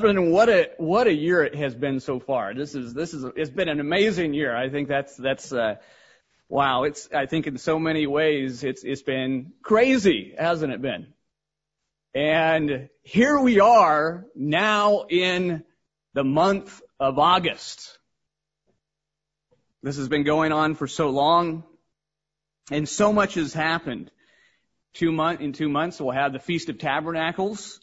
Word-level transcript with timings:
brethren, 0.00 0.30
what 0.30 0.48
a 0.48 0.70
what 0.78 1.06
a 1.06 1.12
year 1.12 1.42
it 1.42 1.54
has 1.54 1.74
been 1.74 2.00
so 2.00 2.20
far. 2.20 2.54
This 2.54 2.74
is 2.74 2.94
this 2.94 3.14
is 3.14 3.24
it's 3.36 3.50
been 3.50 3.68
an 3.68 3.80
amazing 3.80 4.34
year. 4.34 4.56
I 4.56 4.68
think 4.68 4.88
that's 4.88 5.16
that's 5.16 5.52
uh, 5.52 5.76
wow. 6.48 6.84
It's 6.84 7.08
I 7.12 7.26
think 7.26 7.46
in 7.46 7.58
so 7.58 7.78
many 7.78 8.06
ways 8.06 8.64
it's 8.64 8.84
it's 8.84 9.02
been 9.02 9.52
crazy, 9.62 10.34
hasn't 10.38 10.72
it 10.72 10.82
been? 10.82 11.08
And 12.14 12.88
here 13.02 13.38
we 13.38 13.60
are 13.60 14.26
now 14.34 15.04
in 15.08 15.64
the 16.14 16.24
month 16.24 16.80
of 16.98 17.18
August. 17.18 17.98
This 19.82 19.98
has 19.98 20.08
been 20.08 20.24
going 20.24 20.52
on 20.52 20.74
for 20.74 20.86
so 20.86 21.10
long, 21.10 21.64
and 22.70 22.88
so 22.88 23.12
much 23.12 23.34
has 23.34 23.52
happened. 23.52 24.10
Two 24.94 25.12
month 25.12 25.40
in 25.42 25.52
two 25.52 25.68
months 25.68 26.00
we'll 26.00 26.12
have 26.12 26.32
the 26.32 26.38
Feast 26.38 26.70
of 26.70 26.78
Tabernacles. 26.78 27.80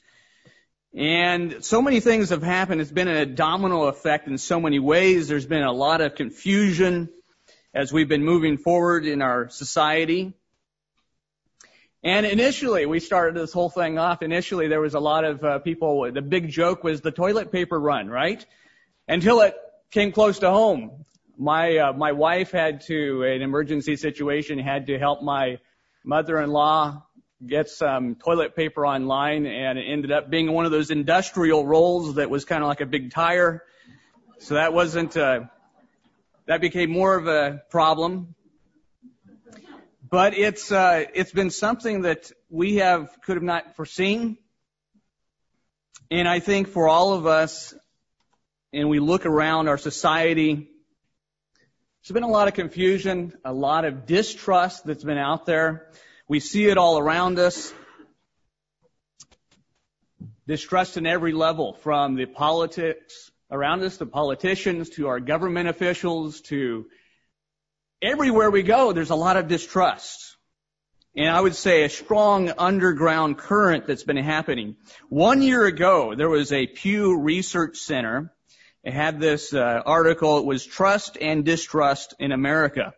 And 0.95 1.65
so 1.65 1.81
many 1.81 1.99
things 2.01 2.29
have 2.29 2.43
happened. 2.43 2.79
It's 2.79 2.91
been 2.91 3.07
a 3.07 3.25
domino 3.25 3.85
effect 3.85 4.27
in 4.27 4.37
so 4.37 4.59
many 4.59 4.77
ways. 4.77 5.27
There's 5.27 5.45
been 5.45 5.63
a 5.63 5.71
lot 5.71 6.01
of 6.01 6.13
confusion 6.13 7.09
as 7.73 7.91
we've 7.91 8.07
been 8.07 8.23
moving 8.23 8.57
forward 8.57 9.07
in 9.07 9.23
our 9.23 9.49
society. 9.49 10.33
And 12.03 12.27
initially, 12.27 12.85
we 12.85 12.99
started 12.99 13.35
this 13.35 13.51
whole 13.51 13.71
thing 13.71 13.97
off. 13.97 14.21
Initially, 14.21 14.67
there 14.67 14.81
was 14.81 14.93
a 14.93 14.99
lot 14.99 15.23
of 15.23 15.43
uh, 15.43 15.59
people. 15.59 16.11
The 16.11 16.21
big 16.21 16.49
joke 16.49 16.83
was 16.83 17.01
the 17.01 17.11
toilet 17.11 17.51
paper 17.51 17.79
run, 17.79 18.07
right? 18.07 18.45
Until 19.07 19.41
it 19.41 19.55
came 19.89 20.11
close 20.11 20.39
to 20.39 20.51
home. 20.51 21.05
My 21.39 21.77
uh, 21.77 21.93
my 21.93 22.11
wife 22.11 22.51
had 22.51 22.81
to, 22.81 23.23
an 23.23 23.41
emergency 23.41 23.95
situation, 23.95 24.59
had 24.59 24.85
to 24.87 24.99
help 24.99 25.23
my 25.23 25.57
mother-in-law 26.03 27.01
get 27.47 27.69
some 27.69 28.15
toilet 28.15 28.55
paper 28.55 28.85
online 28.85 29.45
and 29.45 29.77
it 29.77 29.83
ended 29.83 30.11
up 30.11 30.29
being 30.29 30.51
one 30.51 30.65
of 30.65 30.71
those 30.71 30.91
industrial 30.91 31.65
rolls 31.65 32.15
that 32.15 32.29
was 32.29 32.45
kind 32.45 32.63
of 32.63 32.67
like 32.67 32.81
a 32.81 32.85
big 32.85 33.11
tire. 33.11 33.63
So 34.39 34.55
that 34.55 34.73
wasn't, 34.73 35.15
uh, 35.15 35.41
that 36.45 36.61
became 36.61 36.89
more 36.89 37.15
of 37.15 37.27
a 37.27 37.61
problem. 37.69 38.35
But 40.09 40.37
it's, 40.37 40.71
uh, 40.71 41.05
it's 41.13 41.31
been 41.31 41.49
something 41.49 42.03
that 42.03 42.31
we 42.49 42.75
have, 42.75 43.09
could 43.25 43.35
have 43.35 43.43
not 43.43 43.75
foreseen. 43.75 44.37
And 46.11 46.27
I 46.27 46.39
think 46.39 46.67
for 46.67 46.87
all 46.87 47.13
of 47.13 47.25
us, 47.25 47.73
and 48.71 48.89
we 48.89 48.99
look 48.99 49.25
around 49.25 49.67
our 49.67 49.77
society, 49.77 50.69
there's 52.03 52.13
been 52.13 52.23
a 52.23 52.27
lot 52.27 52.47
of 52.47 52.53
confusion, 52.53 53.33
a 53.45 53.53
lot 53.53 53.85
of 53.85 54.05
distrust 54.05 54.85
that's 54.85 55.03
been 55.03 55.17
out 55.17 55.45
there. 55.45 55.89
We 56.33 56.39
see 56.39 56.65
it 56.65 56.79
all 56.79 56.97
around 56.97 57.37
us. 57.37 57.71
Distrust 60.47 60.97
in 60.97 61.05
every 61.05 61.31
level, 61.31 61.77
from 61.83 62.15
the 62.15 62.25
politics 62.25 63.29
around 63.51 63.83
us, 63.83 63.97
the 63.97 64.07
politicians, 64.07 64.89
to 64.95 65.09
our 65.09 65.19
government 65.19 65.69
officials, 65.69 66.41
to 66.49 66.87
everywhere 68.01 68.49
we 68.49 68.63
go, 68.63 68.93
there's 68.93 69.11
a 69.11 69.15
lot 69.15 69.37
of 69.37 69.47
distrust. 69.47 70.35
And 71.15 71.29
I 71.29 71.39
would 71.39 71.53
say 71.53 71.83
a 71.83 71.89
strong 71.89 72.51
underground 72.57 73.37
current 73.37 73.85
that's 73.85 74.03
been 74.03 74.17
happening. 74.17 74.77
One 75.09 75.43
year 75.43 75.67
ago, 75.67 76.15
there 76.15 76.31
was 76.31 76.51
a 76.51 76.65
Pew 76.65 77.19
Research 77.19 77.77
Center. 77.77 78.33
It 78.83 78.93
had 78.93 79.19
this 79.19 79.53
uh, 79.53 79.83
article. 79.85 80.39
It 80.39 80.45
was 80.45 80.65
Trust 80.65 81.15
and 81.21 81.45
Distrust 81.45 82.15
in 82.17 82.31
America. 82.31 82.95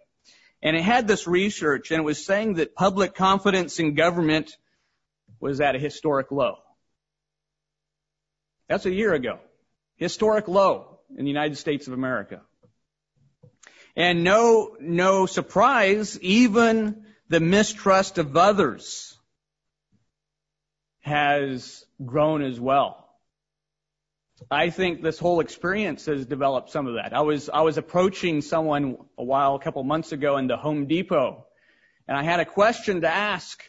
And 0.65 0.75
it 0.75 0.81
had 0.81 1.07
this 1.07 1.27
research 1.27 1.91
and 1.91 1.99
it 1.99 2.03
was 2.03 2.25
saying 2.25 2.55
that 2.55 2.73
public 2.73 3.13
confidence 3.13 3.79
in 3.79 3.93
government 3.93 4.57
was 5.39 5.61
at 5.61 5.75
a 5.75 5.79
historic 5.79 6.31
low. 6.31 6.55
That's 8.67 8.87
a 8.87 8.91
year 8.91 9.13
ago. 9.13 9.37
Historic 9.97 10.47
low 10.47 11.01
in 11.15 11.23
the 11.23 11.29
United 11.29 11.57
States 11.57 11.85
of 11.85 11.93
America. 11.93 12.41
And 13.95 14.23
no, 14.23 14.75
no 14.79 15.27
surprise, 15.27 16.19
even 16.21 17.05
the 17.29 17.39
mistrust 17.39 18.17
of 18.17 18.35
others 18.35 19.15
has 21.01 21.85
grown 22.03 22.41
as 22.41 22.59
well. 22.59 23.04
I 24.51 24.69
think 24.69 25.01
this 25.01 25.17
whole 25.17 25.39
experience 25.39 26.05
has 26.07 26.25
developed 26.25 26.69
some 26.69 26.87
of 26.87 26.95
that. 26.95 27.13
I 27.13 27.21
was, 27.21 27.49
I 27.49 27.61
was 27.61 27.77
approaching 27.77 28.41
someone 28.41 28.97
a 29.17 29.23
while, 29.23 29.55
a 29.55 29.59
couple 29.59 29.81
months 29.83 30.11
ago 30.11 30.37
in 30.37 30.47
the 30.47 30.57
Home 30.57 30.87
Depot, 30.87 31.45
and 32.07 32.17
I 32.17 32.23
had 32.23 32.39
a 32.39 32.45
question 32.45 33.01
to 33.01 33.07
ask. 33.07 33.63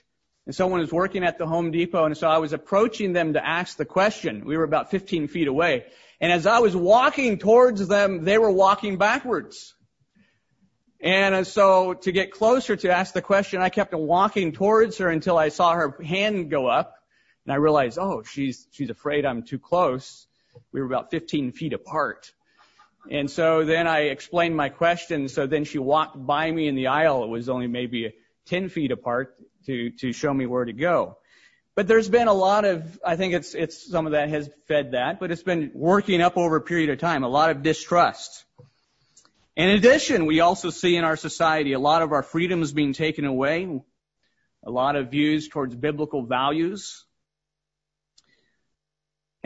And 0.44 0.54
someone 0.54 0.80
was 0.80 0.92
working 0.92 1.24
at 1.24 1.38
the 1.38 1.46
Home 1.46 1.72
Depot, 1.72 2.04
and 2.04 2.16
so 2.16 2.28
I 2.28 2.38
was 2.38 2.52
approaching 2.52 3.12
them 3.12 3.32
to 3.32 3.44
ask 3.44 3.76
the 3.76 3.84
question. 3.84 4.44
We 4.44 4.56
were 4.56 4.62
about 4.62 4.92
15 4.92 5.26
feet 5.26 5.48
away. 5.48 5.86
And 6.20 6.30
as 6.30 6.46
I 6.46 6.60
was 6.60 6.74
walking 6.74 7.38
towards 7.38 7.86
them, 7.88 8.24
they 8.24 8.38
were 8.38 8.50
walking 8.50 8.96
backwards. 8.96 9.74
And 11.00 11.34
uh, 11.34 11.44
so 11.44 11.94
to 11.94 12.12
get 12.12 12.30
closer 12.30 12.76
to 12.76 12.90
ask 12.90 13.12
the 13.12 13.22
question, 13.22 13.60
I 13.60 13.70
kept 13.70 13.92
walking 13.92 14.52
towards 14.52 14.98
her 14.98 15.08
until 15.08 15.36
I 15.36 15.48
saw 15.48 15.74
her 15.74 16.00
hand 16.02 16.48
go 16.48 16.66
up. 16.66 16.94
And 17.44 17.52
I 17.52 17.56
realized, 17.56 17.98
oh, 17.98 18.22
she's, 18.22 18.66
she's 18.70 18.90
afraid 18.90 19.26
I'm 19.26 19.42
too 19.42 19.58
close. 19.58 20.26
We 20.72 20.80
were 20.80 20.86
about 20.86 21.10
15 21.10 21.52
feet 21.52 21.72
apart. 21.72 22.32
And 23.10 23.30
so 23.30 23.64
then 23.64 23.86
I 23.86 24.00
explained 24.08 24.56
my 24.56 24.68
question. 24.68 25.28
So 25.28 25.46
then 25.46 25.64
she 25.64 25.78
walked 25.78 26.16
by 26.26 26.50
me 26.50 26.68
in 26.68 26.74
the 26.74 26.88
aisle. 26.88 27.24
It 27.24 27.28
was 27.28 27.48
only 27.48 27.66
maybe 27.66 28.14
10 28.46 28.68
feet 28.68 28.90
apart 28.90 29.36
to, 29.66 29.90
to 29.90 30.12
show 30.12 30.32
me 30.32 30.46
where 30.46 30.64
to 30.64 30.72
go. 30.72 31.18
But 31.74 31.88
there's 31.88 32.08
been 32.08 32.26
a 32.26 32.32
lot 32.32 32.64
of, 32.64 32.98
I 33.04 33.16
think 33.16 33.34
it's, 33.34 33.54
it's, 33.54 33.90
some 33.90 34.06
of 34.06 34.12
that 34.12 34.30
has 34.30 34.48
fed 34.66 34.92
that, 34.92 35.20
but 35.20 35.30
it's 35.30 35.42
been 35.42 35.72
working 35.74 36.22
up 36.22 36.38
over 36.38 36.56
a 36.56 36.60
period 36.62 36.88
of 36.90 36.98
time, 36.98 37.22
a 37.22 37.28
lot 37.28 37.50
of 37.50 37.62
distrust. 37.62 38.44
In 39.56 39.70
addition, 39.70 40.26
we 40.26 40.40
also 40.40 40.70
see 40.70 40.96
in 40.96 41.04
our 41.04 41.16
society 41.16 41.72
a 41.72 41.78
lot 41.78 42.02
of 42.02 42.12
our 42.12 42.22
freedoms 42.22 42.72
being 42.72 42.92
taken 42.92 43.24
away, 43.24 43.80
a 44.64 44.70
lot 44.70 44.96
of 44.96 45.10
views 45.10 45.48
towards 45.48 45.74
biblical 45.74 46.22
values, 46.22 47.05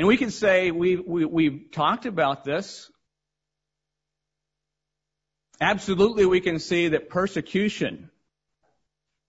and 0.00 0.06
we 0.06 0.16
can 0.16 0.30
say 0.30 0.70
we, 0.70 0.96
we, 0.96 1.26
we've 1.26 1.70
talked 1.72 2.06
about 2.06 2.42
this. 2.42 2.90
Absolutely, 5.60 6.24
we 6.24 6.40
can 6.40 6.58
see 6.58 6.88
that 6.88 7.10
persecution 7.10 8.08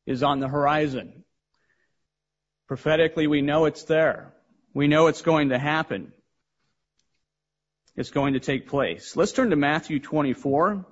is 0.05 0.23
on 0.23 0.39
the 0.39 0.47
horizon. 0.47 1.25
Prophetically, 2.69 3.27
we 3.27 3.41
know 3.41 3.65
it's 3.65 3.83
there. 3.83 4.33
We 4.73 4.87
know 4.87 5.07
it's 5.07 5.23
going 5.23 5.49
to 5.49 5.59
happen. 5.59 6.13
It's 7.97 8.11
going 8.11 8.35
to 8.35 8.39
take 8.39 8.69
place. 8.69 9.17
Let's 9.17 9.33
turn 9.33 9.49
to 9.49 9.57
Matthew 9.57 9.99
24. 9.99 10.85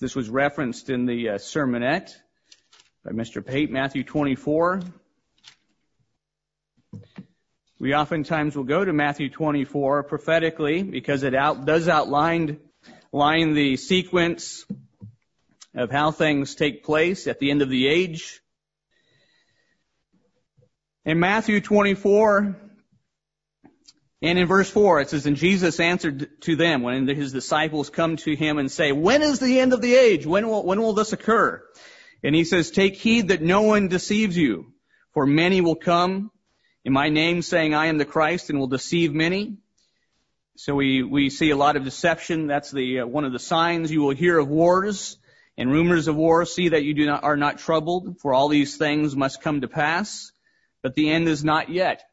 This 0.00 0.14
was 0.14 0.30
referenced 0.30 0.90
in 0.90 1.06
the 1.06 1.30
uh, 1.30 1.34
sermonette 1.38 2.12
by 3.04 3.10
Mr. 3.10 3.44
Pate, 3.44 3.72
Matthew 3.72 4.04
24. 4.04 4.80
We 7.84 7.94
oftentimes 7.94 8.56
will 8.56 8.64
go 8.64 8.82
to 8.82 8.94
Matthew 8.94 9.28
24 9.28 10.04
prophetically 10.04 10.82
because 10.82 11.22
it 11.22 11.34
out, 11.34 11.66
does 11.66 11.86
outline 11.86 12.60
line 13.12 13.52
the 13.52 13.76
sequence 13.76 14.64
of 15.74 15.90
how 15.90 16.10
things 16.10 16.54
take 16.54 16.82
place 16.82 17.26
at 17.26 17.40
the 17.40 17.50
end 17.50 17.60
of 17.60 17.68
the 17.68 17.86
age. 17.86 18.40
In 21.04 21.20
Matthew 21.20 21.60
24, 21.60 22.56
and 24.22 24.38
in 24.38 24.46
verse 24.46 24.70
4, 24.70 25.02
it 25.02 25.10
says, 25.10 25.26
And 25.26 25.36
Jesus 25.36 25.78
answered 25.78 26.40
to 26.44 26.56
them 26.56 26.80
when 26.80 27.06
his 27.06 27.34
disciples 27.34 27.90
come 27.90 28.16
to 28.16 28.34
him 28.34 28.56
and 28.56 28.72
say, 28.72 28.92
When 28.92 29.20
is 29.20 29.40
the 29.40 29.60
end 29.60 29.74
of 29.74 29.82
the 29.82 29.94
age? 29.94 30.24
When 30.24 30.48
will, 30.48 30.64
when 30.64 30.80
will 30.80 30.94
this 30.94 31.12
occur? 31.12 31.62
And 32.22 32.34
he 32.34 32.44
says, 32.44 32.70
Take 32.70 32.96
heed 32.96 33.28
that 33.28 33.42
no 33.42 33.60
one 33.60 33.88
deceives 33.88 34.38
you, 34.38 34.72
for 35.12 35.26
many 35.26 35.60
will 35.60 35.76
come 35.76 36.30
in 36.84 36.92
my 36.92 37.08
name 37.08 37.42
saying 37.42 37.74
I 37.74 37.86
am 37.86 37.98
the 37.98 38.04
Christ 38.04 38.50
and 38.50 38.58
will 38.58 38.66
deceive 38.66 39.14
many. 39.14 39.56
So 40.56 40.74
we, 40.74 41.02
we 41.02 41.30
see 41.30 41.50
a 41.50 41.56
lot 41.56 41.76
of 41.76 41.84
deception. 41.84 42.46
That's 42.46 42.70
the, 42.70 43.00
uh, 43.00 43.06
one 43.06 43.24
of 43.24 43.32
the 43.32 43.38
signs 43.38 43.90
you 43.90 44.02
will 44.02 44.14
hear 44.14 44.38
of 44.38 44.48
wars 44.48 45.16
and 45.56 45.70
rumors 45.70 46.06
of 46.06 46.14
war. 46.14 46.44
See 46.44 46.68
that 46.68 46.84
you 46.84 46.94
do 46.94 47.06
not, 47.06 47.24
are 47.24 47.36
not 47.36 47.58
troubled, 47.58 48.20
for 48.20 48.34
all 48.34 48.48
these 48.48 48.76
things 48.76 49.16
must 49.16 49.42
come 49.42 49.62
to 49.62 49.68
pass, 49.68 50.30
but 50.82 50.94
the 50.94 51.10
end 51.10 51.26
is 51.26 51.42
not 51.42 51.70
yet. 51.70 52.04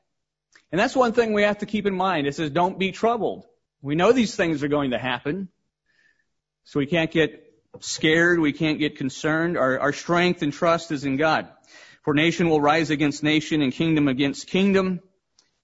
And 0.71 0.79
that's 0.79 0.95
one 0.95 1.11
thing 1.11 1.33
we 1.33 1.43
have 1.43 1.59
to 1.59 1.65
keep 1.65 1.85
in 1.85 1.93
mind. 1.93 2.25
It 2.25 2.35
says 2.35 2.49
don't 2.49 2.79
be 2.79 2.91
troubled. 2.91 3.45
We 3.81 3.95
know 3.95 4.11
these 4.11 4.35
things 4.35 4.63
are 4.63 4.69
going 4.69 4.91
to 4.91 4.97
happen. 4.97 5.49
So 6.63 6.79
we 6.79 6.85
can't 6.85 7.11
get 7.11 7.43
scared. 7.79 8.39
We 8.39 8.53
can't 8.53 8.79
get 8.79 8.97
concerned. 8.97 9.57
Our, 9.57 9.79
our 9.79 9.93
strength 9.93 10.41
and 10.41 10.53
trust 10.53 10.91
is 10.91 11.03
in 11.03 11.17
God. 11.17 11.49
For 12.03 12.13
nation 12.13 12.49
will 12.49 12.61
rise 12.61 12.89
against 12.89 13.21
nation 13.23 13.61
and 13.61 13.71
kingdom 13.71 14.07
against 14.07 14.47
kingdom, 14.47 15.01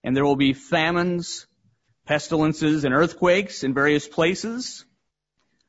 and 0.04 0.16
there 0.16 0.25
will 0.25 0.36
be 0.36 0.54
famines, 0.54 1.48
pestilences, 2.06 2.84
and 2.84 2.94
earthquakes 2.94 3.63
in 3.63 3.74
various 3.74 4.07
places. 4.07 4.86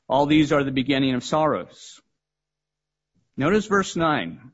All 0.08 0.26
these 0.26 0.52
are 0.52 0.64
the 0.64 0.70
beginning 0.70 1.14
of 1.14 1.24
sorrows. 1.24 2.00
Notice 3.36 3.66
verse 3.66 3.96
9. 3.96 4.52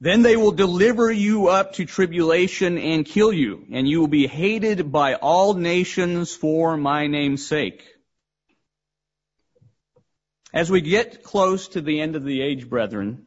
Then 0.00 0.22
they 0.22 0.36
will 0.36 0.52
deliver 0.52 1.10
you 1.10 1.48
up 1.48 1.74
to 1.74 1.84
tribulation 1.84 2.78
and 2.78 3.04
kill 3.04 3.32
you, 3.32 3.66
and 3.72 3.88
you 3.88 4.00
will 4.00 4.08
be 4.08 4.26
hated 4.26 4.92
by 4.92 5.14
all 5.14 5.54
nations 5.54 6.34
for 6.34 6.76
my 6.76 7.08
name's 7.08 7.46
sake. 7.46 7.84
As 10.52 10.70
we 10.70 10.80
get 10.80 11.22
close 11.22 11.68
to 11.68 11.80
the 11.80 12.00
end 12.00 12.16
of 12.16 12.24
the 12.24 12.40
age, 12.40 12.68
brethren, 12.68 13.26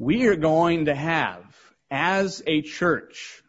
we 0.00 0.26
are 0.28 0.36
going 0.36 0.86
to 0.86 0.94
have, 0.94 1.44
as 1.90 2.42
a 2.46 2.62
church, 2.62 3.42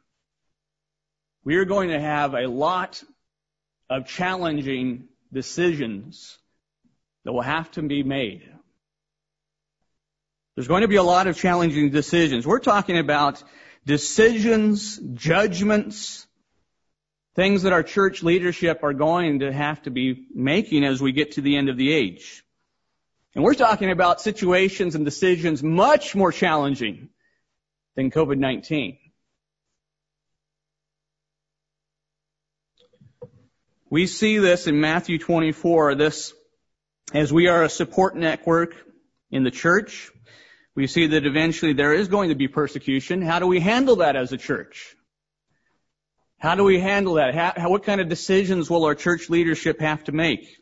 we 1.45 1.55
are 1.55 1.63
going 1.63 1.91
to 1.91 1.99
have 1.99 2.33
a 2.33 2.47
lot 2.47 3.01
of 3.89 4.05
challenging 4.05 5.07
decisions 5.31 6.37
that 7.23 7.31
will 7.31 7.41
have 7.41 7.71
to 7.71 7.81
be 7.81 8.03
made. 8.03 8.43
There's 10.55 10.67
going 10.67 10.81
to 10.81 10.89
be 10.89 10.97
a 10.97 11.03
lot 11.03 11.27
of 11.27 11.37
challenging 11.37 11.89
decisions. 11.89 12.45
We're 12.45 12.59
talking 12.59 12.97
about 12.97 13.41
decisions, 13.85 14.99
judgments, 15.13 16.27
things 17.33 17.61
that 17.61 17.71
our 17.71 17.83
church 17.83 18.23
leadership 18.23 18.83
are 18.83 18.93
going 18.93 19.39
to 19.39 19.53
have 19.53 19.81
to 19.83 19.89
be 19.89 20.27
making 20.35 20.83
as 20.83 21.01
we 21.01 21.13
get 21.13 21.31
to 21.33 21.41
the 21.41 21.55
end 21.55 21.69
of 21.69 21.77
the 21.77 21.93
age. 21.93 22.43
And 23.33 23.43
we're 23.43 23.53
talking 23.53 23.91
about 23.91 24.19
situations 24.19 24.95
and 24.95 25.05
decisions 25.05 25.63
much 25.63 26.15
more 26.15 26.31
challenging 26.31 27.09
than 27.95 28.11
COVID-19. 28.11 28.97
We 33.89 34.07
see 34.07 34.37
this 34.37 34.67
in 34.67 34.79
Matthew 34.79 35.17
24, 35.17 35.95
this, 35.95 36.33
as 37.13 37.31
we 37.31 37.47
are 37.47 37.63
a 37.63 37.69
support 37.69 38.15
network 38.15 38.75
in 39.29 39.43
the 39.43 39.51
church, 39.51 40.11
we 40.75 40.87
see 40.87 41.07
that 41.07 41.25
eventually 41.25 41.73
there 41.73 41.93
is 41.93 42.07
going 42.07 42.29
to 42.29 42.35
be 42.35 42.47
persecution. 42.47 43.21
How 43.21 43.39
do 43.39 43.47
we 43.47 43.59
handle 43.59 43.97
that 43.97 44.15
as 44.15 44.31
a 44.31 44.37
church? 44.37 44.95
How 46.37 46.55
do 46.55 46.63
we 46.63 46.79
handle 46.79 47.15
that? 47.15 47.35
How, 47.35 47.69
what 47.69 47.83
kind 47.83 48.01
of 48.01 48.09
decisions 48.09 48.69
will 48.69 48.85
our 48.85 48.95
church 48.95 49.29
leadership 49.29 49.79
have 49.81 50.05
to 50.05 50.11
make? 50.11 50.60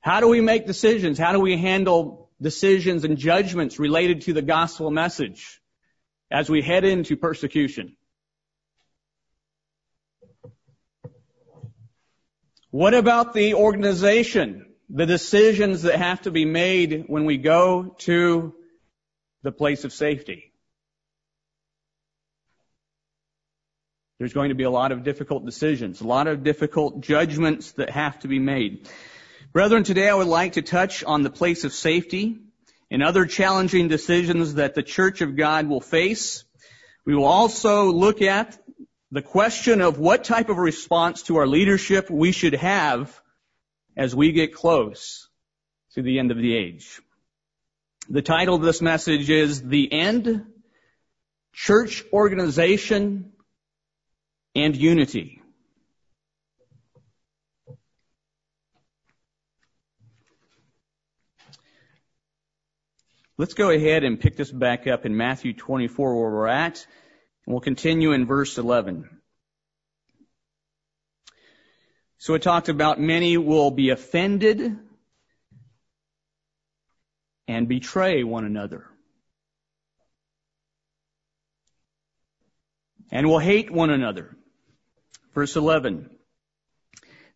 How 0.00 0.20
do 0.20 0.28
we 0.28 0.40
make 0.40 0.66
decisions? 0.66 1.18
How 1.18 1.32
do 1.32 1.40
we 1.40 1.56
handle 1.56 2.30
decisions 2.40 3.04
and 3.04 3.18
judgments 3.18 3.78
related 3.78 4.22
to 4.22 4.32
the 4.32 4.42
gospel 4.42 4.90
message 4.90 5.60
as 6.30 6.48
we 6.48 6.62
head 6.62 6.84
into 6.84 7.16
persecution? 7.16 7.96
What 12.70 12.94
about 12.94 13.34
the 13.34 13.54
organization? 13.54 14.66
The 14.88 15.06
decisions 15.06 15.82
that 15.82 15.96
have 15.96 16.22
to 16.22 16.30
be 16.30 16.44
made 16.44 17.04
when 17.06 17.24
we 17.24 17.36
go 17.36 17.94
to 17.98 18.54
the 19.42 19.52
place 19.52 19.84
of 19.84 19.92
safety. 19.92 20.52
There's 24.18 24.32
going 24.32 24.50
to 24.50 24.54
be 24.54 24.64
a 24.64 24.70
lot 24.70 24.92
of 24.92 25.02
difficult 25.02 25.46
decisions, 25.46 26.00
a 26.00 26.06
lot 26.06 26.26
of 26.26 26.42
difficult 26.42 27.00
judgments 27.00 27.72
that 27.72 27.90
have 27.90 28.18
to 28.20 28.28
be 28.28 28.38
made. 28.38 28.88
Brethren, 29.52 29.82
today 29.82 30.08
I 30.08 30.14
would 30.14 30.28
like 30.28 30.52
to 30.52 30.62
touch 30.62 31.02
on 31.02 31.24
the 31.24 31.30
place 31.30 31.64
of 31.64 31.72
safety 31.72 32.38
and 32.88 33.02
other 33.02 33.26
challenging 33.26 33.88
decisions 33.88 34.54
that 34.54 34.76
the 34.76 34.82
Church 34.84 35.22
of 35.22 35.34
God 35.34 35.66
will 35.66 35.80
face. 35.80 36.44
We 37.04 37.16
will 37.16 37.24
also 37.24 37.90
look 37.90 38.22
at 38.22 38.56
the 39.10 39.22
question 39.22 39.80
of 39.80 39.98
what 39.98 40.22
type 40.22 40.50
of 40.50 40.56
response 40.56 41.22
to 41.22 41.38
our 41.38 41.48
leadership 41.48 42.08
we 42.08 42.30
should 42.30 42.54
have 42.54 43.20
as 43.96 44.14
we 44.14 44.30
get 44.30 44.54
close 44.54 45.28
to 45.94 46.02
the 46.02 46.20
end 46.20 46.30
of 46.30 46.36
the 46.36 46.56
age. 46.56 47.00
The 48.08 48.22
title 48.22 48.54
of 48.54 48.62
this 48.62 48.80
message 48.80 49.30
is 49.30 49.62
The 49.62 49.92
End, 49.92 50.46
Church 51.52 52.04
Organization, 52.12 53.32
and 54.54 54.76
Unity. 54.76 55.39
Let's 63.40 63.54
go 63.54 63.70
ahead 63.70 64.04
and 64.04 64.20
pick 64.20 64.36
this 64.36 64.50
back 64.50 64.86
up 64.86 65.06
in 65.06 65.16
Matthew 65.16 65.54
24 65.54 66.14
where 66.14 66.30
we're 66.30 66.46
at, 66.46 66.86
and 67.46 67.54
we'll 67.54 67.62
continue 67.62 68.12
in 68.12 68.26
verse 68.26 68.58
11. 68.58 69.08
So 72.18 72.34
it 72.34 72.42
talks 72.42 72.68
about 72.68 73.00
many 73.00 73.38
will 73.38 73.70
be 73.70 73.88
offended 73.88 74.76
and 77.48 77.66
betray 77.66 78.24
one 78.24 78.44
another. 78.44 78.84
And 83.10 83.26
will 83.26 83.38
hate 83.38 83.70
one 83.70 83.88
another. 83.88 84.36
Verse 85.34 85.56
11. 85.56 86.10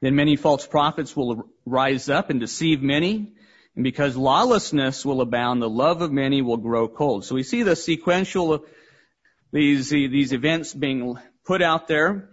Then 0.02 0.14
many 0.14 0.36
false 0.36 0.66
prophets 0.66 1.16
will 1.16 1.48
rise 1.64 2.10
up 2.10 2.28
and 2.28 2.40
deceive 2.40 2.82
many. 2.82 3.32
And 3.74 3.82
because 3.82 4.16
lawlessness 4.16 5.04
will 5.04 5.20
abound, 5.20 5.60
the 5.60 5.68
love 5.68 6.00
of 6.00 6.12
many 6.12 6.42
will 6.42 6.56
grow 6.56 6.88
cold. 6.88 7.24
So 7.24 7.34
we 7.34 7.42
see 7.42 7.62
the 7.62 7.76
sequential, 7.76 8.64
these, 9.52 9.90
these 9.90 10.32
events 10.32 10.72
being 10.72 11.16
put 11.44 11.62
out 11.62 11.88
there. 11.88 12.30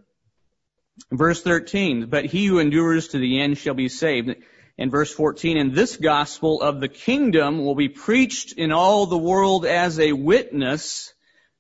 Verse 1.12 1.42
13, 1.42 2.08
but 2.08 2.26
he 2.26 2.46
who 2.46 2.60
endures 2.60 3.10
to 3.10 3.18
the 3.18 3.42
end 3.42 3.58
shall 3.58 3.74
be 3.74 3.90
saved 3.90 4.36
And 4.78 4.92
verse 4.92 5.12
14, 5.14 5.58
and 5.58 5.74
this 5.74 5.96
gospel 5.98 6.62
of 6.62 6.80
the 6.80 6.88
kingdom 6.88 7.64
will 7.64 7.76
be 7.76 7.90
preached 7.90 8.54
in 8.54 8.72
all 8.72 9.06
the 9.06 9.18
world 9.18 9.66
as 9.66 10.00
a 10.00 10.12
witness 10.12 11.14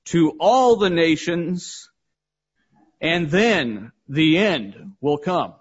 to 0.05 0.37
all 0.39 0.77
the 0.77 0.89
nations, 0.89 1.89
and 2.99 3.29
then 3.29 3.91
the 4.07 4.37
end 4.37 4.93
will 5.01 5.17
come. 5.17 5.53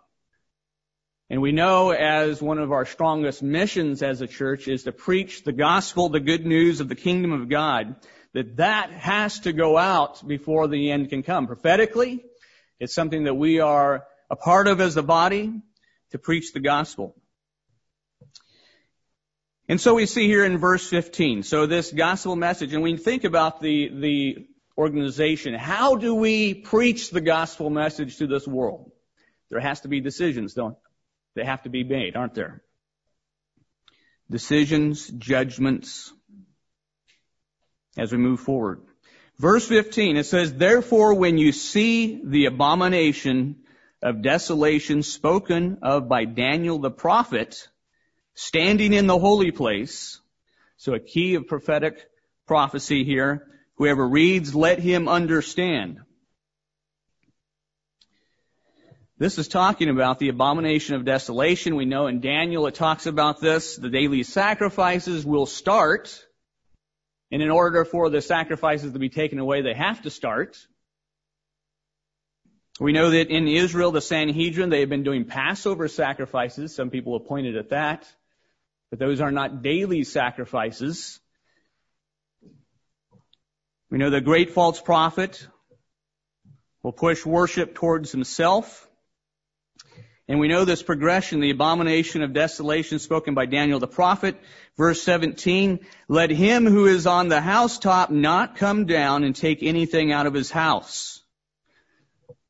And 1.30 1.40
we 1.40 1.52
know 1.52 1.92
as 1.92 2.42
one 2.42 2.58
of 2.58 2.72
our 2.72 2.84
strongest 2.84 3.40
missions 3.40 4.02
as 4.02 4.20
a 4.20 4.26
church 4.26 4.66
is 4.66 4.82
to 4.82 4.92
preach 4.92 5.44
the 5.44 5.52
gospel, 5.52 6.08
the 6.08 6.18
good 6.18 6.44
news 6.44 6.80
of 6.80 6.88
the 6.88 6.96
kingdom 6.96 7.30
of 7.30 7.49
God, 7.49 7.94
that 8.32 8.56
that 8.56 8.90
has 8.90 9.38
to 9.40 9.52
go 9.52 9.78
out 9.78 10.26
before 10.26 10.66
the 10.66 10.90
end 10.90 11.08
can 11.08 11.22
come. 11.22 11.46
Prophetically, 11.46 12.25
it's 12.80 12.92
something 12.92 13.25
that 13.25 13.34
we 13.34 13.60
are 13.60 14.04
a 14.28 14.34
part 14.34 14.66
of 14.66 14.80
as 14.80 14.96
a 14.96 15.04
body 15.04 15.52
to 16.10 16.18
preach 16.18 16.52
the 16.52 16.58
gospel. 16.58 17.14
And 19.68 19.80
so 19.80 19.94
we 19.94 20.06
see 20.06 20.26
here 20.26 20.44
in 20.44 20.58
verse 20.58 20.88
15, 20.88 21.44
so 21.44 21.66
this 21.66 21.92
gospel 21.92 22.34
message, 22.34 22.75
and 22.75 22.82
we 22.82 22.96
think 22.96 23.22
about 23.22 23.60
the, 23.60 23.88
the 23.88 24.49
organization. 24.76 25.54
How 25.54 25.94
do 25.94 26.12
we 26.12 26.54
preach 26.54 27.10
the 27.10 27.20
gospel 27.20 27.70
message 27.70 28.16
to 28.16 28.26
this 28.26 28.49
world? 28.49 28.90
There 29.49 29.60
has 29.60 29.82
to 29.82 29.88
be 29.88 30.00
decisions, 30.00 30.54
don't 30.54 30.76
they? 31.34 31.44
have 31.44 31.62
to 31.62 31.68
be 31.68 31.84
made, 31.84 32.16
aren't 32.16 32.34
there? 32.34 32.62
Decisions, 34.30 35.08
judgments, 35.08 36.12
as 37.96 38.12
we 38.12 38.18
move 38.18 38.40
forward. 38.40 38.80
Verse 39.38 39.66
15, 39.66 40.16
it 40.16 40.26
says, 40.26 40.52
Therefore 40.52 41.14
when 41.14 41.38
you 41.38 41.52
see 41.52 42.20
the 42.22 42.44
abomination 42.46 43.56
of 44.02 44.22
desolation 44.22 45.02
spoken 45.02 45.78
of 45.82 46.08
by 46.08 46.25
Daniel 46.25 46.78
the 46.78 46.90
prophet, 46.90 47.68
standing 48.34 48.92
in 48.92 49.06
the 49.06 49.18
holy 49.18 49.50
place. 49.50 50.20
So 50.76 50.94
a 50.94 51.00
key 51.00 51.34
of 51.34 51.46
prophetic 51.46 52.06
prophecy 52.46 53.04
here. 53.04 53.46
Whoever 53.76 54.06
reads, 54.06 54.54
let 54.54 54.78
him 54.78 55.08
understand. 55.08 56.00
This 59.20 59.38
is 59.38 59.46
talking 59.46 59.88
about 59.88 60.18
the 60.18 60.30
abomination 60.30 60.96
of 60.96 61.04
desolation. 61.04 61.76
We 61.76 61.84
know 61.84 62.08
in 62.08 62.20
Daniel 62.20 62.66
it 62.66 62.74
talks 62.74 63.06
about 63.06 63.40
this. 63.40 63.76
The 63.76 63.88
daily 63.88 64.24
sacrifices 64.24 65.24
will 65.24 65.46
start. 65.46 66.26
And 67.30 67.40
in 67.40 67.50
order 67.50 67.84
for 67.84 68.10
the 68.10 68.20
sacrifices 68.20 68.92
to 68.92 68.98
be 68.98 69.10
taken 69.10 69.38
away, 69.38 69.62
they 69.62 69.74
have 69.74 70.02
to 70.02 70.10
start. 70.10 70.58
We 72.80 72.92
know 72.92 73.10
that 73.10 73.28
in 73.28 73.46
Israel, 73.46 73.92
the 73.92 74.00
Sanhedrin, 74.00 74.70
they 74.70 74.80
have 74.80 74.88
been 74.88 75.04
doing 75.04 75.26
Passover 75.26 75.86
sacrifices. 75.86 76.74
Some 76.74 76.90
people 76.90 77.16
have 77.16 77.28
pointed 77.28 77.56
at 77.56 77.68
that 77.68 78.12
but 78.90 78.98
those 78.98 79.20
are 79.20 79.30
not 79.30 79.62
daily 79.62 80.02
sacrifices. 80.04 81.20
We 83.88 83.98
know 83.98 84.10
the 84.10 84.20
great 84.20 84.50
false 84.50 84.80
prophet 84.80 85.46
will 86.82 86.92
push 86.92 87.24
worship 87.24 87.74
towards 87.74 88.10
himself. 88.10 88.88
And 90.28 90.38
we 90.38 90.46
know 90.46 90.64
this 90.64 90.82
progression, 90.82 91.40
the 91.40 91.50
abomination 91.50 92.22
of 92.22 92.32
desolation 92.32 93.00
spoken 93.00 93.34
by 93.34 93.46
Daniel 93.46 93.80
the 93.80 93.88
prophet. 93.88 94.37
Verse 94.76 95.02
17, 95.02 95.80
let 96.08 96.30
him 96.30 96.66
who 96.66 96.87
is 96.87 97.06
on 97.08 97.28
the 97.28 97.40
housetop 97.40 98.10
not 98.10 98.56
come 98.56 98.87
down 98.87 99.25
and 99.25 99.34
take 99.34 99.62
anything 99.62 100.12
out 100.12 100.26
of 100.26 100.34
his 100.34 100.50
house. 100.50 101.20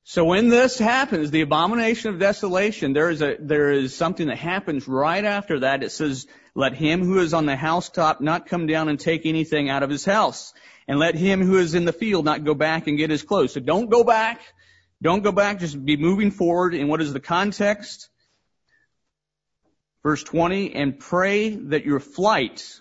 So 0.04 0.24
when 0.24 0.48
this 0.48 0.78
happens, 0.78 1.30
the 1.30 1.40
abomination 1.40 2.12
of 2.12 2.18
desolation, 2.18 2.92
there 2.92 3.10
is 3.10 3.22
a, 3.22 3.36
there 3.38 3.70
is 3.70 3.96
something 3.96 4.26
that 4.26 4.38
happens 4.38 4.86
right 4.86 5.24
after 5.24 5.60
that. 5.60 5.82
It 5.82 5.92
says, 5.92 6.26
let 6.54 6.74
him 6.74 7.02
who 7.04 7.20
is 7.20 7.32
on 7.32 7.46
the 7.46 7.56
housetop 7.56 8.20
not 8.20 8.46
come 8.46 8.66
down 8.66 8.88
and 8.88 9.00
take 9.00 9.24
anything 9.24 9.70
out 9.70 9.82
of 9.82 9.88
his 9.88 10.04
house. 10.04 10.52
And 10.88 10.98
let 10.98 11.14
him 11.14 11.40
who 11.40 11.58
is 11.58 11.74
in 11.74 11.84
the 11.84 11.92
field 11.92 12.24
not 12.24 12.44
go 12.44 12.54
back 12.54 12.88
and 12.88 12.98
get 12.98 13.08
his 13.08 13.22
clothes. 13.22 13.52
So 13.52 13.60
don't 13.60 13.88
go 13.88 14.02
back. 14.02 14.40
Don't 15.02 15.22
go 15.22 15.32
back. 15.32 15.60
Just 15.60 15.82
be 15.82 15.96
moving 15.96 16.30
forward. 16.30 16.74
And 16.74 16.88
what 16.88 17.00
is 17.00 17.12
the 17.12 17.20
context? 17.20 18.08
Verse 20.02 20.22
20, 20.22 20.74
and 20.74 20.98
pray 20.98 21.50
that 21.50 21.84
your 21.84 22.00
flight 22.00 22.80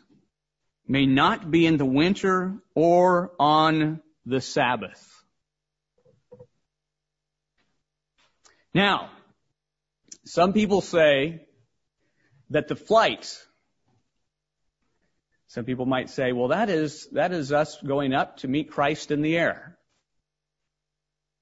may 0.87 1.05
not 1.05 1.51
be 1.51 1.65
in 1.65 1.77
the 1.77 1.85
winter 1.85 2.55
or 2.75 3.33
on 3.39 4.01
the 4.25 4.39
Sabbath. 4.39 5.05
Now, 8.73 9.09
some 10.25 10.53
people 10.53 10.81
say 10.81 11.45
that 12.51 12.67
the 12.67 12.75
flight, 12.75 13.35
some 15.47 15.65
people 15.65 15.85
might 15.85 16.09
say, 16.09 16.31
well, 16.31 16.49
that 16.49 16.69
is, 16.69 17.07
that 17.11 17.31
is 17.31 17.51
us 17.51 17.77
going 17.81 18.13
up 18.13 18.37
to 18.37 18.47
meet 18.47 18.71
Christ 18.71 19.11
in 19.11 19.21
the 19.21 19.37
air. 19.37 19.78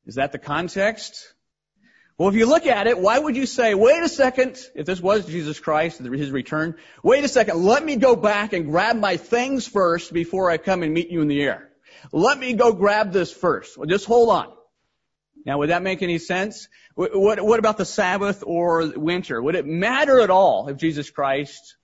Is 0.07 0.15
that 0.15 0.31
the 0.31 0.39
context? 0.39 1.33
Well, 2.17 2.29
if 2.29 2.35
you 2.35 2.47
look 2.47 2.65
at 2.65 2.87
it, 2.87 2.97
why 2.97 3.19
would 3.19 3.35
you 3.35 3.45
say, 3.45 3.75
wait 3.75 4.01
a 4.01 4.09
second, 4.09 4.57
if 4.73 4.87
this 4.87 4.99
was 4.99 5.27
Jesus 5.27 5.59
Christ, 5.59 5.99
his 5.99 6.31
return, 6.31 6.75
wait 7.03 7.23
a 7.23 7.27
second, 7.27 7.63
let 7.63 7.85
me 7.85 7.95
go 7.97 8.15
back 8.15 8.53
and 8.53 8.65
grab 8.65 8.95
my 8.95 9.17
things 9.17 9.67
first 9.67 10.11
before 10.11 10.49
I 10.49 10.57
come 10.57 10.81
and 10.81 10.93
meet 10.93 11.11
you 11.11 11.21
in 11.21 11.27
the 11.27 11.41
air. 11.41 11.69
Let 12.11 12.39
me 12.39 12.53
go 12.53 12.73
grab 12.73 13.11
this 13.11 13.31
first. 13.31 13.77
Well, 13.77 13.85
just 13.85 14.05
hold 14.05 14.29
on. 14.29 14.51
Now, 15.45 15.59
would 15.59 15.69
that 15.69 15.83
make 15.83 16.01
any 16.01 16.17
sense? 16.17 16.67
What, 16.95 17.39
what 17.41 17.59
about 17.59 17.77
the 17.77 17.85
Sabbath 17.85 18.43
or 18.45 18.87
winter? 18.95 19.41
Would 19.41 19.55
it 19.55 19.65
matter 19.65 20.19
at 20.21 20.29
all 20.29 20.69
if 20.69 20.77
Jesus 20.77 21.09
Christ 21.11 21.75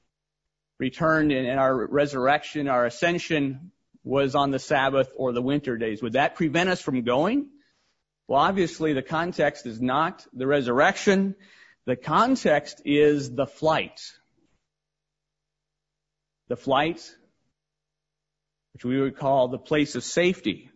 returned 0.79 1.31
and 1.31 1.59
our 1.59 1.87
resurrection, 1.87 2.67
our 2.69 2.85
ascension 2.85 3.71
was 4.03 4.33
on 4.33 4.51
the 4.51 4.59
Sabbath 4.59 5.09
or 5.15 5.31
the 5.31 5.41
winter 5.41 5.77
days? 5.77 6.01
Would 6.01 6.13
that 6.13 6.35
prevent 6.35 6.69
us 6.69 6.81
from 6.81 7.03
going? 7.03 7.49
Well, 8.27 8.39
obviously 8.39 8.93
the 8.93 9.01
context 9.01 9.65
is 9.65 9.81
not 9.81 10.25
the 10.33 10.47
resurrection. 10.47 11.35
The 11.85 11.95
context 11.95 12.81
is 12.85 13.33
the 13.33 13.45
flight. 13.45 13.99
The 16.47 16.55
flight, 16.55 17.09
which 18.73 18.85
we 18.85 18.99
would 18.99 19.17
call 19.17 19.49
the 19.49 19.57
place 19.57 19.95
of 19.95 20.03
safety. 20.03 20.69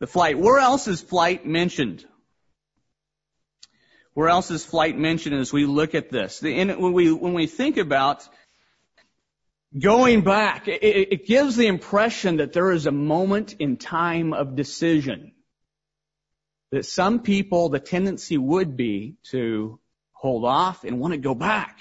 The 0.00 0.06
flight. 0.06 0.38
Where 0.38 0.58
else 0.58 0.88
is 0.88 1.00
flight 1.00 1.46
mentioned? 1.46 2.04
Where 4.14 4.28
else 4.28 4.50
is 4.50 4.64
flight 4.64 4.98
mentioned 4.98 5.36
as 5.36 5.52
we 5.52 5.64
look 5.64 5.94
at 5.94 6.10
this? 6.10 6.42
when 6.42 6.92
we, 6.92 7.10
when 7.10 7.32
we 7.32 7.46
think 7.46 7.78
about 7.78 8.28
going 9.78 10.20
back, 10.22 10.68
it, 10.68 10.82
it 10.82 11.26
gives 11.26 11.56
the 11.56 11.66
impression 11.66 12.36
that 12.36 12.52
there 12.52 12.72
is 12.72 12.84
a 12.84 12.92
moment 12.92 13.54
in 13.58 13.78
time 13.78 14.34
of 14.34 14.54
decision. 14.54 15.32
That 16.72 16.84
some 16.84 17.20
people, 17.20 17.68
the 17.68 17.78
tendency 17.78 18.36
would 18.36 18.76
be 18.76 19.16
to 19.30 19.78
hold 20.12 20.44
off 20.44 20.84
and 20.84 20.98
want 20.98 21.12
to 21.12 21.18
go 21.18 21.34
back, 21.34 21.78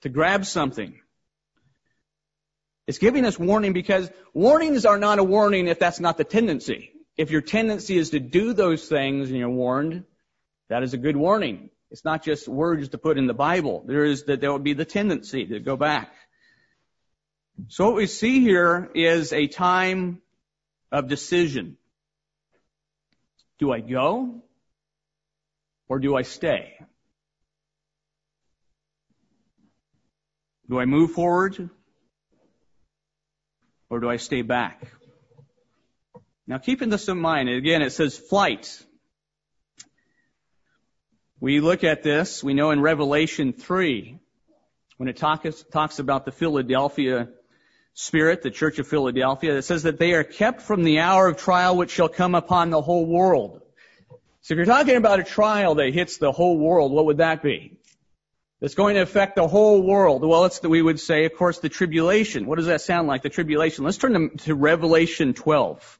to 0.00 0.08
grab 0.08 0.44
something. 0.44 0.98
It's 2.86 2.98
giving 2.98 3.24
us 3.24 3.38
warning 3.38 3.72
because 3.72 4.10
warnings 4.34 4.86
are 4.86 4.98
not 4.98 5.18
a 5.18 5.24
warning 5.24 5.68
if 5.68 5.78
that's 5.78 6.00
not 6.00 6.18
the 6.18 6.24
tendency. 6.24 6.90
If 7.16 7.30
your 7.30 7.42
tendency 7.42 7.98
is 7.98 8.10
to 8.10 8.20
do 8.20 8.54
those 8.54 8.88
things 8.88 9.28
and 9.28 9.38
you're 9.38 9.50
warned, 9.50 10.04
that 10.68 10.82
is 10.82 10.94
a 10.94 10.98
good 10.98 11.16
warning. 11.16 11.70
It's 11.90 12.04
not 12.04 12.24
just 12.24 12.48
words 12.48 12.88
to 12.88 12.98
put 12.98 13.18
in 13.18 13.26
the 13.26 13.34
Bible. 13.34 13.84
There 13.86 14.04
is 14.04 14.24
that 14.24 14.40
there 14.40 14.50
will 14.50 14.58
be 14.58 14.72
the 14.72 14.86
tendency 14.86 15.44
to 15.46 15.60
go 15.60 15.76
back. 15.76 16.12
So 17.68 17.84
what 17.84 17.96
we 17.96 18.06
see 18.06 18.40
here 18.40 18.90
is 18.94 19.32
a 19.34 19.46
time 19.46 20.22
of 20.90 21.08
decision. 21.08 21.76
Do 23.62 23.70
I 23.70 23.78
go 23.78 24.42
or 25.88 26.00
do 26.00 26.16
I 26.16 26.22
stay? 26.22 26.74
Do 30.68 30.80
I 30.80 30.84
move 30.84 31.12
forward 31.12 31.70
or 33.88 34.00
do 34.00 34.10
I 34.10 34.16
stay 34.16 34.42
back? 34.42 34.84
Now 36.44 36.58
keeping 36.58 36.88
this 36.88 37.06
in 37.06 37.18
mind, 37.18 37.48
again 37.50 37.82
it 37.82 37.92
says 37.92 38.18
flight. 38.18 38.84
We 41.38 41.60
look 41.60 41.84
at 41.84 42.02
this, 42.02 42.42
we 42.42 42.54
know 42.54 42.72
in 42.72 42.80
Revelation 42.80 43.52
3, 43.52 44.18
when 44.96 45.08
it 45.08 45.18
talks, 45.18 45.62
talks 45.70 46.00
about 46.00 46.24
the 46.24 46.32
Philadelphia 46.32 47.28
Spirit, 47.94 48.42
the 48.42 48.50
Church 48.50 48.78
of 48.78 48.88
Philadelphia, 48.88 49.54
that 49.54 49.62
says 49.62 49.82
that 49.82 49.98
they 49.98 50.12
are 50.12 50.24
kept 50.24 50.62
from 50.62 50.82
the 50.82 51.00
hour 51.00 51.28
of 51.28 51.36
trial 51.36 51.76
which 51.76 51.90
shall 51.90 52.08
come 52.08 52.34
upon 52.34 52.70
the 52.70 52.80
whole 52.80 53.04
world. 53.06 53.60
So 54.40 54.54
if 54.54 54.56
you're 54.56 54.64
talking 54.66 54.96
about 54.96 55.20
a 55.20 55.24
trial 55.24 55.76
that 55.76 55.92
hits 55.92 56.16
the 56.16 56.32
whole 56.32 56.58
world, 56.58 56.90
what 56.90 57.06
would 57.06 57.18
that 57.18 57.42
be? 57.42 57.78
That's 58.60 58.74
going 58.74 58.94
to 58.94 59.02
affect 59.02 59.34
the 59.36 59.48
whole 59.48 59.82
world. 59.82 60.24
Well, 60.24 60.44
it's 60.44 60.62
we 60.62 60.80
would 60.80 61.00
say, 61.00 61.24
of 61.24 61.34
course, 61.34 61.58
the 61.58 61.68
tribulation. 61.68 62.46
What 62.46 62.58
does 62.58 62.66
that 62.66 62.80
sound 62.80 63.08
like? 63.08 63.22
The 63.22 63.28
tribulation. 63.28 63.84
Let's 63.84 63.98
turn 63.98 64.12
to, 64.12 64.44
to 64.44 64.54
Revelation 64.54 65.34
12. 65.34 65.98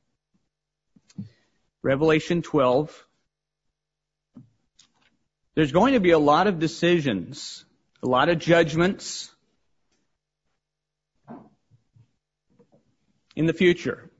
Revelation 1.82 2.42
12. 2.42 3.06
There's 5.54 5.72
going 5.72 5.94
to 5.94 6.00
be 6.00 6.12
a 6.12 6.18
lot 6.18 6.46
of 6.46 6.60
decisions, 6.60 7.64
a 8.02 8.06
lot 8.06 8.28
of 8.28 8.38
judgments 8.38 9.31
in 13.34 13.46
the 13.46 13.52
future. 13.52 14.10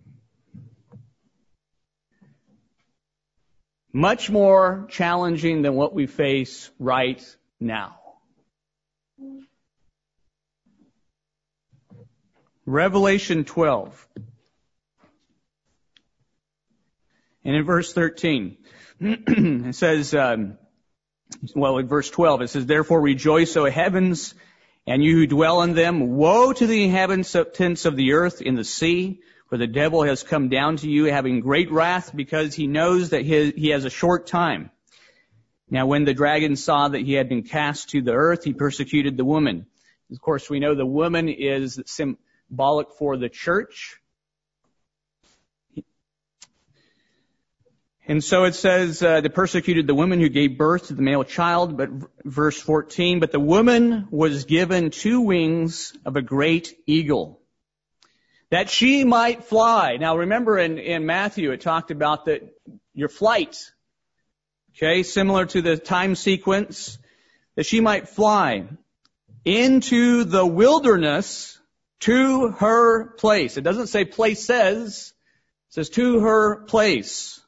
Much 3.93 4.31
more 4.31 4.87
challenging 4.89 5.63
than 5.63 5.75
what 5.75 5.95
we 5.95 6.07
face 6.07 6.71
right 6.79 7.23
now. 7.61 7.99
Revelation 12.65 13.45
12. 13.45 14.09
And 17.45 17.57
in 17.57 17.65
verse 17.65 17.93
13, 17.93 18.57
it 19.01 19.75
says, 19.75 20.15
um, 20.15 20.59
well, 21.55 21.79
in 21.79 21.89
verse 21.89 22.09
12, 22.09 22.43
it 22.43 22.49
says, 22.49 22.67
Therefore 22.67 23.01
rejoice, 23.01 23.57
O 23.57 23.65
heavens, 23.65 24.35
and 24.87 25.03
you 25.05 25.15
who 25.15 25.27
dwell 25.27 25.63
in 25.63 25.75
them. 25.75 26.17
Woe 26.17 26.53
to 26.53 26.67
the 26.67 26.85
inhabitants 26.85 27.35
of 27.85 27.97
the 27.97 28.13
earth 28.13 28.43
in 28.43 28.55
the 28.57 28.65
sea, 28.65 29.21
for 29.49 29.57
the 29.57 29.67
devil 29.67 30.03
has 30.03 30.23
come 30.23 30.49
down 30.49 30.77
to 30.79 30.89
you 30.89 31.05
having 31.05 31.41
great 31.41 31.71
wrath 31.71 32.15
because 32.15 32.55
he 32.55 32.67
knows 32.67 33.11
that 33.11 33.23
he 33.23 33.69
has 33.69 33.85
a 33.85 33.91
short 33.91 34.27
time. 34.27 34.71
Now 35.71 35.87
when 35.87 36.05
the 36.05 36.15
dragon 36.15 36.57
saw 36.57 36.89
that 36.89 37.03
he 37.03 37.15
had 37.15 37.29
been 37.29 37.43
cast 37.45 37.91
to 37.91 38.03
the 38.03 38.13
earth, 38.13 38.45
he 38.45 38.53
persecuted 38.53 39.17
the 39.17 39.25
woman. 39.25 39.67
Of 40.11 40.21
course, 40.21 40.51
we 40.51 40.61
know 40.61 40.75
the 40.75 40.85
woman 40.85 41.29
is 41.29 41.81
symbolic 41.87 42.89
for 42.99 43.17
the 43.17 43.29
church. 43.29 43.99
And 48.07 48.23
so 48.23 48.45
it 48.45 48.57
says, 48.57 49.01
uh, 49.01 49.21
they 49.21 49.29
persecuted 49.29 49.87
the 49.87 49.95
woman 49.95 50.19
who 50.19 50.29
gave 50.29 50.59
birth 50.59 50.89
to 50.89 50.95
the 50.95 51.03
male 51.03 51.23
child, 51.23 51.77
but 51.77 51.89
verse 52.25 52.61
14, 52.61 53.21
but 53.21 53.31
the 53.31 53.39
woman 53.39 54.09
was 54.11 54.45
given 54.45 54.91
two 54.91 55.21
wings 55.21 55.97
of 56.05 56.17
a 56.17 56.23
great 56.23 56.77
eagle, 56.87 57.41
that 58.51 58.69
she 58.69 59.05
might 59.05 59.45
fly. 59.45 59.99
Now 59.99 60.17
remember 60.17 60.59
in, 60.59 60.79
in 60.79 61.07
Matthew, 61.07 61.53
it 61.53 61.61
talked 61.61 61.93
about 61.93 62.25
that 62.25 62.43
your 62.93 63.09
flight, 63.09 63.71
okay, 64.75 65.05
similar 65.05 65.47
to 65.47 65.63
the 65.63 65.77
time 65.77 66.17
sequence, 66.17 66.99
that 67.55 67.67
she 67.67 67.81
might 67.81 68.09
fly 68.09 68.67
into 69.45 70.25
the 70.25 70.45
wilderness 70.45 71.57
to 72.01 72.49
her 72.49 73.11
place. 73.11 73.57
It 73.57 73.63
doesn't 73.63 73.87
say 73.87 74.05
places, 74.05 75.15
it 75.69 75.75
says 75.75 75.91
to 75.91 76.19
her 76.19 76.65
place 76.65 77.42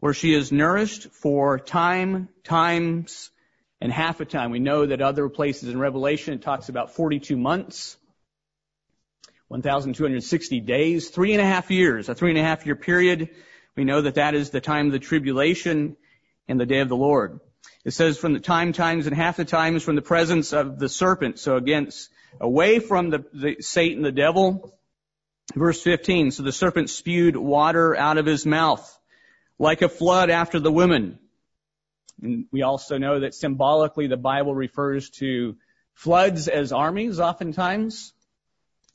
where 0.00 0.14
she 0.14 0.34
is 0.34 0.50
nourished 0.50 1.10
for 1.12 1.58
time, 1.58 2.28
times, 2.42 3.30
and 3.80 3.92
half 3.92 4.20
a 4.20 4.24
time. 4.24 4.50
We 4.50 4.58
know 4.58 4.86
that 4.86 5.00
other 5.02 5.28
places 5.28 5.68
in 5.68 5.78
Revelation 5.78 6.34
it 6.34 6.42
talks 6.42 6.68
about 6.68 6.94
42 6.94 7.36
months, 7.36 7.96
1,260 9.48 10.60
days, 10.60 11.10
three 11.10 11.32
and 11.32 11.40
a 11.40 11.44
half 11.44 11.70
years, 11.70 12.08
a 12.08 12.14
three 12.14 12.30
and 12.30 12.38
a 12.38 12.42
half 12.42 12.64
year 12.66 12.76
period. 12.76 13.30
We 13.76 13.84
know 13.84 14.00
that 14.00 14.14
that 14.14 14.34
is 14.34 14.50
the 14.50 14.60
time 14.60 14.86
of 14.86 14.92
the 14.92 14.98
tribulation 14.98 15.96
and 16.48 16.58
the 16.58 16.66
day 16.66 16.80
of 16.80 16.88
the 16.88 16.96
Lord. 16.96 17.40
It 17.84 17.92
says 17.92 18.18
from 18.18 18.32
the 18.32 18.40
time, 18.40 18.72
times, 18.72 19.06
and 19.06 19.14
half 19.14 19.36
the 19.36 19.44
times 19.44 19.82
from 19.82 19.96
the 19.96 20.02
presence 20.02 20.52
of 20.52 20.78
the 20.78 20.88
serpent. 20.88 21.38
So 21.38 21.56
against, 21.56 22.10
away 22.40 22.78
from 22.78 23.10
the, 23.10 23.24
the 23.32 23.56
Satan, 23.60 24.02
the 24.02 24.12
devil. 24.12 24.74
Verse 25.54 25.82
15, 25.82 26.30
so 26.30 26.44
the 26.44 26.52
serpent 26.52 26.90
spewed 26.90 27.36
water 27.36 27.96
out 27.96 28.18
of 28.18 28.26
his 28.26 28.46
mouth 28.46 28.99
like 29.60 29.82
a 29.82 29.88
flood 29.90 30.30
after 30.30 30.58
the 30.58 30.72
women. 30.72 31.18
And 32.22 32.46
we 32.50 32.62
also 32.62 32.96
know 32.96 33.20
that 33.20 33.34
symbolically 33.34 34.06
the 34.06 34.16
Bible 34.16 34.54
refers 34.54 35.10
to 35.10 35.56
floods 35.92 36.48
as 36.48 36.72
armies 36.72 37.20
oftentimes. 37.20 38.14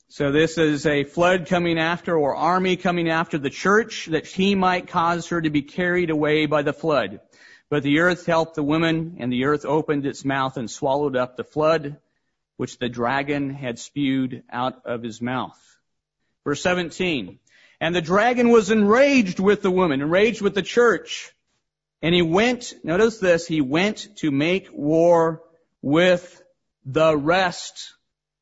So 0.08 0.32
this 0.32 0.58
is 0.58 0.84
a 0.84 1.04
flood 1.04 1.46
coming 1.46 1.78
after 1.78 2.16
or 2.16 2.34
army 2.34 2.76
coming 2.76 3.08
after 3.08 3.38
the 3.38 3.48
church 3.48 4.06
that 4.06 4.26
he 4.26 4.56
might 4.56 4.88
cause 4.88 5.28
her 5.28 5.40
to 5.40 5.50
be 5.50 5.62
carried 5.62 6.10
away 6.10 6.46
by 6.46 6.62
the 6.62 6.72
flood. 6.72 7.20
But 7.70 7.84
the 7.84 8.00
earth 8.00 8.26
helped 8.26 8.56
the 8.56 8.64
woman 8.64 9.18
and 9.20 9.32
the 9.32 9.44
earth 9.44 9.64
opened 9.64 10.04
its 10.04 10.24
mouth 10.24 10.56
and 10.56 10.68
swallowed 10.68 11.16
up 11.16 11.36
the 11.36 11.44
flood 11.44 11.98
which 12.56 12.78
the 12.78 12.88
dragon 12.88 13.50
had 13.50 13.78
spewed 13.78 14.42
out 14.50 14.84
of 14.84 15.02
his 15.02 15.22
mouth. 15.22 15.58
Verse 16.44 16.62
17. 16.62 17.38
And 17.80 17.94
the 17.94 18.00
dragon 18.00 18.50
was 18.50 18.70
enraged 18.70 19.38
with 19.38 19.62
the 19.62 19.70
woman, 19.70 20.00
enraged 20.00 20.40
with 20.40 20.54
the 20.54 20.62
church. 20.62 21.32
And 22.02 22.14
he 22.14 22.22
went, 22.22 22.74
notice 22.84 23.18
this, 23.18 23.46
he 23.46 23.60
went 23.60 24.16
to 24.18 24.30
make 24.30 24.68
war 24.72 25.42
with 25.82 26.42
the 26.84 27.16
rest 27.16 27.92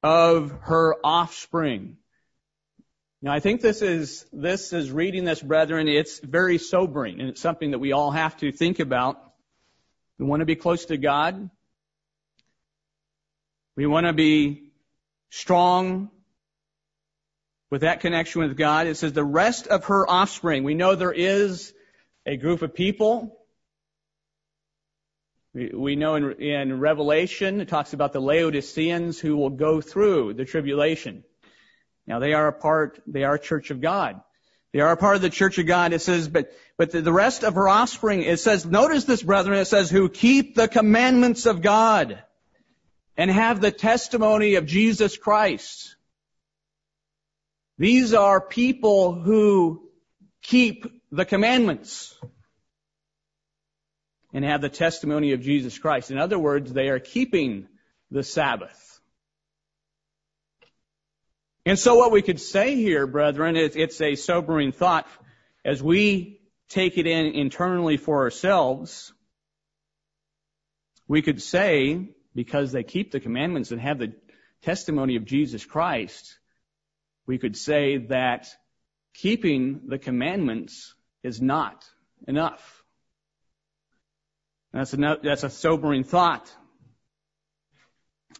of 0.02 0.52
her 0.62 0.96
offspring. 1.02 1.96
Now 3.22 3.32
I 3.32 3.40
think 3.40 3.62
this 3.62 3.80
is, 3.80 4.26
this 4.32 4.72
is 4.72 4.90
reading 4.90 5.24
this, 5.24 5.40
brethren, 5.40 5.88
it's 5.88 6.20
very 6.20 6.58
sobering 6.58 7.20
and 7.20 7.30
it's 7.30 7.40
something 7.40 7.70
that 7.70 7.78
we 7.78 7.92
all 7.92 8.10
have 8.10 8.36
to 8.38 8.52
think 8.52 8.80
about. 8.80 9.18
We 10.18 10.26
want 10.26 10.40
to 10.40 10.46
be 10.46 10.56
close 10.56 10.84
to 10.86 10.98
God. 10.98 11.48
We 13.76 13.86
want 13.86 14.06
to 14.06 14.12
be 14.12 14.72
strong 15.30 16.10
with 17.74 17.80
that 17.80 17.98
connection 17.98 18.40
with 18.40 18.56
God. 18.56 18.86
It 18.86 18.96
says 18.96 19.14
the 19.14 19.24
rest 19.24 19.66
of 19.66 19.86
her 19.86 20.08
offspring. 20.08 20.62
We 20.62 20.74
know 20.74 20.94
there 20.94 21.10
is 21.10 21.74
a 22.24 22.36
group 22.36 22.62
of 22.62 22.72
people. 22.72 23.36
We, 25.52 25.96
know 25.96 26.14
in, 26.14 26.40
in 26.40 26.78
Revelation, 26.78 27.60
it 27.60 27.66
talks 27.66 27.92
about 27.92 28.12
the 28.12 28.20
Laodiceans 28.20 29.18
who 29.18 29.36
will 29.36 29.50
go 29.50 29.80
through 29.80 30.34
the 30.34 30.44
tribulation. 30.44 31.24
Now 32.06 32.20
they 32.20 32.32
are 32.32 32.46
a 32.46 32.52
part, 32.52 33.02
they 33.08 33.24
are 33.24 33.34
a 33.34 33.40
church 33.40 33.72
of 33.72 33.80
God. 33.80 34.20
They 34.72 34.78
are 34.78 34.92
a 34.92 34.96
part 34.96 35.16
of 35.16 35.22
the 35.22 35.28
church 35.28 35.58
of 35.58 35.66
God. 35.66 35.92
It 35.92 36.00
says, 36.00 36.28
but, 36.28 36.52
but 36.78 36.92
the 36.92 37.12
rest 37.12 37.42
of 37.42 37.56
her 37.56 37.68
offspring, 37.68 38.22
it 38.22 38.38
says, 38.38 38.64
notice 38.64 39.02
this 39.02 39.24
brethren, 39.24 39.58
it 39.58 39.64
says, 39.64 39.90
who 39.90 40.08
keep 40.08 40.54
the 40.54 40.68
commandments 40.68 41.44
of 41.44 41.60
God 41.60 42.22
and 43.16 43.32
have 43.32 43.60
the 43.60 43.72
testimony 43.72 44.54
of 44.54 44.64
Jesus 44.64 45.16
Christ. 45.16 45.93
These 47.78 48.14
are 48.14 48.40
people 48.40 49.14
who 49.14 49.88
keep 50.42 50.86
the 51.10 51.24
commandments 51.24 52.14
and 54.32 54.44
have 54.44 54.60
the 54.60 54.68
testimony 54.68 55.32
of 55.32 55.40
Jesus 55.40 55.78
Christ. 55.78 56.10
In 56.10 56.18
other 56.18 56.38
words, 56.38 56.72
they 56.72 56.88
are 56.88 56.98
keeping 56.98 57.68
the 58.10 58.22
Sabbath. 58.22 59.00
And 61.66 61.78
so 61.78 61.94
what 61.94 62.12
we 62.12 62.22
could 62.22 62.40
say 62.40 62.76
here, 62.76 63.06
brethren, 63.06 63.56
is 63.56 63.74
it's 63.74 64.00
a 64.00 64.16
sobering 64.16 64.72
thought 64.72 65.06
as 65.64 65.82
we 65.82 66.40
take 66.68 66.98
it 66.98 67.06
in 67.06 67.26
internally 67.26 67.96
for 67.96 68.22
ourselves. 68.22 69.12
We 71.08 71.22
could 71.22 71.42
say, 71.42 72.10
because 72.34 72.72
they 72.72 72.82
keep 72.82 73.12
the 73.12 73.20
commandments 73.20 73.70
and 73.70 73.80
have 73.80 73.98
the 73.98 74.12
testimony 74.62 75.16
of 75.16 75.24
Jesus 75.24 75.64
Christ, 75.64 76.38
we 77.26 77.38
could 77.38 77.56
say 77.56 77.98
that 78.08 78.48
keeping 79.14 79.82
the 79.86 79.98
commandments 79.98 80.94
is 81.22 81.40
not 81.40 81.84
enough. 82.26 82.82
That's 84.72 84.92
a, 84.92 85.18
that's 85.22 85.44
a 85.44 85.50
sobering 85.50 86.04
thought 86.04 86.52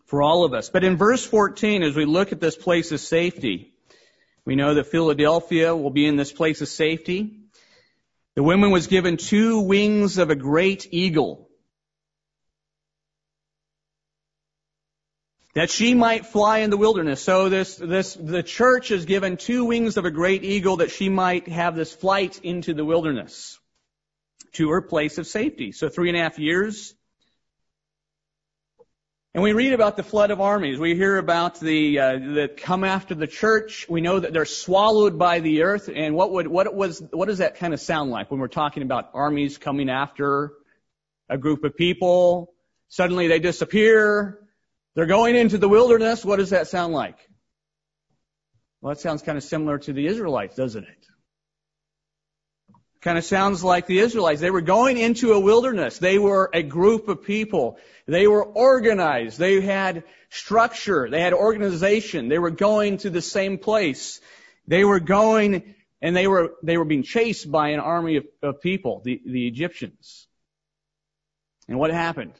for 0.07 0.23
all 0.23 0.45
of 0.45 0.53
us. 0.53 0.69
But 0.69 0.85
in 0.85 0.97
verse 0.97 1.25
14, 1.25 1.83
as 1.83 1.97
we 1.97 2.05
look 2.05 2.33
at 2.33 2.41
this 2.41 2.57
place 2.57 2.93
of 2.93 3.01
safety, 3.01 3.73
we 4.45 4.57
know 4.57 4.75
that 4.75 4.89
Philadelphia 4.89 5.75
will 5.75 5.91
be 5.91 6.07
in 6.07 6.17
this 6.17 6.33
place 6.33 6.61
of 6.61 6.69
safety. 6.69 7.41
The 8.35 8.43
woman 8.43 8.71
was 8.71 8.89
given 8.89 9.17
two 9.17 9.61
wings 9.61 10.19
of 10.19 10.31
a 10.31 10.35
great 10.35 10.89
eagle. 10.91 11.49
That 15.55 15.71
she 15.71 15.95
might 15.95 16.27
fly 16.27 16.59
in 16.59 16.71
the 16.71 16.77
wilderness. 16.77 17.23
So 17.23 17.49
this, 17.49 17.77
this, 17.77 18.15
the 18.15 18.43
church 18.43 18.91
is 18.91 19.05
given 19.05 19.37
two 19.37 19.65
wings 19.65 19.97
of 19.97 20.05
a 20.05 20.11
great 20.11 20.45
eagle 20.45 20.79
that 20.79 20.91
she 20.91 21.09
might 21.09 21.47
have 21.49 21.77
this 21.77 21.93
flight 21.93 22.41
into 22.43 22.75
the 22.75 22.85
wilderness 22.85 23.59
to 24.55 24.71
her 24.71 24.83
place 24.83 25.17
of 25.19 25.27
safety. 25.27 25.71
So 25.71 25.89
three 25.89 26.09
and 26.09 26.19
a 26.19 26.23
half 26.23 26.39
years. 26.39 26.95
And 29.33 29.43
we 29.43 29.53
read 29.53 29.73
about 29.73 29.97
the 29.97 30.05
flood 30.05 30.31
of 30.31 30.41
armies. 30.41 30.79
We 30.79 30.95
hear 30.95 31.19
about 31.19 31.59
the 31.59 31.99
uh, 31.99 32.19
that 32.35 32.57
come 32.57 32.85
after 32.85 33.17
the 33.17 33.27
church. 33.27 33.85
We 33.89 34.01
know 34.01 34.21
that 34.21 34.33
they're 34.33 34.45
swallowed 34.45 35.19
by 35.19 35.41
the 35.41 35.63
earth. 35.63 35.91
And 35.93 36.15
what 36.15 36.31
would 36.31 36.47
what 36.47 36.73
was 36.73 37.03
what 37.11 37.27
does 37.27 37.39
that 37.39 37.57
kind 37.57 37.75
of 37.75 37.81
sound 37.81 38.13
like 38.13 38.31
when 38.31 38.39
we're 38.39 38.47
talking 38.47 38.85
about 38.85 39.11
armies 39.13 39.59
coming 39.59 39.91
after 39.91 40.53
a 41.29 41.37
group 41.37 41.65
of 41.65 41.77
people? 41.77 42.55
Suddenly 42.87 43.27
they 43.27 43.41
disappear. 43.41 44.44
They're 44.95 45.07
going 45.07 45.37
into 45.37 45.59
the 45.59 45.69
wilderness. 45.69 46.25
What 46.25 46.37
does 46.37 46.51
that 46.51 46.69
sound 46.69 46.93
like? 46.93 47.19
Well, 48.81 48.95
that 48.95 49.01
sounds 49.01 49.23
kind 49.23 49.39
of 49.39 49.45
similar 49.45 49.79
to 49.79 49.93
the 49.93 50.07
Israelites, 50.07 50.57
doesn't 50.57 50.85
it? 50.85 51.07
Kind 53.01 53.19
of 53.19 53.25
sounds 53.25 53.63
like 53.63 53.87
the 53.87 53.99
Israelites. 53.99 54.41
They 54.41 54.51
were 54.51 54.61
going 54.61 54.99
into 54.99 55.33
a 55.33 55.41
wilderness. 55.41 55.99
They 55.99 56.19
were 56.19 56.51
a 56.53 56.63
group 56.63 57.09
of 57.09 57.25
people. 57.25 57.79
They 58.07 58.27
were 58.27 58.45
organized. 58.45 59.39
They 59.39 59.61
had 59.61 60.05
structure. 60.31 61.09
They 61.11 61.21
had 61.21 61.33
organization. 61.33 62.29
They 62.29 62.39
were 62.39 62.51
going 62.51 62.99
to 62.99 63.11
the 63.11 63.23
same 63.23 63.59
place. 63.59 64.21
They 64.67 64.85
were 64.85 65.01
going 65.01 65.75
and 66.05 66.15
they 66.15 66.27
were, 66.27 66.53
they 66.63 66.77
were 66.77 66.85
being 66.85 67.03
chased 67.03 67.51
by 67.51 67.71
an 67.71 67.81
army 67.81 68.17
of, 68.17 68.27
of 68.43 68.61
people, 68.61 69.01
the, 69.05 69.23
the 69.25 69.47
Egyptians. 69.47 70.29
And 71.67 71.79
what 71.79 71.91
happened? 71.91 72.35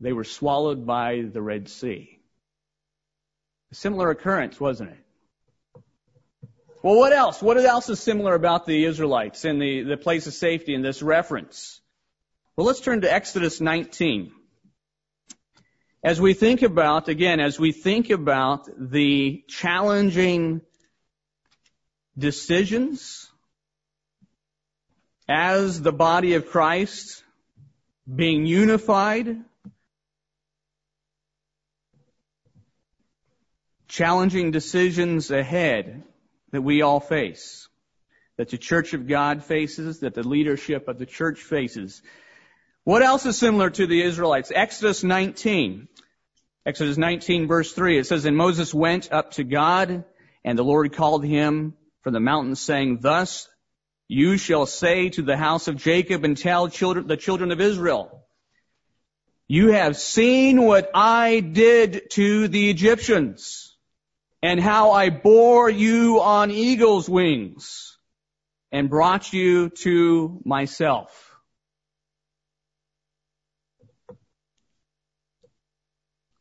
They 0.00 0.12
were 0.12 0.24
swallowed 0.24 0.86
by 0.86 1.22
the 1.32 1.42
Red 1.42 1.68
Sea. 1.68 2.18
A 3.72 3.74
similar 3.74 4.10
occurrence, 4.10 4.60
wasn't 4.60 4.90
it? 4.90 5.82
Well, 6.82 6.96
what 6.96 7.12
else? 7.12 7.42
What 7.42 7.58
else 7.58 7.88
is 7.88 7.98
similar 7.98 8.34
about 8.34 8.64
the 8.64 8.84
Israelites 8.84 9.44
and 9.44 9.60
the, 9.60 9.82
the 9.82 9.96
place 9.96 10.26
of 10.26 10.34
safety 10.34 10.74
in 10.74 10.82
this 10.82 11.02
reference? 11.02 11.80
Well, 12.56 12.66
let's 12.66 12.80
turn 12.80 13.00
to 13.00 13.12
Exodus 13.12 13.60
19. 13.60 14.32
As 16.04 16.20
we 16.20 16.34
think 16.34 16.62
about, 16.62 17.08
again, 17.08 17.40
as 17.40 17.58
we 17.58 17.72
think 17.72 18.10
about 18.10 18.68
the 18.78 19.42
challenging 19.48 20.60
decisions 22.16 23.28
as 25.28 25.82
the 25.82 25.92
body 25.92 26.34
of 26.34 26.46
Christ 26.46 27.22
being 28.12 28.46
unified 28.46 29.36
challenging 33.98 34.52
decisions 34.52 35.32
ahead 35.32 36.04
that 36.52 36.62
we 36.62 36.82
all 36.82 37.00
face, 37.00 37.66
that 38.36 38.48
the 38.48 38.56
church 38.56 38.94
of 38.94 39.08
God 39.08 39.42
faces, 39.42 39.98
that 40.00 40.14
the 40.14 40.22
leadership 40.22 40.86
of 40.86 41.00
the 41.00 41.04
church 41.04 41.40
faces. 41.40 42.00
What 42.84 43.02
else 43.02 43.26
is 43.26 43.36
similar 43.36 43.70
to 43.70 43.88
the 43.88 44.00
Israelites? 44.00 44.52
Exodus 44.54 45.02
19. 45.02 45.88
Exodus 46.64 46.96
19 46.96 47.48
verse 47.48 47.72
3, 47.72 47.98
it 47.98 48.06
says, 48.06 48.24
And 48.24 48.36
Moses 48.36 48.72
went 48.72 49.10
up 49.10 49.32
to 49.32 49.42
God, 49.42 50.04
and 50.44 50.56
the 50.56 50.62
Lord 50.62 50.94
called 50.94 51.24
him 51.24 51.74
from 52.02 52.12
the 52.12 52.20
mountain 52.20 52.54
saying, 52.54 52.98
Thus 53.00 53.48
you 54.06 54.36
shall 54.36 54.66
say 54.66 55.08
to 55.08 55.22
the 55.22 55.36
house 55.36 55.66
of 55.66 55.74
Jacob 55.74 56.22
and 56.22 56.36
tell 56.36 56.68
children, 56.68 57.08
the 57.08 57.16
children 57.16 57.50
of 57.50 57.60
Israel, 57.60 58.28
You 59.48 59.72
have 59.72 59.96
seen 59.96 60.62
what 60.62 60.88
I 60.94 61.40
did 61.40 62.10
to 62.12 62.46
the 62.46 62.70
Egyptians 62.70 63.74
and 64.42 64.60
how 64.60 64.92
I 64.92 65.10
bore 65.10 65.68
you 65.68 66.20
on 66.20 66.50
eagle's 66.50 67.08
wings 67.08 67.98
and 68.70 68.88
brought 68.88 69.32
you 69.32 69.70
to 69.70 70.40
myself. 70.44 71.24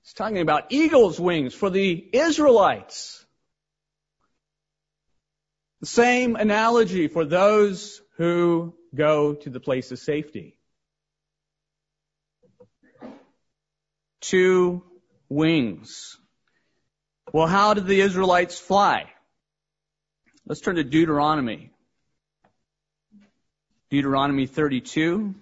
It's 0.03 0.13
talking 0.13 0.39
about 0.39 0.71
eagle's 0.71 1.19
wings 1.19 1.53
for 1.53 1.69
the 1.69 2.09
Israelites. 2.13 3.25
The 5.81 5.87
same 5.87 6.35
analogy 6.35 7.07
for 7.07 7.25
those 7.25 8.01
who 8.17 8.75
go 8.95 9.35
to 9.35 9.49
the 9.49 9.59
place 9.59 9.91
of 9.91 9.99
safety. 9.99 10.57
Two 14.21 14.83
wings. 15.29 16.17
Well, 17.33 17.47
how 17.47 17.73
did 17.73 17.87
the 17.87 17.99
Israelites 17.99 18.57
fly? 18.57 19.11
Let's 20.45 20.61
turn 20.61 20.77
to 20.77 20.83
Deuteronomy. 20.83 21.71
Deuteronomy 23.89 24.47
32. 24.47 25.35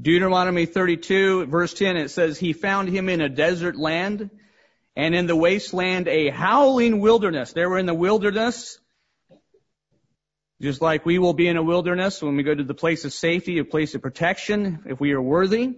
Deuteronomy 0.00 0.66
32 0.66 1.46
verse 1.46 1.74
10, 1.74 1.96
it 1.96 2.10
says, 2.10 2.38
He 2.38 2.52
found 2.52 2.88
him 2.88 3.08
in 3.08 3.20
a 3.20 3.28
desert 3.28 3.76
land 3.76 4.30
and 4.94 5.14
in 5.14 5.26
the 5.26 5.34
wasteland 5.34 6.06
a 6.06 6.30
howling 6.30 7.00
wilderness. 7.00 7.52
They 7.52 7.66
were 7.66 7.78
in 7.78 7.86
the 7.86 7.94
wilderness, 7.94 8.78
just 10.64 10.82
like 10.82 11.06
we 11.06 11.18
will 11.18 11.34
be 11.34 11.46
in 11.46 11.56
a 11.56 11.62
wilderness 11.62 12.20
when 12.20 12.36
we 12.36 12.42
go 12.42 12.54
to 12.54 12.64
the 12.64 12.74
place 12.74 13.04
of 13.04 13.12
safety, 13.12 13.58
a 13.58 13.64
place 13.64 13.94
of 13.94 14.02
protection, 14.02 14.80
if 14.86 14.98
we 14.98 15.12
are 15.12 15.22
worthy. 15.22 15.74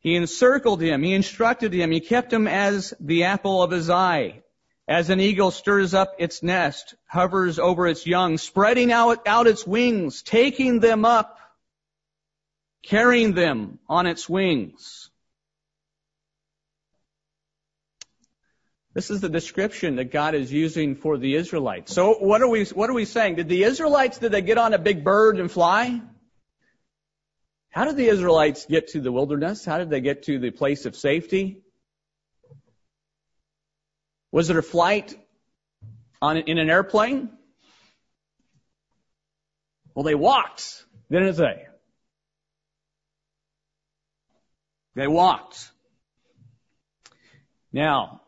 He 0.00 0.14
encircled 0.14 0.80
him, 0.80 1.02
he 1.02 1.12
instructed 1.12 1.74
him, 1.74 1.90
he 1.90 2.00
kept 2.00 2.32
him 2.32 2.46
as 2.46 2.94
the 3.00 3.24
apple 3.24 3.62
of 3.62 3.70
his 3.70 3.90
eye. 3.90 4.42
As 4.86 5.10
an 5.10 5.20
eagle 5.20 5.50
stirs 5.50 5.92
up 5.92 6.14
its 6.18 6.42
nest, 6.42 6.94
hovers 7.06 7.58
over 7.58 7.86
its 7.86 8.06
young, 8.06 8.38
spreading 8.38 8.90
out, 8.90 9.26
out 9.26 9.46
its 9.46 9.66
wings, 9.66 10.22
taking 10.22 10.80
them 10.80 11.04
up 11.04 11.38
carrying 12.82 13.34
them 13.34 13.78
on 13.88 14.06
its 14.06 14.28
wings. 14.28 15.10
This 18.98 19.12
is 19.12 19.20
the 19.20 19.28
description 19.28 19.94
that 19.94 20.10
God 20.10 20.34
is 20.34 20.52
using 20.52 20.96
for 20.96 21.18
the 21.18 21.36
Israelites. 21.36 21.94
So 21.94 22.14
what 22.14 22.42
are 22.42 22.48
we, 22.48 22.64
what 22.64 22.90
are 22.90 22.94
we 22.94 23.04
saying? 23.04 23.36
Did 23.36 23.48
the 23.48 23.62
Israelites, 23.62 24.18
did 24.18 24.32
they 24.32 24.42
get 24.42 24.58
on 24.58 24.74
a 24.74 24.78
big 24.78 25.04
bird 25.04 25.38
and 25.38 25.48
fly? 25.48 26.02
How 27.70 27.84
did 27.84 27.96
the 27.96 28.08
Israelites 28.08 28.66
get 28.66 28.88
to 28.88 29.00
the 29.00 29.12
wilderness? 29.12 29.64
How 29.64 29.78
did 29.78 29.88
they 29.88 30.00
get 30.00 30.24
to 30.24 30.40
the 30.40 30.50
place 30.50 30.84
of 30.84 30.96
safety? 30.96 31.62
Was 34.32 34.50
it 34.50 34.56
a 34.56 34.62
flight 34.62 35.16
on, 36.20 36.36
in 36.36 36.58
an 36.58 36.68
airplane? 36.68 37.30
Well, 39.94 40.02
they 40.02 40.16
walked, 40.16 40.84
didn't 41.08 41.36
they? 41.36 41.66
They 44.96 45.06
walked. 45.06 45.70
Now, 47.72 48.22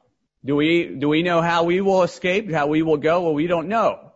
do 0.44 0.56
we, 0.56 0.86
do 0.86 1.08
we 1.08 1.22
know 1.22 1.42
how 1.42 1.64
we 1.64 1.80
will 1.80 2.02
escape, 2.02 2.50
how 2.50 2.66
we 2.66 2.82
will 2.82 2.96
go? 2.96 3.22
Well, 3.22 3.34
we 3.34 3.46
don't 3.46 3.68
know. 3.68 4.12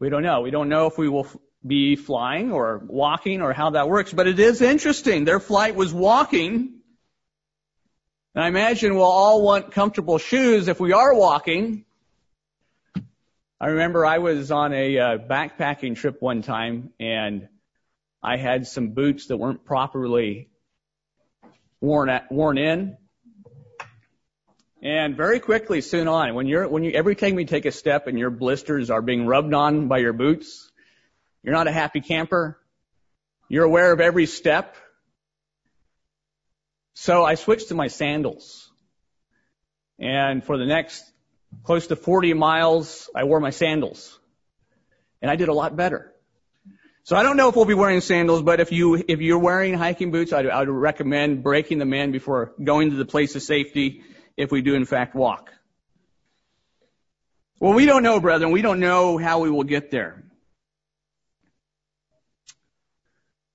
We 0.00 0.08
don't 0.08 0.22
know. 0.22 0.40
We 0.40 0.50
don't 0.50 0.68
know 0.68 0.86
if 0.86 0.96
we 0.96 1.08
will 1.08 1.26
be 1.66 1.96
flying 1.96 2.52
or 2.52 2.82
walking 2.86 3.42
or 3.42 3.52
how 3.52 3.70
that 3.70 3.88
works, 3.88 4.12
but 4.12 4.26
it 4.26 4.38
is 4.38 4.60
interesting. 4.60 5.24
Their 5.24 5.40
flight 5.40 5.74
was 5.74 5.92
walking. 5.92 6.80
And 8.34 8.44
I 8.44 8.48
imagine 8.48 8.94
we'll 8.94 9.04
all 9.04 9.42
want 9.42 9.72
comfortable 9.72 10.18
shoes 10.18 10.68
if 10.68 10.80
we 10.80 10.92
are 10.92 11.14
walking. 11.14 11.84
I 13.60 13.68
remember 13.68 14.04
I 14.04 14.18
was 14.18 14.50
on 14.50 14.72
a 14.72 14.98
uh, 14.98 15.18
backpacking 15.18 15.96
trip 15.96 16.20
one 16.20 16.42
time 16.42 16.90
and 16.98 17.48
I 18.22 18.36
had 18.36 18.66
some 18.66 18.90
boots 18.90 19.26
that 19.28 19.36
weren't 19.36 19.64
properly 19.64 20.48
worn, 21.80 22.08
at, 22.08 22.32
worn 22.32 22.58
in. 22.58 22.96
And 24.84 25.16
very 25.16 25.40
quickly, 25.40 25.80
soon 25.80 26.08
on, 26.08 26.34
when 26.34 26.46
you're, 26.46 26.68
when 26.68 26.84
you, 26.84 26.90
every 26.90 27.16
time 27.16 27.38
you 27.38 27.46
take 27.46 27.64
a 27.64 27.72
step 27.72 28.06
and 28.06 28.18
your 28.18 28.28
blisters 28.28 28.90
are 28.90 29.00
being 29.00 29.26
rubbed 29.26 29.54
on 29.54 29.88
by 29.88 29.96
your 29.96 30.12
boots, 30.12 30.70
you're 31.42 31.54
not 31.54 31.66
a 31.66 31.72
happy 31.72 32.02
camper. 32.02 32.60
You're 33.48 33.64
aware 33.64 33.94
of 33.94 34.00
every 34.00 34.26
step. 34.26 34.76
So 36.92 37.24
I 37.24 37.36
switched 37.36 37.68
to 37.68 37.74
my 37.74 37.88
sandals. 37.88 38.70
And 39.98 40.44
for 40.44 40.58
the 40.58 40.66
next 40.66 41.02
close 41.62 41.86
to 41.86 41.96
40 41.96 42.34
miles, 42.34 43.08
I 43.14 43.24
wore 43.24 43.40
my 43.40 43.50
sandals. 43.50 44.18
And 45.22 45.30
I 45.30 45.36
did 45.36 45.48
a 45.48 45.54
lot 45.54 45.74
better. 45.76 46.12
So 47.04 47.16
I 47.16 47.22
don't 47.22 47.38
know 47.38 47.48
if 47.48 47.56
we'll 47.56 47.64
be 47.64 47.72
wearing 47.72 48.02
sandals, 48.02 48.42
but 48.42 48.60
if 48.60 48.70
you 48.70 49.02
if 49.08 49.20
you're 49.20 49.38
wearing 49.38 49.74
hiking 49.74 50.10
boots, 50.10 50.32
I'd, 50.34 50.46
I'd 50.46 50.68
recommend 50.68 51.42
breaking 51.42 51.78
them 51.78 51.94
in 51.94 52.12
before 52.12 52.52
going 52.62 52.90
to 52.90 52.96
the 52.96 53.06
place 53.06 53.34
of 53.34 53.42
safety. 53.42 54.02
If 54.36 54.50
we 54.50 54.62
do 54.62 54.74
in 54.74 54.84
fact 54.84 55.14
walk. 55.14 55.52
Well, 57.60 57.72
we 57.72 57.86
don't 57.86 58.02
know, 58.02 58.20
brethren. 58.20 58.50
We 58.50 58.62
don't 58.62 58.80
know 58.80 59.16
how 59.16 59.40
we 59.40 59.50
will 59.50 59.64
get 59.64 59.90
there. 59.90 60.24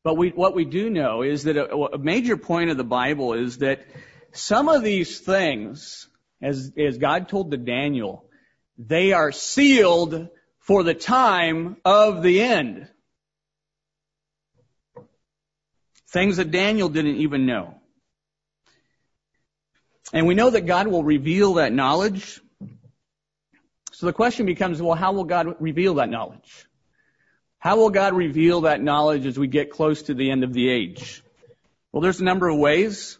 But 0.03 0.15
we, 0.15 0.29
what 0.29 0.55
we 0.55 0.65
do 0.65 0.89
know 0.89 1.21
is 1.21 1.43
that 1.43 1.57
a, 1.57 1.75
a 1.75 1.97
major 1.97 2.37
point 2.37 2.69
of 2.69 2.77
the 2.77 2.83
Bible 2.83 3.33
is 3.33 3.57
that 3.59 3.85
some 4.31 4.69
of 4.69 4.83
these 4.83 5.19
things, 5.19 6.07
as, 6.41 6.71
as 6.77 6.97
God 6.97 7.27
told 7.27 7.51
to 7.51 7.57
Daniel, 7.57 8.25
they 8.77 9.11
are 9.11 9.31
sealed 9.31 10.29
for 10.59 10.83
the 10.83 10.93
time 10.93 11.77
of 11.83 12.23
the 12.23 12.41
end. 12.41 12.87
Things 16.11 16.37
that 16.37 16.51
Daniel 16.51 16.89
didn't 16.89 17.17
even 17.17 17.45
know. 17.45 17.78
And 20.11 20.25
we 20.27 20.33
know 20.33 20.49
that 20.49 20.65
God 20.65 20.87
will 20.87 21.03
reveal 21.03 21.55
that 21.55 21.71
knowledge. 21.71 22.41
So 23.91 24.05
the 24.05 24.13
question 24.13 24.45
becomes, 24.45 24.81
well, 24.81 24.95
how 24.95 25.11
will 25.11 25.25
God 25.25 25.55
reveal 25.59 25.95
that 25.95 26.09
knowledge? 26.09 26.65
How 27.59 27.75
will 27.75 27.89
God 27.89 28.13
reveal 28.13 28.61
that 28.61 28.81
knowledge 28.81 29.25
as 29.25 29.37
we 29.37 29.47
get 29.47 29.69
close 29.69 30.03
to 30.03 30.13
the 30.13 30.31
end 30.31 30.43
of 30.43 30.53
the 30.53 30.69
age? 30.69 31.21
Well, 31.91 32.01
there's 32.01 32.21
a 32.21 32.23
number 32.23 32.47
of 32.47 32.57
ways. 32.57 33.17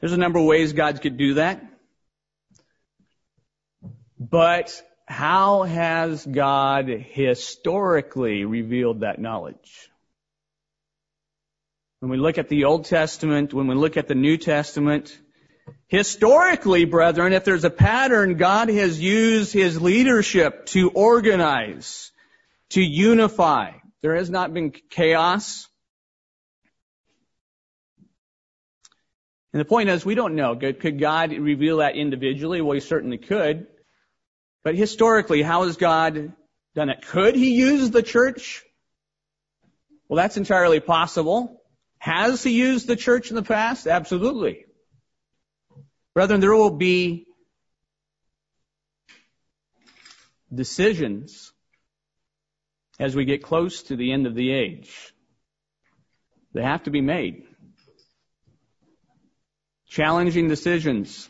There's 0.00 0.12
a 0.12 0.18
number 0.18 0.38
of 0.38 0.44
ways 0.44 0.72
God 0.72 1.00
could 1.00 1.16
do 1.16 1.34
that. 1.34 1.64
But 4.18 4.82
how 5.06 5.62
has 5.62 6.26
God 6.26 6.88
historically 6.88 8.44
revealed 8.44 9.00
that 9.00 9.20
knowledge? 9.20 9.90
When 12.00 12.10
we 12.10 12.18
look 12.18 12.36
at 12.36 12.50
the 12.50 12.64
Old 12.64 12.84
Testament, 12.84 13.54
when 13.54 13.68
we 13.68 13.74
look 13.74 13.96
at 13.96 14.06
the 14.06 14.14
New 14.14 14.36
Testament, 14.36 15.18
historically, 15.88 16.84
brethren, 16.84 17.32
if 17.32 17.44
there's 17.44 17.64
a 17.64 17.70
pattern, 17.70 18.36
God 18.36 18.68
has 18.68 19.00
used 19.00 19.50
His 19.52 19.80
leadership 19.80 20.66
to 20.66 20.90
organize, 20.90 22.12
to 22.70 22.82
unify. 22.82 23.72
There 24.02 24.14
has 24.14 24.28
not 24.28 24.52
been 24.52 24.72
chaos. 24.90 25.66
And 29.54 29.60
the 29.60 29.64
point 29.64 29.88
is, 29.88 30.04
we 30.04 30.14
don't 30.14 30.34
know. 30.34 30.54
Could 30.54 31.00
God 31.00 31.32
reveal 31.32 31.78
that 31.78 31.96
individually? 31.96 32.60
Well, 32.60 32.74
He 32.74 32.80
certainly 32.80 33.16
could. 33.16 33.68
But 34.64 34.74
historically, 34.74 35.40
how 35.40 35.64
has 35.64 35.78
God 35.78 36.34
done 36.74 36.90
it? 36.90 37.06
Could 37.06 37.36
He 37.36 37.54
use 37.54 37.90
the 37.90 38.02
church? 38.02 38.62
Well, 40.08 40.18
that's 40.18 40.36
entirely 40.36 40.80
possible. 40.80 41.55
Has 42.06 42.44
he 42.44 42.52
used 42.52 42.86
the 42.86 42.94
church 42.94 43.30
in 43.30 43.34
the 43.34 43.42
past? 43.42 43.88
Absolutely. 43.88 44.64
Brethren, 46.14 46.40
there 46.40 46.54
will 46.54 46.70
be 46.70 47.26
decisions 50.54 51.52
as 53.00 53.16
we 53.16 53.24
get 53.24 53.42
close 53.42 53.82
to 53.88 53.96
the 53.96 54.12
end 54.12 54.28
of 54.28 54.36
the 54.36 54.52
age. 54.52 55.12
They 56.54 56.62
have 56.62 56.84
to 56.84 56.90
be 56.90 57.00
made. 57.00 57.42
Challenging 59.88 60.46
decisions. 60.46 61.28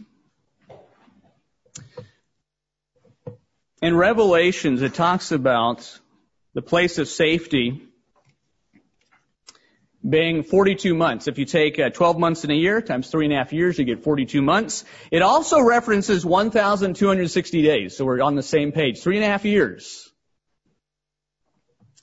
In 3.81 3.97
Revelations, 3.97 4.83
it 4.83 4.93
talks 4.93 5.33
about 5.33 5.91
the 6.53 6.61
place 6.61 6.99
of 6.99 7.09
safety 7.09 7.86
being 10.09 10.43
42 10.43 10.95
months. 10.95 11.27
If 11.27 11.39
you 11.39 11.45
take 11.45 11.79
uh, 11.79 11.91
12 11.91 12.19
months 12.19 12.45
in 12.45 12.51
a 12.51 12.55
year 12.55 12.81
times 12.81 13.11
three 13.11 13.27
and 13.27 13.35
a 13.35 13.37
half 13.37 13.53
years, 13.53 13.79
you 13.79 13.85
get 13.85 14.05
42 14.05 14.43
months. 14.43 14.85
It 15.11 15.23
also 15.23 15.61
references 15.61 16.25
1,260 16.25 17.63
days, 17.63 17.97
so 17.97 18.05
we're 18.05 18.23
on 18.23 18.35
the 18.35 18.43
same 18.43 18.73
page. 18.73 19.01
Three 19.01 19.17
and 19.17 19.25
a 19.25 19.29
half 19.29 19.45
years. 19.45 20.11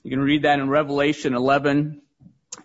You 0.02 0.10
can 0.10 0.20
read 0.20 0.42
that 0.42 0.58
in 0.58 0.68
Revelation 0.68 1.34
11, 1.34 2.02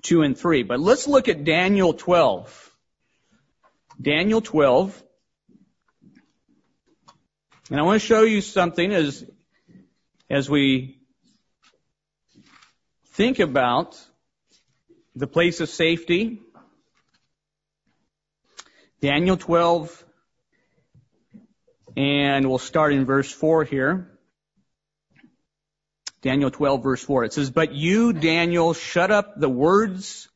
2 0.01 0.21
and 0.23 0.37
3. 0.37 0.63
But 0.63 0.79
let's 0.79 1.07
look 1.07 1.29
at 1.29 1.45
Daniel 1.45 1.93
12. 1.93 2.75
Daniel 4.01 4.41
12. 4.41 5.03
And 7.71 7.79
I 7.79 7.83
want 7.83 8.01
to 8.01 8.05
show 8.05 8.23
you 8.23 8.41
something 8.41 8.91
as, 8.91 9.23
as 10.29 10.49
we 10.49 10.99
think 13.13 13.39
about 13.39 13.97
the 15.19 15.27
place 15.27 15.60
of 15.60 15.67
safety. 15.67 16.39
Daniel 19.01 19.36
12, 19.36 20.05
and 21.97 22.47
we'll 22.47 22.58
start 22.58 22.93
in 22.93 23.05
verse 23.05 23.29
4 23.29 23.65
here. 23.65 24.10
Daniel 26.21 26.49
12 26.49 26.84
verse 26.84 27.03
4. 27.03 27.25
It 27.25 27.34
says, 27.34 27.51
But 27.51 27.73
you, 27.73 28.13
Daniel, 28.13 28.73
shut 28.73 29.12
up 29.12 29.38
the 29.38 29.49
words 29.49 30.29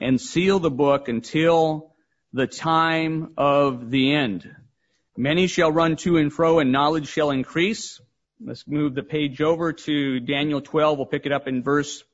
and 0.00 0.20
seal 0.20 0.58
the 0.58 0.70
book 0.70 1.08
until 1.08 1.94
the 2.34 2.46
time 2.46 3.32
of 3.38 3.90
the 3.90 4.12
end. 4.12 4.54
Many 5.16 5.46
shall 5.46 5.72
run 5.72 5.96
to 5.96 6.18
and 6.18 6.30
fro 6.30 6.58
and 6.58 6.72
knowledge 6.72 7.08
shall 7.08 7.30
increase. 7.30 8.02
Let's 8.38 8.66
move 8.68 8.94
the 8.94 9.02
page 9.02 9.40
over 9.40 9.72
to 9.72 10.20
Daniel 10.20 10.60
12. 10.60 10.98
We'll 10.98 11.06
pick 11.06 11.24
it 11.24 11.32
up 11.32 11.48
in 11.48 11.62
verse 11.62 12.04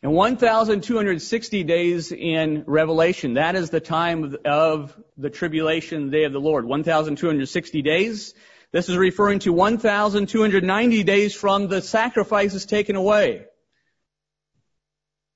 And 0.02 0.12
1,260 0.12 1.64
days 1.64 2.10
in 2.10 2.64
Revelation. 2.66 3.34
That 3.34 3.54
is 3.54 3.68
the 3.68 3.80
time 3.80 4.36
of 4.46 4.96
the 5.18 5.28
tribulation 5.28 6.10
day 6.10 6.24
of 6.24 6.32
the 6.32 6.40
Lord. 6.40 6.64
1,260 6.64 7.82
days. 7.82 8.34
This 8.72 8.88
is 8.88 8.96
referring 8.96 9.40
to 9.40 9.52
1,290 9.52 11.02
days 11.02 11.34
from 11.34 11.68
the 11.68 11.82
sacrifices 11.82 12.64
taken 12.64 12.96
away. 12.96 13.44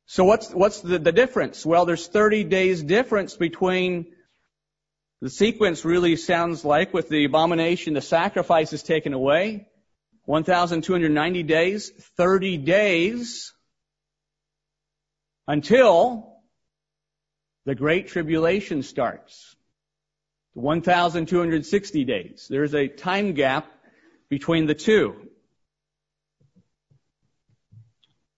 So 0.06 0.24
what's, 0.24 0.50
what's 0.50 0.80
the, 0.80 0.98
the 0.98 1.12
difference? 1.12 1.64
Well, 1.66 1.84
there's 1.84 2.06
30 2.06 2.44
days 2.44 2.82
difference 2.82 3.36
between 3.36 4.12
the 5.20 5.30
sequence 5.30 5.84
really 5.84 6.16
sounds 6.16 6.64
like 6.64 6.92
with 6.92 7.08
the 7.08 7.24
abomination, 7.24 7.94
the 7.94 8.02
sacrifices 8.02 8.82
taken 8.82 9.14
away, 9.14 9.68
1,290 10.24 11.42
days, 11.42 11.90
30 12.16 12.56
days 12.58 13.52
until 15.46 16.34
the 17.66 17.74
Great 17.74 18.08
Tribulation 18.08 18.82
starts. 18.82 19.54
1,260 20.54 22.04
days. 22.04 22.46
There's 22.48 22.74
a 22.74 22.88
time 22.88 23.34
gap 23.34 23.66
between 24.28 24.66
the 24.66 24.74
two. 24.74 25.28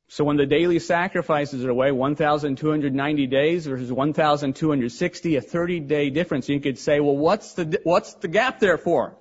So 0.08 0.24
when 0.24 0.38
the 0.38 0.46
daily 0.46 0.78
sacrifices 0.78 1.64
are 1.64 1.70
away, 1.70 1.92
1,290 1.92 3.26
days 3.26 3.66
versus 3.66 3.92
1,260, 3.92 5.36
a 5.36 5.40
30 5.42 5.80
day 5.80 6.10
difference. 6.10 6.48
You 6.48 6.58
could 6.58 6.78
say, 6.78 7.00
well, 7.00 7.16
what's 7.16 7.52
the, 7.52 7.80
what's 7.84 8.14
the 8.14 8.28
gap 8.28 8.58
there 8.58 8.78
for? 8.78 9.18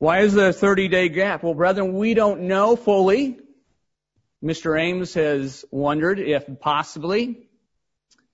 Why 0.00 0.20
is 0.20 0.32
there 0.32 0.48
a 0.48 0.52
30 0.54 0.88
day 0.88 1.10
gap? 1.10 1.42
Well, 1.42 1.52
brethren, 1.52 1.92
we 1.92 2.14
don't 2.14 2.44
know 2.44 2.74
fully. 2.74 3.38
Mr. 4.42 4.80
Ames 4.80 5.12
has 5.12 5.62
wondered 5.70 6.18
if 6.18 6.46
possibly 6.58 7.50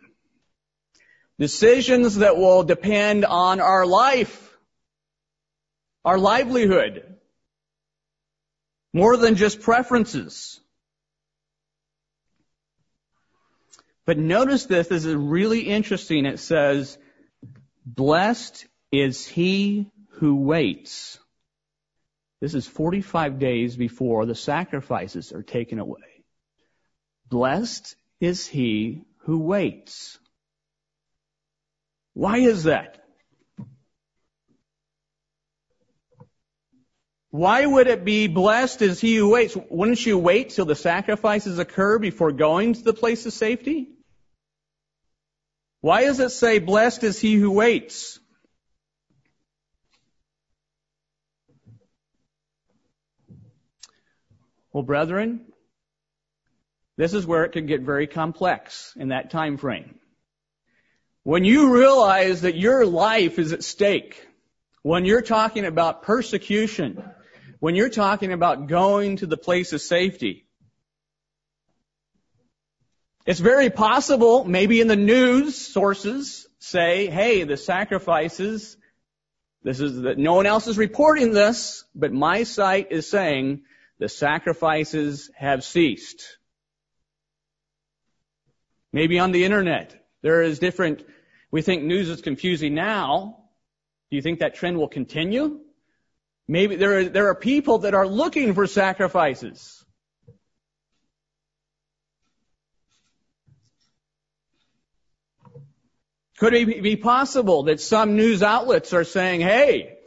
Decisions 1.39 2.17
that 2.17 2.37
will 2.37 2.63
depend 2.63 3.25
on 3.25 3.61
our 3.61 3.87
life 3.87 4.50
our 6.05 6.19
livelihood, 6.19 7.17
more 8.93 9.17
than 9.17 9.37
just 9.37 9.61
preferences. 9.61 10.61
But 14.07 14.19
notice 14.19 14.67
this, 14.67 14.89
this 14.89 15.05
is 15.05 15.15
really 15.15 15.61
interesting. 15.61 16.27
It 16.27 16.41
says, 16.41 16.99
blessed 17.87 18.67
is 18.91 19.27
he 19.27 19.91
who 20.15 20.37
waits. 20.37 21.19
This 22.41 22.55
is 22.55 22.67
45 22.67 23.39
days 23.39 23.77
before 23.77 24.27
the 24.27 24.35
sacrifices 24.35 25.33
are 25.33 25.43
taken 25.43 25.79
away. 25.79 26.25
Blessed 27.29 27.95
is 28.21 28.47
he 28.47 29.05
who 29.19 29.39
waits. 29.39 30.19
Why 32.15 32.39
is 32.39 32.65
that? 32.65 33.00
Why 37.31 37.65
would 37.65 37.87
it 37.87 38.05
be 38.05 38.27
blessed 38.27 38.83
is 38.83 39.01
he 39.01 39.15
who 39.15 39.31
waits? 39.31 39.57
Wouldn't 39.71 40.05
you 40.05 40.19
wait 40.19 40.51
till 40.51 40.65
the 40.65 40.75
sacrifices 40.75 41.59
occur 41.59 41.99
before 41.99 42.33
going 42.33 42.75
to 42.75 42.83
the 42.83 42.93
place 42.93 43.25
of 43.25 43.33
safety? 43.33 43.89
Why 45.81 46.03
does 46.05 46.19
it 46.19 46.31
say 46.31 46.59
blessed 46.59 47.05
is 47.05 47.21
he 47.21 47.37
who 47.37 47.53
waits? 47.53 48.19
Well, 54.73 54.83
brethren, 54.83 55.47
this 56.97 57.15
is 57.15 57.27
where 57.27 57.45
it 57.45 57.53
could 57.53 57.67
get 57.67 57.81
very 57.81 58.07
complex 58.07 58.93
in 58.97 59.09
that 59.09 59.31
time 59.31 59.57
frame. 59.57 59.99
When 61.23 61.45
you 61.45 61.73
realize 61.73 62.43
that 62.43 62.57
your 62.57 62.87
life 62.87 63.39
is 63.39 63.53
at 63.53 63.65
stake, 63.65 64.27
when 64.83 65.05
you're 65.05 65.23
talking 65.23 65.65
about 65.65 66.03
persecution, 66.03 67.03
when 67.61 67.77
you're 67.77 67.91
talking 67.91 68.33
about 68.33 68.67
going 68.67 69.17
to 69.17 69.27
the 69.27 69.37
place 69.37 69.73
of 69.73 69.81
safety, 69.81 70.47
it's 73.27 73.39
very 73.39 73.71
possible, 73.71 74.45
maybe 74.45 74.81
in 74.81 74.89
the 74.89 74.97
news 74.97 75.57
sources 75.57 76.49
say, 76.59 77.07
hey, 77.07 77.45
the 77.45 77.59
sacrifices, 77.59 78.77
this 79.63 79.79
is 79.79 80.01
that 80.03 80.19
no 80.19 80.35
one 80.35 80.47
else 80.47 80.67
is 80.67 80.79
reporting 80.79 81.33
this, 81.33 81.85
but 81.95 82.13
my 82.13 82.45
site 82.45 82.91
is 82.91 83.09
saying 83.09 83.63
the 83.99 84.09
sacrifices 84.09 85.31
have 85.37 85.63
ceased. 85.63 86.39
Maybe 88.93 89.19
on 89.19 89.33
the 89.33 89.45
internet, 89.45 89.95
there 90.23 90.43
is 90.43 90.59
different, 90.59 91.05
we 91.51 91.61
think 91.61 91.83
news 91.83 92.09
is 92.09 92.23
confusing 92.23 92.75
now. 92.75 93.45
Do 94.11 94.17
you 94.17 94.23
think 94.23 94.41
that 94.41 94.55
trend 94.55 94.79
will 94.79 94.89
continue? 94.89 95.61
Maybe 96.51 96.75
there 96.75 96.99
are, 96.99 97.05
there 97.05 97.29
are 97.29 97.37
people 97.37 97.79
that 97.79 97.95
are 97.95 98.09
looking 98.09 98.55
for 98.55 98.67
sacrifices. 98.67 99.85
Could 106.39 106.55
it 106.55 106.83
be 106.83 106.97
possible 106.97 107.63
that 107.65 107.81
some 107.81 108.17
news 108.17 108.43
outlets 108.43 108.93
are 108.93 109.05
saying, 109.05 109.43
hey, 109.43 109.99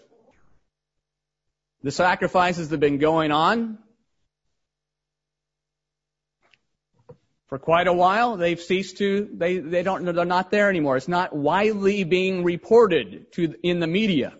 the 1.81 1.91
sacrifices 1.91 2.71
have 2.71 2.81
been 2.81 2.97
going 2.97 3.31
on 3.31 3.77
for 7.47 7.57
quite 7.57 7.87
a 7.87 7.93
while. 7.93 8.35
They've 8.35 8.59
ceased 8.59 8.97
to, 8.97 9.29
they, 9.31 9.59
they 9.59 9.81
don't, 9.81 10.03
they're 10.03 10.25
not 10.25 10.51
there 10.51 10.67
anymore. 10.67 10.97
It's 10.97 11.07
not 11.07 11.33
widely 11.33 12.03
being 12.03 12.43
reported 12.43 13.31
to, 13.33 13.55
in 13.63 13.79
the 13.79 13.87
media. 13.87 14.33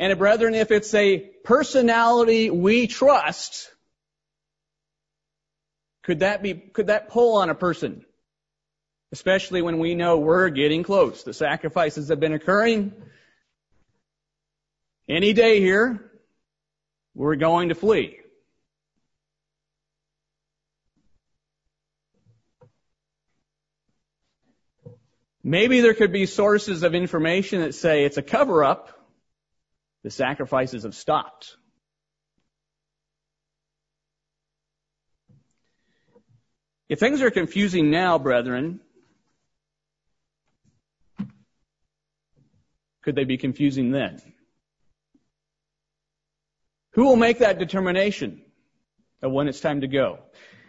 And 0.00 0.18
brethren, 0.18 0.54
if 0.54 0.70
it's 0.70 0.94
a 0.94 1.18
personality 1.18 2.48
we 2.48 2.86
trust, 2.86 3.70
could 6.02 6.20
that 6.20 6.42
be, 6.42 6.54
could 6.54 6.86
that 6.86 7.10
pull 7.10 7.36
on 7.36 7.50
a 7.50 7.54
person? 7.54 8.06
Especially 9.12 9.60
when 9.60 9.78
we 9.78 9.94
know 9.94 10.16
we're 10.16 10.48
getting 10.48 10.84
close. 10.84 11.22
The 11.22 11.34
sacrifices 11.34 12.08
have 12.08 12.18
been 12.18 12.32
occurring. 12.32 12.94
Any 15.06 15.34
day 15.34 15.60
here, 15.60 16.10
we're 17.14 17.36
going 17.36 17.68
to 17.68 17.74
flee. 17.74 18.20
Maybe 25.44 25.82
there 25.82 25.92
could 25.92 26.12
be 26.12 26.24
sources 26.24 26.84
of 26.84 26.94
information 26.94 27.60
that 27.60 27.74
say 27.74 28.04
it's 28.04 28.16
a 28.16 28.22
cover 28.22 28.64
up. 28.64 28.96
The 30.02 30.10
sacrifices 30.10 30.84
have 30.84 30.94
stopped. 30.94 31.56
If 36.88 36.98
things 36.98 37.22
are 37.22 37.30
confusing 37.30 37.90
now, 37.90 38.18
brethren, 38.18 38.80
could 43.02 43.14
they 43.14 43.24
be 43.24 43.36
confusing 43.36 43.92
then? 43.92 44.20
Who 46.92 47.04
will 47.04 47.16
make 47.16 47.38
that 47.38 47.58
determination 47.58 48.42
of 49.22 49.30
when 49.30 49.46
it's 49.46 49.60
time 49.60 49.82
to 49.82 49.86
go? 49.86 50.18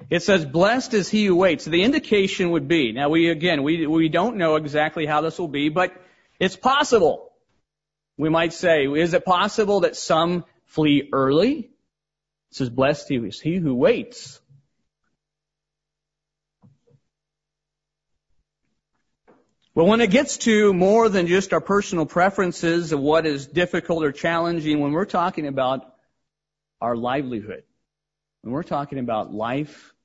It 0.10 0.22
says, 0.22 0.46
blessed 0.46 0.94
is 0.94 1.10
he 1.10 1.26
who 1.26 1.36
waits. 1.36 1.66
The 1.66 1.84
indication 1.84 2.52
would 2.52 2.68
be, 2.68 2.92
now 2.92 3.10
we, 3.10 3.30
again, 3.30 3.64
we, 3.64 3.88
we 3.88 4.10
don't 4.10 4.38
know 4.38 4.56
exactly 4.56 5.06
how 5.06 5.22
this 5.22 5.40
will 5.40 5.48
be, 5.48 5.70
but 5.70 5.92
it's 6.40 6.56
possible. 6.56 7.31
We 8.22 8.30
might 8.30 8.54
say, 8.54 8.86
is 8.86 9.16
it 9.16 9.26
possible 9.26 9.80
that 9.80 9.96
some 9.96 10.46
flee 10.66 11.10
early? 11.12 11.58
It 12.52 12.56
says, 12.56 12.70
blessed 12.70 13.10
is 13.10 13.40
he 13.40 13.56
who 13.56 13.74
waits. 13.74 14.40
But 19.74 19.86
when 19.86 20.02
it 20.02 20.12
gets 20.12 20.38
to 20.38 20.72
more 20.72 21.10
than 21.10 21.26
just 21.26 21.52
our 21.52 21.62
personal 21.62 22.06
preferences 22.06 22.92
of 22.92 23.00
what 23.00 23.26
is 23.26 23.48
difficult 23.48 24.04
or 24.04 24.12
challenging, 24.12 24.82
when 24.82 24.92
we're 24.92 25.06
talking 25.06 25.48
about 25.48 25.92
our 26.80 26.96
livelihood, 26.96 27.64
when 28.44 28.54
we're 28.54 28.62
talking 28.62 29.00
about 29.00 29.34
life 29.34 29.96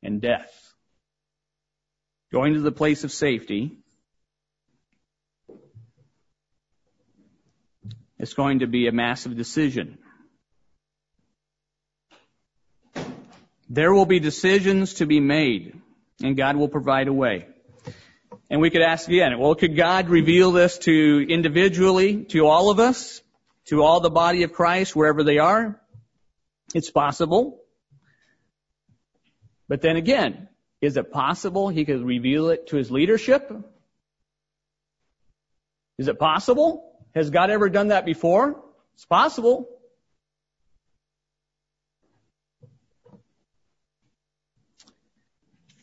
and 0.00 0.20
death. 0.20 0.72
Going 2.30 2.54
to 2.54 2.60
the 2.60 2.70
place 2.70 3.02
of 3.02 3.10
safety, 3.10 3.78
it's 8.18 8.34
going 8.34 8.60
to 8.60 8.66
be 8.66 8.86
a 8.86 8.92
massive 8.92 9.36
decision. 9.36 9.98
There 13.68 13.92
will 13.92 14.06
be 14.06 14.20
decisions 14.20 14.94
to 14.94 15.06
be 15.06 15.20
made, 15.20 15.80
and 16.22 16.36
God 16.36 16.56
will 16.56 16.68
provide 16.68 17.08
a 17.08 17.12
way. 17.12 17.46
And 18.50 18.60
we 18.60 18.70
could 18.70 18.82
ask 18.82 19.08
again, 19.08 19.38
well, 19.38 19.54
could 19.54 19.76
God 19.76 20.08
reveal 20.08 20.52
this 20.52 20.78
to 20.78 21.26
individually, 21.28 22.24
to 22.26 22.46
all 22.46 22.70
of 22.70 22.78
us, 22.78 23.22
to 23.66 23.82
all 23.82 24.00
the 24.00 24.10
body 24.10 24.42
of 24.42 24.52
Christ, 24.52 24.94
wherever 24.94 25.24
they 25.24 25.38
are? 25.38 25.80
It's 26.74 26.90
possible. 26.90 27.60
But 29.68 29.80
then 29.80 29.96
again, 29.96 30.48
is 30.80 30.96
it 30.96 31.10
possible 31.10 31.68
he 31.68 31.84
could 31.84 32.04
reveal 32.04 32.50
it 32.50 32.68
to 32.68 32.76
his 32.76 32.90
leadership? 32.90 33.50
Is 35.98 36.08
it 36.08 36.18
possible? 36.18 36.93
Has 37.14 37.30
God 37.30 37.50
ever 37.50 37.68
done 37.68 37.88
that 37.88 38.04
before? 38.04 38.60
It's 38.94 39.04
possible. 39.04 39.68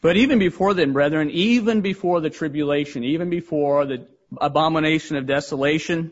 But 0.02 0.18
even 0.18 0.40
before 0.40 0.74
then, 0.74 0.94
brethren, 0.94 1.30
even 1.30 1.82
before 1.82 2.22
the 2.22 2.32
tribulation, 2.32 3.04
even 3.04 3.30
before 3.30 3.86
the 3.86 4.08
abomination 4.40 5.16
of 5.16 5.28
desolation, 5.28 6.12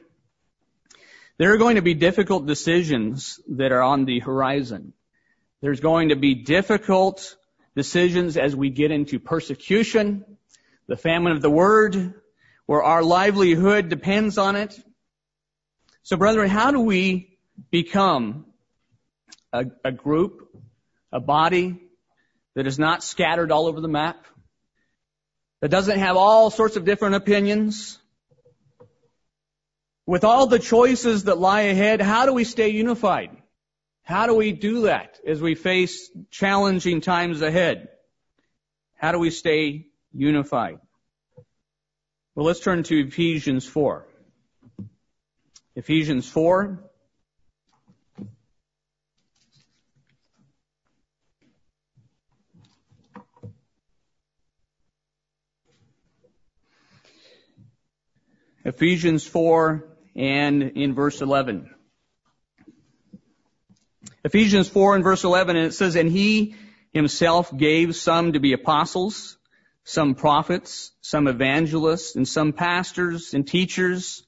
there 1.37 1.53
are 1.53 1.57
going 1.57 1.75
to 1.75 1.81
be 1.81 1.95
difficult 1.95 2.45
decisions 2.45 3.39
that 3.49 3.71
are 3.71 3.81
on 3.81 4.05
the 4.05 4.19
horizon. 4.19 4.93
There's 5.61 5.79
going 5.79 6.09
to 6.09 6.15
be 6.15 6.35
difficult 6.35 7.35
decisions 7.75 8.37
as 8.37 8.55
we 8.55 8.69
get 8.69 8.91
into 8.91 9.19
persecution, 9.19 10.25
the 10.87 10.97
famine 10.97 11.31
of 11.31 11.41
the 11.41 11.49
word, 11.49 12.13
where 12.67 12.83
our 12.83 13.03
livelihood 13.03 13.89
depends 13.89 14.37
on 14.37 14.55
it. 14.55 14.79
So 16.09 16.17
brethren, 16.17 16.49
how 16.49 16.71
do 16.71 16.79
we 16.79 17.37
become 17.69 18.45
a, 19.53 19.65
a 19.85 19.91
group, 19.91 20.49
a 21.11 21.19
body 21.19 21.79
that 22.55 22.65
is 22.65 22.79
not 22.79 23.03
scattered 23.03 23.51
all 23.51 23.67
over 23.67 23.79
the 23.79 23.87
map, 23.87 24.25
that 25.61 25.69
doesn't 25.69 25.99
have 25.99 26.17
all 26.17 26.49
sorts 26.49 26.77
of 26.77 26.83
different 26.83 27.13
opinions, 27.13 27.99
with 30.07 30.23
all 30.23 30.47
the 30.47 30.57
choices 30.57 31.25
that 31.25 31.37
lie 31.37 31.61
ahead, 31.73 32.01
how 32.01 32.25
do 32.25 32.33
we 32.33 32.43
stay 32.43 32.69
unified? 32.69 33.29
How 34.01 34.25
do 34.25 34.33
we 34.33 34.51
do 34.51 34.81
that 34.87 35.19
as 35.27 35.39
we 35.39 35.53
face 35.53 36.09
challenging 36.31 37.01
times 37.01 37.43
ahead? 37.43 37.87
How 38.95 39.11
do 39.11 39.19
we 39.19 39.29
stay 39.29 39.85
unified? 40.11 40.79
Well, 42.33 42.47
let's 42.47 42.61
turn 42.61 42.81
to 42.81 42.99
Ephesians 42.99 43.67
4. 43.67 44.08
Ephesians 45.79 46.27
4. 46.27 46.77
Ephesians 58.65 59.25
4 59.25 59.87
and 60.17 60.63
in 60.63 60.93
verse 60.93 61.21
11. 61.21 61.73
Ephesians 64.25 64.67
4 64.67 64.95
and 64.95 65.03
verse 65.05 65.23
11, 65.23 65.55
and 65.55 65.65
it 65.65 65.71
says, 65.71 65.95
And 65.95 66.11
he 66.11 66.55
himself 66.91 67.55
gave 67.55 67.95
some 67.95 68.33
to 68.33 68.41
be 68.41 68.51
apostles, 68.51 69.37
some 69.85 70.13
prophets, 70.13 70.91
some 70.99 71.29
evangelists, 71.29 72.17
and 72.17 72.27
some 72.27 72.51
pastors 72.51 73.33
and 73.33 73.47
teachers. 73.47 74.25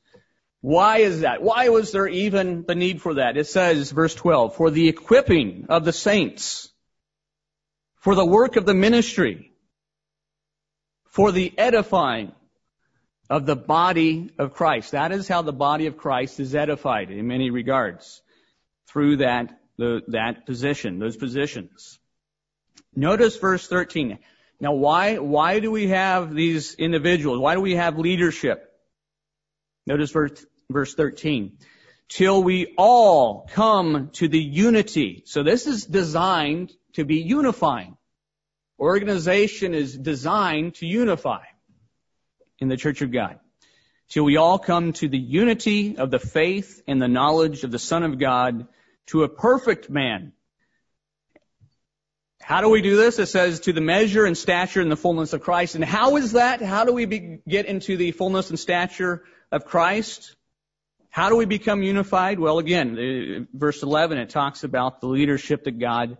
Why 0.62 0.99
is 0.99 1.22
that? 1.22 1.41
Why 1.41 1.70
was 1.70 1.91
there 1.91 2.07
even 2.07 2.64
the 2.68 2.76
need 2.76 3.01
for 3.01 3.16
that? 3.16 3.36
It 3.36 3.47
says, 3.47 3.91
verse 3.91 4.14
12, 4.14 4.55
for 4.55 4.70
the 4.70 4.88
equipping 4.88 5.66
of 5.70 5.86
the 5.86 5.93
saints, 5.93 6.70
for 7.97 8.14
the 8.14 8.26
work 8.26 8.55
of 8.55 8.68
the 8.68 8.76
ministry, 8.76 9.51
for 11.05 11.32
the 11.32 11.51
edifying 11.57 12.32
of 13.28 13.45
the 13.45 13.55
body 13.55 14.30
of 14.38 14.53
Christ. 14.53 14.91
That 14.91 15.12
is 15.12 15.28
how 15.28 15.41
the 15.41 15.53
body 15.53 15.88
of 15.88 15.97
Christ 15.97 16.39
is 16.39 16.53
edified 16.53 17.09
in 17.09 17.28
many 17.28 17.49
regards 17.49 18.22
through 18.88 19.18
that, 19.18 19.57
the, 19.78 20.01
that 20.09 20.45
position, 20.45 20.99
those 20.99 21.18
positions. 21.18 21.97
Notice 22.95 23.38
verse 23.38 23.68
13. 23.68 24.20
Now 24.59 24.74
why, 24.74 25.18
why 25.18 25.59
do 25.59 25.72
we 25.72 25.88
have 25.88 26.36
these 26.36 26.76
individuals? 26.76 27.39
Why 27.39 27.55
do 27.55 27.62
we 27.62 27.76
have 27.76 27.97
leadership? 27.97 28.68
Notice 29.88 30.12
verse, 30.12 30.45
verse 30.74 30.94
13. 30.94 31.58
Till 32.10 32.44
we 32.44 32.74
all 32.78 33.48
come 33.52 34.10
to 34.14 34.28
the 34.28 34.40
unity. 34.40 35.24
So 35.26 35.44
this 35.44 35.68
is 35.68 35.86
designed 35.86 36.74
to 36.94 37.06
be 37.06 37.22
unifying. 37.22 37.98
Organization 38.80 39.74
is 39.74 39.98
designed 39.98 40.76
to 40.76 40.86
unify 40.86 41.44
in 42.60 42.68
the 42.68 42.78
church 42.78 43.02
of 43.02 43.12
God. 43.12 43.40
Till 44.10 44.24
we 44.26 44.38
all 44.38 44.60
come 44.60 44.92
to 44.94 45.08
the 45.08 45.18
unity 45.18 45.96
of 45.98 46.12
the 46.12 46.20
faith 46.20 46.82
and 46.88 47.02
the 47.02 47.08
knowledge 47.08 47.64
of 47.64 47.72
the 47.72 47.80
Son 47.80 48.04
of 48.04 48.20
God 48.20 48.68
to 49.08 49.24
a 49.24 49.30
perfect 49.30 49.90
man. 49.90 50.34
How 52.42 52.62
do 52.62 52.70
we 52.70 52.82
do 52.82 52.98
this? 52.98 53.20
It 53.20 53.28
says 53.28 53.62
to 53.62 53.74
the 53.74 53.82
measure 53.82 54.26
and 54.26 54.38
stature 54.38 54.82
and 54.82 54.92
the 54.92 54.98
fullness 54.98 55.32
of 55.34 55.42
Christ. 55.42 55.76
And 55.76 55.86
how 55.86 56.18
is 56.18 56.34
that? 56.34 56.62
How 56.62 56.84
do 56.84 56.92
we 56.92 57.06
be, 57.06 57.40
get 57.48 57.68
into 57.68 57.98
the 57.98 58.12
fullness 58.12 58.50
and 58.50 58.60
stature 58.60 59.24
of 59.52 59.66
Christ? 59.66 60.36
How 61.12 61.28
do 61.28 61.36
we 61.36 61.43
become 61.43 61.84
unified? 61.84 62.39
Well, 62.39 62.57
again, 62.57 62.97
uh, 62.97 63.57
verse 63.57 63.84
11, 63.84 64.18
it 64.18 64.30
talks 64.30 64.64
about 64.64 65.01
the 65.01 65.07
leadership 65.07 65.66
that 65.66 65.78
God 65.78 66.18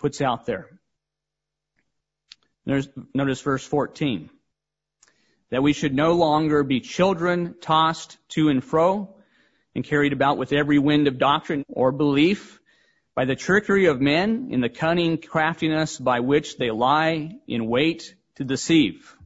puts 0.00 0.20
out 0.20 0.44
there. 0.44 0.68
There's, 2.66 2.88
notice 3.14 3.40
verse 3.40 3.64
14. 3.64 4.28
That 5.50 5.62
we 5.62 5.72
should 5.72 5.94
no 5.94 6.14
longer 6.14 6.64
be 6.64 6.80
children 6.80 7.54
tossed 7.60 8.18
to 8.30 8.48
and 8.48 8.62
fro 8.62 9.14
and 9.72 9.84
carried 9.84 10.12
about 10.12 10.36
with 10.36 10.52
every 10.52 10.80
wind 10.80 11.06
of 11.06 11.18
doctrine 11.18 11.64
or 11.68 11.92
belief 11.92 12.58
by 13.14 13.24
the 13.24 13.36
trickery 13.36 13.86
of 13.86 14.00
men 14.00 14.48
in 14.50 14.60
the 14.60 14.68
cunning 14.68 15.18
craftiness 15.18 15.96
by 15.96 16.18
which 16.18 16.56
they 16.56 16.72
lie 16.72 17.38
in 17.46 17.68
wait 17.68 18.16
to 18.34 18.42
deceive. 18.42 19.16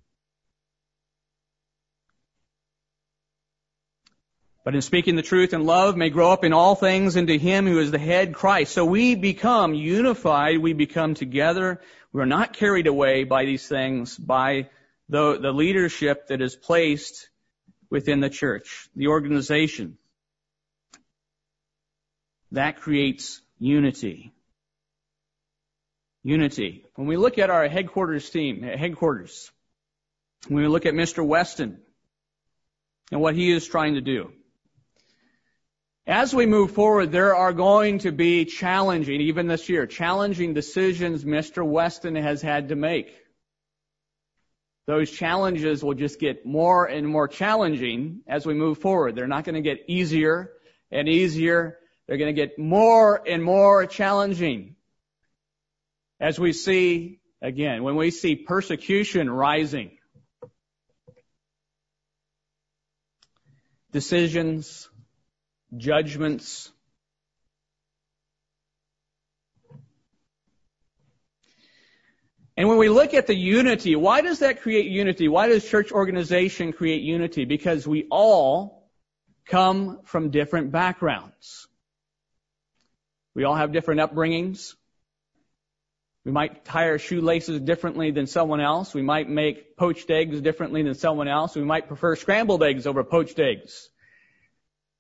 But 4.67 4.75
in 4.75 4.83
speaking 4.83 5.15
the 5.15 5.23
truth 5.23 5.55
in 5.55 5.65
love 5.65 5.97
may 5.97 6.11
grow 6.11 6.33
up 6.33 6.43
in 6.43 6.53
all 6.53 6.75
things 6.75 7.15
into 7.15 7.39
Him 7.39 7.69
who 7.69 7.79
is 7.79 7.93
the 7.93 8.01
head, 8.01 8.35
Christ. 8.35 8.73
So 8.73 8.85
we 8.85 9.15
become 9.15 9.75
unified, 9.75 10.59
we 10.59 10.73
become 10.73 11.15
together. 11.15 11.81
We 12.13 12.21
are 12.21 12.27
not 12.27 12.53
carried 12.53 12.89
away 12.89 13.23
by 13.23 13.45
these 13.45 13.69
things, 13.69 14.19
by 14.19 14.69
the, 15.09 15.39
the 15.39 15.53
leadership 15.53 16.27
that 16.27 16.43
is 16.43 16.57
placed 16.57 17.29
within 17.91 18.19
the 18.19 18.29
church, 18.29 18.89
the 18.97 19.07
organization. 19.07 19.99
That 22.51 22.81
creates 22.81 23.41
unity. 23.61 24.33
Unity. 26.25 26.87
When 26.97 27.07
we 27.07 27.17
look 27.17 27.39
at 27.39 27.51
our 27.51 27.69
headquarters 27.69 28.29
team, 28.31 28.65
headquarters, 28.65 29.49
when 30.49 30.65
we 30.65 30.69
look 30.69 30.87
at 30.87 30.95
Mr. 30.95 31.25
Weston 31.25 31.79
and 33.13 33.21
what 33.21 33.37
he 33.37 33.53
is 33.53 33.65
trying 33.65 33.95
to 33.95 34.01
do, 34.01 34.33
as 36.07 36.33
we 36.33 36.47
move 36.47 36.71
forward, 36.71 37.11
there 37.11 37.35
are 37.35 37.53
going 37.53 37.99
to 38.01 38.13
be 38.13 38.45
challenging, 38.45 39.21
even 39.21 39.49
this 39.49 39.69
year, 39.69 39.87
challenging 39.87 40.55
decisions 40.55 41.25
Mr. 41.25 41.67
Weston 41.67 42.15
has 42.15 42.41
had 42.41 42.69
to 42.69 42.77
make. 42.77 43.13
Those 44.87 45.11
challenges 45.11 45.83
will 45.83 45.95
just 45.95 46.21
get 46.21 46.47
more 46.47 46.87
and 46.87 47.09
more 47.09 47.27
challenging 47.27 48.21
as 48.29 48.47
we 48.47 48.55
move 48.55 48.79
forward. 48.79 49.17
They're 49.17 49.27
not 49.27 49.43
going 49.43 49.57
to 49.57 49.61
get 49.61 49.85
easier 49.89 50.53
and 50.93 51.09
easier. 51.09 51.79
They're 52.07 52.19
going 52.19 52.33
to 52.33 52.41
get 52.41 52.57
more 52.57 53.21
and 53.27 53.43
more 53.43 53.85
challenging. 53.87 54.77
As 56.21 56.39
we 56.39 56.53
see, 56.53 57.19
again, 57.43 57.83
when 57.83 57.97
we 57.97 58.13
see 58.13 58.37
persecution 58.37 59.29
rising, 59.29 59.99
decisions 63.91 64.89
judgments. 65.75 66.71
And 72.57 72.69
when 72.69 72.79
we 72.79 72.89
look 72.89 73.13
at 73.13 73.27
the 73.27 73.35
unity, 73.35 73.97
why 73.97 74.23
does 74.23 74.39
that 74.39 74.63
create 74.63 74.87
unity? 74.87 75.29
Why 75.29 75.49
does 75.49 75.69
church 75.69 75.93
organization 75.93 76.73
create 76.73 77.03
unity? 77.03 77.45
Because 77.45 77.87
we 77.87 78.07
all 78.11 78.91
come 79.47 80.01
from 80.05 80.31
different 80.31 80.73
backgrounds. 80.73 81.69
We 83.35 83.45
all 83.45 83.55
have 83.55 83.73
different 83.73 84.01
upbringings. 84.01 84.75
We 86.25 86.33
might 86.33 86.65
tie 86.65 86.89
our 86.89 86.99
shoelaces 86.99 87.61
differently 87.61 88.11
than 88.11 88.27
someone 88.27 88.61
else. 88.61 88.95
We 88.95 89.03
might 89.03 89.29
make 89.29 89.77
poached 89.77 90.11
eggs 90.11 90.41
differently 90.41 90.83
than 90.83 90.95
someone 90.95 91.29
else. 91.29 91.55
We 91.55 91.63
might 91.63 91.87
prefer 91.87 92.17
scrambled 92.17 92.63
eggs 92.63 92.87
over 92.87 93.05
poached 93.05 93.39
eggs. 93.39 93.91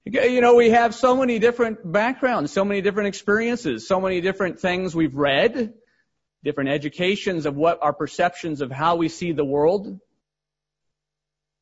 You 0.09 0.41
know, 0.41 0.55
we 0.55 0.71
have 0.71 0.95
so 0.95 1.17
many 1.17 1.41
different 1.41 1.79
backgrounds, 1.91 2.53
so 2.53 2.65
many 2.65 2.81
different 2.81 3.09
experiences, 3.09 3.89
so 3.89 4.01
many 4.01 4.21
different 4.21 4.61
things 4.61 4.95
we've 4.95 5.17
read, 5.17 5.75
different 6.45 6.71
educations 6.71 7.45
of 7.45 7.57
what 7.57 7.83
our 7.83 7.93
perceptions 7.93 8.61
of 8.61 8.71
how 8.71 8.95
we 8.95 9.09
see 9.09 9.33
the 9.33 9.45
world. 9.45 9.99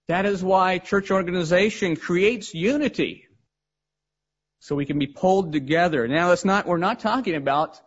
That 0.08 0.26
is 0.26 0.44
why 0.44 0.76
church 0.76 1.10
organization 1.10 1.96
creates 1.96 2.52
unity. 2.52 3.28
So 4.60 4.76
we 4.76 4.84
can 4.84 4.98
be 4.98 5.06
pulled 5.06 5.54
together. 5.54 6.06
Now 6.06 6.32
it's 6.32 6.44
not, 6.44 6.66
we're 6.66 6.76
not 6.76 7.00
talking 7.00 7.36
about, 7.36 7.80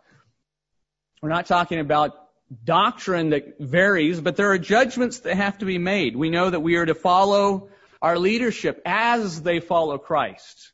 we're 1.22 1.28
not 1.28 1.46
talking 1.46 1.78
about 1.78 2.16
doctrine 2.64 3.30
that 3.30 3.60
varies, 3.60 4.20
but 4.20 4.34
there 4.34 4.50
are 4.50 4.58
judgments 4.58 5.20
that 5.20 5.36
have 5.36 5.58
to 5.58 5.66
be 5.66 5.78
made. 5.78 6.16
We 6.16 6.30
know 6.30 6.50
that 6.50 6.60
we 6.60 6.74
are 6.74 6.86
to 6.86 6.96
follow 6.96 7.68
our 8.00 8.18
leadership 8.18 8.80
as 8.84 9.42
they 9.42 9.60
follow 9.60 9.98
Christ. 9.98 10.72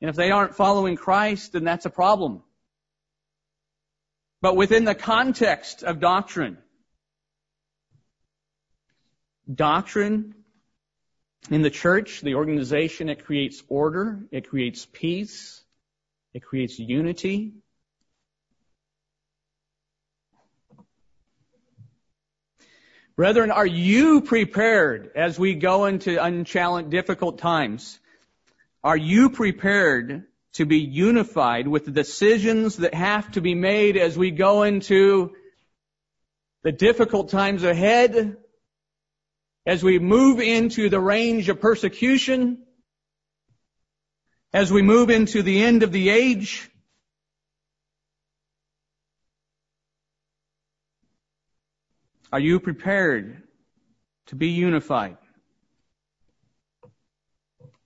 And 0.00 0.08
if 0.08 0.16
they 0.16 0.30
aren't 0.30 0.54
following 0.54 0.96
Christ, 0.96 1.52
then 1.52 1.64
that's 1.64 1.86
a 1.86 1.90
problem. 1.90 2.42
But 4.40 4.56
within 4.56 4.84
the 4.84 4.94
context 4.94 5.84
of 5.84 6.00
doctrine, 6.00 6.58
doctrine 9.52 10.34
in 11.50 11.62
the 11.62 11.70
church, 11.70 12.20
the 12.20 12.34
organization, 12.34 13.08
it 13.08 13.24
creates 13.24 13.62
order, 13.68 14.24
it 14.30 14.48
creates 14.48 14.86
peace, 14.86 15.62
it 16.34 16.42
creates 16.42 16.78
unity, 16.78 17.52
Brethren, 23.22 23.52
are 23.52 23.64
you 23.64 24.20
prepared 24.20 25.12
as 25.14 25.38
we 25.38 25.54
go 25.54 25.84
into 25.84 26.20
unchallenged, 26.20 26.90
difficult 26.90 27.38
times? 27.38 28.00
Are 28.82 28.96
you 28.96 29.30
prepared 29.30 30.24
to 30.54 30.66
be 30.66 30.78
unified 30.78 31.68
with 31.68 31.84
the 31.84 31.92
decisions 31.92 32.78
that 32.78 32.94
have 32.94 33.30
to 33.30 33.40
be 33.40 33.54
made 33.54 33.96
as 33.96 34.18
we 34.18 34.32
go 34.32 34.64
into 34.64 35.36
the 36.64 36.72
difficult 36.72 37.28
times 37.28 37.62
ahead? 37.62 38.38
As 39.64 39.84
we 39.84 40.00
move 40.00 40.40
into 40.40 40.88
the 40.88 40.98
range 40.98 41.48
of 41.48 41.60
persecution? 41.60 42.64
As 44.52 44.72
we 44.72 44.82
move 44.82 45.10
into 45.10 45.44
the 45.44 45.62
end 45.62 45.84
of 45.84 45.92
the 45.92 46.08
age? 46.08 46.68
Are 52.32 52.40
you 52.40 52.60
prepared 52.60 53.42
to 54.28 54.34
be 54.34 54.48
unified? 54.48 55.18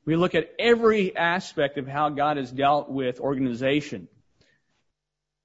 We 0.05 0.15
look 0.15 0.37
at 0.37 0.49
every 0.57 1.17
aspect 1.17 1.79
of 1.79 1.89
how 1.89 2.11
God 2.11 2.37
has 2.37 2.53
dealt 2.53 2.89
with 2.89 3.19
organization. 3.19 4.07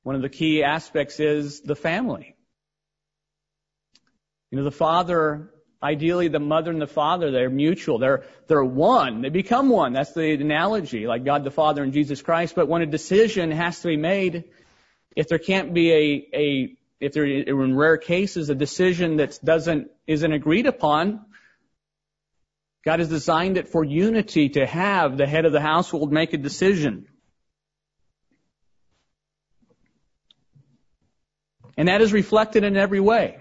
One 0.03 0.15
of 0.15 0.21
the 0.21 0.29
key 0.29 0.63
aspects 0.63 1.19
is 1.19 1.61
the 1.61 1.75
family. 1.75 2.35
You 4.51 4.59
know, 4.59 4.63
the 4.63 4.71
father, 4.71 5.49
ideally 5.81 6.27
the 6.27 6.39
mother 6.39 6.69
and 6.69 6.81
the 6.81 6.85
father, 6.85 7.31
they're 7.31 7.49
mutual. 7.49 7.97
They're, 7.97 8.23
they're 8.47 8.63
one. 8.63 9.23
They 9.23 9.29
become 9.29 9.69
one. 9.69 9.93
That's 9.93 10.13
the 10.13 10.33
analogy, 10.33 11.07
like 11.07 11.25
God 11.25 11.43
the 11.43 11.49
Father 11.49 11.81
and 11.81 11.91
Jesus 11.91 12.21
Christ. 12.21 12.53
But 12.53 12.67
when 12.67 12.83
a 12.83 12.85
decision 12.85 13.49
has 13.49 13.81
to 13.81 13.87
be 13.87 13.97
made, 13.97 14.43
if 15.15 15.27
there 15.27 15.39
can't 15.39 15.73
be 15.73 15.91
a, 15.91 16.37
a 16.37 16.77
if 17.01 17.13
there 17.13 17.25
in 17.25 17.75
rare 17.75 17.97
cases 17.97 18.49
a 18.49 18.55
decision 18.55 19.17
that 19.17 19.39
doesn't 19.43 19.89
isn't 20.05 20.31
agreed 20.31 20.67
upon, 20.67 21.25
God 22.85 22.99
has 22.99 23.09
designed 23.09 23.57
it 23.57 23.67
for 23.67 23.83
unity 23.83 24.49
to 24.49 24.65
have 24.65 25.17
the 25.17 25.25
head 25.25 25.45
of 25.45 25.51
the 25.51 25.59
household 25.59 26.13
make 26.13 26.33
a 26.33 26.37
decision. 26.37 27.07
And 31.75 31.87
that 31.87 32.01
is 32.01 32.13
reflected 32.13 32.63
in 32.63 32.77
every 32.77 32.99
way. 32.99 33.39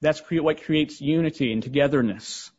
That's 0.00 0.22
what 0.30 0.62
creates 0.62 1.00
unity 1.00 1.52
and 1.52 1.62
togetherness. 1.62 2.50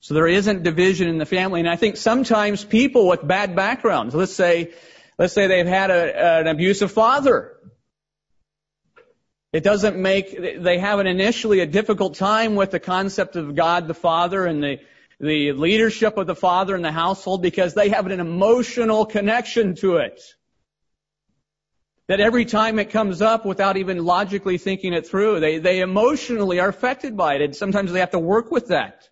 So 0.00 0.14
there 0.14 0.28
isn't 0.28 0.62
division 0.62 1.08
in 1.08 1.18
the 1.18 1.26
family. 1.26 1.60
And 1.60 1.68
I 1.68 1.76
think 1.76 1.96
sometimes 1.96 2.64
people 2.64 3.08
with 3.08 3.26
bad 3.26 3.56
backgrounds, 3.56 4.14
let's 4.14 4.34
say, 4.34 4.72
let's 5.18 5.34
say 5.34 5.48
they've 5.48 5.66
had 5.66 5.90
a, 5.90 6.38
an 6.40 6.46
abusive 6.46 6.92
father 6.92 7.55
It 9.56 9.64
doesn't 9.64 9.96
make, 9.96 10.38
they 10.62 10.76
have 10.76 10.98
an 10.98 11.06
initially 11.06 11.60
a 11.60 11.66
difficult 11.66 12.16
time 12.16 12.56
with 12.56 12.72
the 12.72 12.78
concept 12.78 13.36
of 13.36 13.54
God 13.54 13.88
the 13.88 13.94
Father 13.94 14.44
and 14.44 14.62
the, 14.62 14.80
the 15.18 15.52
leadership 15.52 16.18
of 16.18 16.26
the 16.26 16.34
Father 16.34 16.76
in 16.76 16.82
the 16.82 16.92
household 16.92 17.40
because 17.40 17.72
they 17.72 17.88
have 17.88 18.04
an 18.04 18.20
emotional 18.20 19.06
connection 19.06 19.74
to 19.76 19.96
it. 19.96 20.20
That 22.06 22.20
every 22.20 22.44
time 22.44 22.78
it 22.78 22.90
comes 22.90 23.22
up 23.22 23.46
without 23.46 23.78
even 23.78 24.04
logically 24.04 24.58
thinking 24.58 24.92
it 24.92 25.06
through, 25.06 25.40
they, 25.40 25.56
they 25.56 25.80
emotionally 25.80 26.60
are 26.60 26.68
affected 26.68 27.16
by 27.16 27.36
it. 27.36 27.40
And 27.40 27.56
sometimes 27.56 27.90
they 27.92 28.00
have 28.00 28.10
to 28.10 28.18
work 28.18 28.50
with 28.50 28.68
that. 28.68 29.08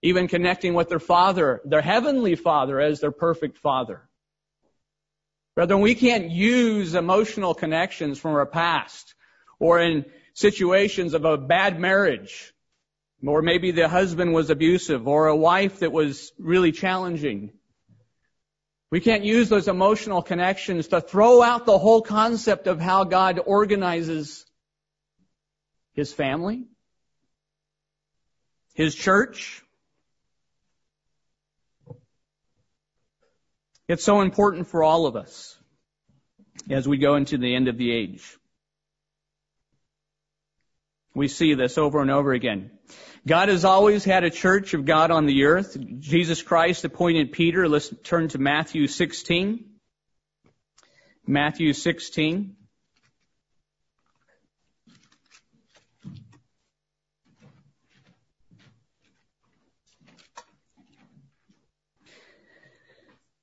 Even 0.00 0.26
connecting 0.26 0.72
with 0.72 0.88
their 0.88 0.98
Father, 0.98 1.60
their 1.66 1.82
Heavenly 1.82 2.34
Father 2.34 2.80
as 2.80 3.00
their 3.00 3.12
perfect 3.12 3.58
Father. 3.58 4.08
Brethren, 5.54 5.82
we 5.82 5.94
can't 5.94 6.30
use 6.30 6.94
emotional 6.94 7.52
connections 7.52 8.18
from 8.18 8.36
our 8.36 8.46
past 8.46 9.12
or 9.58 9.80
in 9.80 10.04
situations 10.34 11.14
of 11.14 11.24
a 11.24 11.36
bad 11.36 11.80
marriage, 11.80 12.52
or 13.26 13.42
maybe 13.42 13.70
the 13.70 13.88
husband 13.88 14.32
was 14.34 14.50
abusive, 14.50 15.08
or 15.08 15.26
a 15.28 15.36
wife 15.36 15.80
that 15.80 15.92
was 15.92 16.32
really 16.38 16.72
challenging. 16.72 17.52
We 18.90 19.00
can't 19.00 19.24
use 19.24 19.48
those 19.48 19.68
emotional 19.68 20.22
connections 20.22 20.88
to 20.88 21.00
throw 21.00 21.42
out 21.42 21.66
the 21.66 21.78
whole 21.78 22.02
concept 22.02 22.66
of 22.66 22.80
how 22.80 23.04
God 23.04 23.40
organizes 23.44 24.44
His 25.94 26.12
family, 26.12 26.66
His 28.74 28.94
church. 28.94 29.62
It's 33.88 34.04
so 34.04 34.20
important 34.20 34.68
for 34.68 34.82
all 34.82 35.06
of 35.06 35.16
us 35.16 35.56
as 36.70 36.86
we 36.86 36.98
go 36.98 37.16
into 37.16 37.38
the 37.38 37.54
end 37.54 37.68
of 37.68 37.78
the 37.78 37.92
age. 37.92 38.36
We 41.16 41.28
see 41.28 41.54
this 41.54 41.78
over 41.78 42.02
and 42.02 42.10
over 42.10 42.34
again. 42.34 42.70
God 43.26 43.48
has 43.48 43.64
always 43.64 44.04
had 44.04 44.22
a 44.22 44.28
church 44.28 44.74
of 44.74 44.84
God 44.84 45.10
on 45.10 45.24
the 45.24 45.44
earth. 45.44 45.74
Jesus 45.98 46.42
Christ 46.42 46.84
appointed 46.84 47.32
Peter. 47.32 47.66
Let's 47.70 47.90
turn 48.04 48.28
to 48.28 48.38
Matthew 48.38 48.86
16. 48.86 49.64
Matthew 51.26 51.72
16. 51.72 52.54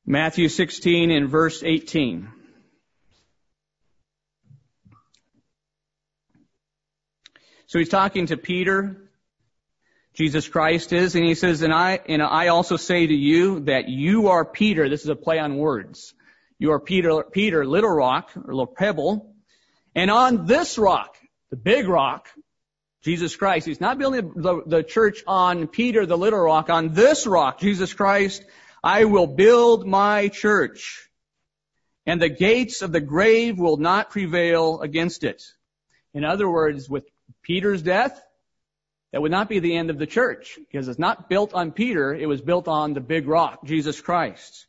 Matthew 0.06 0.48
16 0.48 1.10
and 1.10 1.28
verse 1.28 1.64
18. 1.64 2.33
So 7.74 7.80
he's 7.80 7.90
talking 7.90 8.28
to 8.28 8.38
Peter. 8.38 9.10
Jesus 10.14 10.48
Christ 10.48 10.94
is, 10.94 11.16
and 11.16 11.26
he 11.26 11.34
says, 11.34 11.64
and 11.64 11.74
I, 11.74 12.00
and 12.08 12.22
I 12.22 12.50
also 12.50 12.78
say 12.78 13.08
to 13.08 13.14
you 13.16 13.62
that 13.62 13.90
you 13.90 14.28
are 14.28 14.46
Peter. 14.46 14.88
This 14.90 15.02
is 15.02 15.10
a 15.10 15.16
play 15.16 15.40
on 15.40 15.58
words. 15.58 16.14
You 16.60 16.74
are 16.74 16.80
Peter, 16.80 17.24
Peter, 17.24 17.66
little 17.66 17.90
rock, 17.90 18.30
or 18.36 18.54
little 18.54 18.68
pebble. 18.68 19.34
And 19.96 20.12
on 20.12 20.46
this 20.46 20.78
rock, 20.78 21.18
the 21.50 21.56
big 21.56 21.88
rock, 21.88 22.28
Jesus 23.02 23.36
Christ, 23.36 23.66
he's 23.66 23.82
not 23.82 23.98
building 23.98 24.34
the, 24.36 24.62
the 24.68 24.84
church 24.84 25.24
on 25.26 25.66
Peter, 25.66 26.06
the 26.06 26.16
little 26.16 26.42
rock. 26.42 26.70
On 26.70 26.94
this 26.94 27.26
rock, 27.26 27.60
Jesus 27.60 27.92
Christ, 27.92 28.46
I 28.84 29.06
will 29.06 29.26
build 29.26 29.88
my 29.88 30.28
church. 30.28 31.10
And 32.06 32.22
the 32.22 32.30
gates 32.30 32.84
of 32.84 32.92
the 32.92 33.02
grave 33.02 33.58
will 33.58 33.78
not 33.78 34.12
prevail 34.12 34.82
against 34.82 35.24
it. 35.24 35.42
In 36.14 36.24
other 36.24 36.48
words, 36.48 36.88
with 36.88 37.06
Peter's 37.44 37.82
death, 37.82 38.20
that 39.12 39.22
would 39.22 39.32
not 39.32 39.50
be 39.50 39.60
the 39.60 39.76
end 39.76 39.90
of 39.90 40.00
the 40.00 40.08
church 40.08 40.58
because 40.58 40.88
it's 40.88 40.98
not 40.98 41.30
built 41.30 41.54
on 41.54 41.72
Peter, 41.72 42.14
it 42.14 42.28
was 42.28 42.42
built 42.42 42.68
on 42.68 42.94
the 42.94 43.02
big 43.02 43.28
rock, 43.28 43.64
Jesus 43.66 44.02
Christ. 44.02 44.66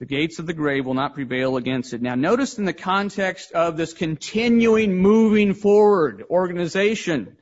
The 0.00 0.06
gates 0.06 0.38
of 0.38 0.46
the 0.46 0.52
grave 0.52 0.84
will 0.84 0.94
not 0.94 1.14
prevail 1.14 1.56
against 1.56 1.94
it. 1.94 2.02
Now 2.02 2.16
notice 2.16 2.58
in 2.58 2.64
the 2.64 2.72
context 2.72 3.52
of 3.52 3.76
this 3.76 3.92
continuing 3.92 4.96
moving 4.96 5.54
forward 5.54 6.24
organization, 6.28 7.36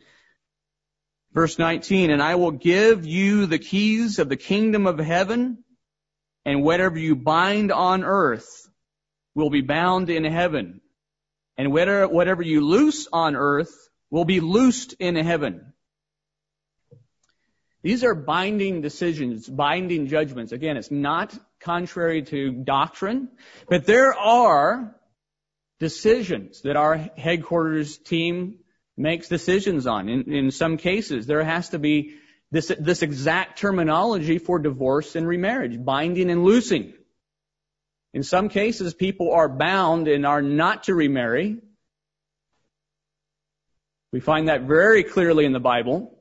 verse 1.33 1.59
19, 1.59 2.11
and 2.11 2.23
I 2.23 2.35
will 2.35 2.53
give 2.53 3.07
you 3.07 3.47
the 3.47 3.59
keys 3.59 4.19
of 4.19 4.29
the 4.29 4.37
kingdom 4.37 4.87
of 4.87 4.99
heaven 4.99 5.65
and 6.45 6.63
whatever 6.63 6.99
you 6.99 7.17
bind 7.17 7.73
on 7.73 8.05
earth 8.05 8.69
will 9.35 9.51
be 9.51 9.63
bound 9.63 10.11
in 10.11 10.25
heaven 10.25 10.81
and 11.57 11.73
whatever, 11.73 12.43
you 12.43 12.61
loose 12.61 13.09
on 13.13 13.37
earth 13.37 13.84
will 14.15 14.25
be 14.25 14.39
loosed 14.39 14.95
in 15.01 15.17
heaven. 15.17 15.73
These 17.83 18.05
are 18.05 18.15
binding 18.15 18.81
decisions, 18.81 19.49
binding 19.49 20.07
judgments. 20.07 20.53
Again, 20.53 20.77
it's 20.77 20.93
not 20.93 21.37
contrary 21.59 22.23
to 22.23 22.53
doctrine, 22.53 23.29
but 23.69 23.87
there 23.87 24.15
are 24.15 24.95
decisions 25.81 26.63
that 26.63 26.77
our 26.77 26.97
headquarters 26.97 27.99
team 27.99 28.61
makes 28.97 29.27
decisions 29.29 29.85
on. 29.89 30.09
In, 30.09 30.33
in 30.33 30.51
some 30.53 30.77
cases, 30.77 31.27
there 31.27 31.43
has 31.43 31.71
to 31.71 31.81
be 31.81 32.15
this, 32.53 32.71
this 32.79 33.03
exact 33.03 33.59
terminology 33.59 34.39
for 34.39 34.61
divorce 34.61 35.17
and 35.17 35.27
remarriage, 35.27 35.85
binding 35.85 36.31
and 36.31 36.45
loosing. 36.45 36.95
In 38.13 38.23
some 38.23 38.49
cases, 38.49 38.95
people 38.95 39.33
are 39.33 39.49
bound 39.49 40.07
and 40.07 40.25
are 40.25 40.41
not 40.41 40.85
to 40.85 40.95
remarry. 40.95 41.59
We 44.15 44.21
find 44.21 44.47
that 44.47 44.61
very 44.61 45.03
clearly 45.03 45.45
in 45.45 45.53
the 45.53 45.59
Bible. 45.59 46.17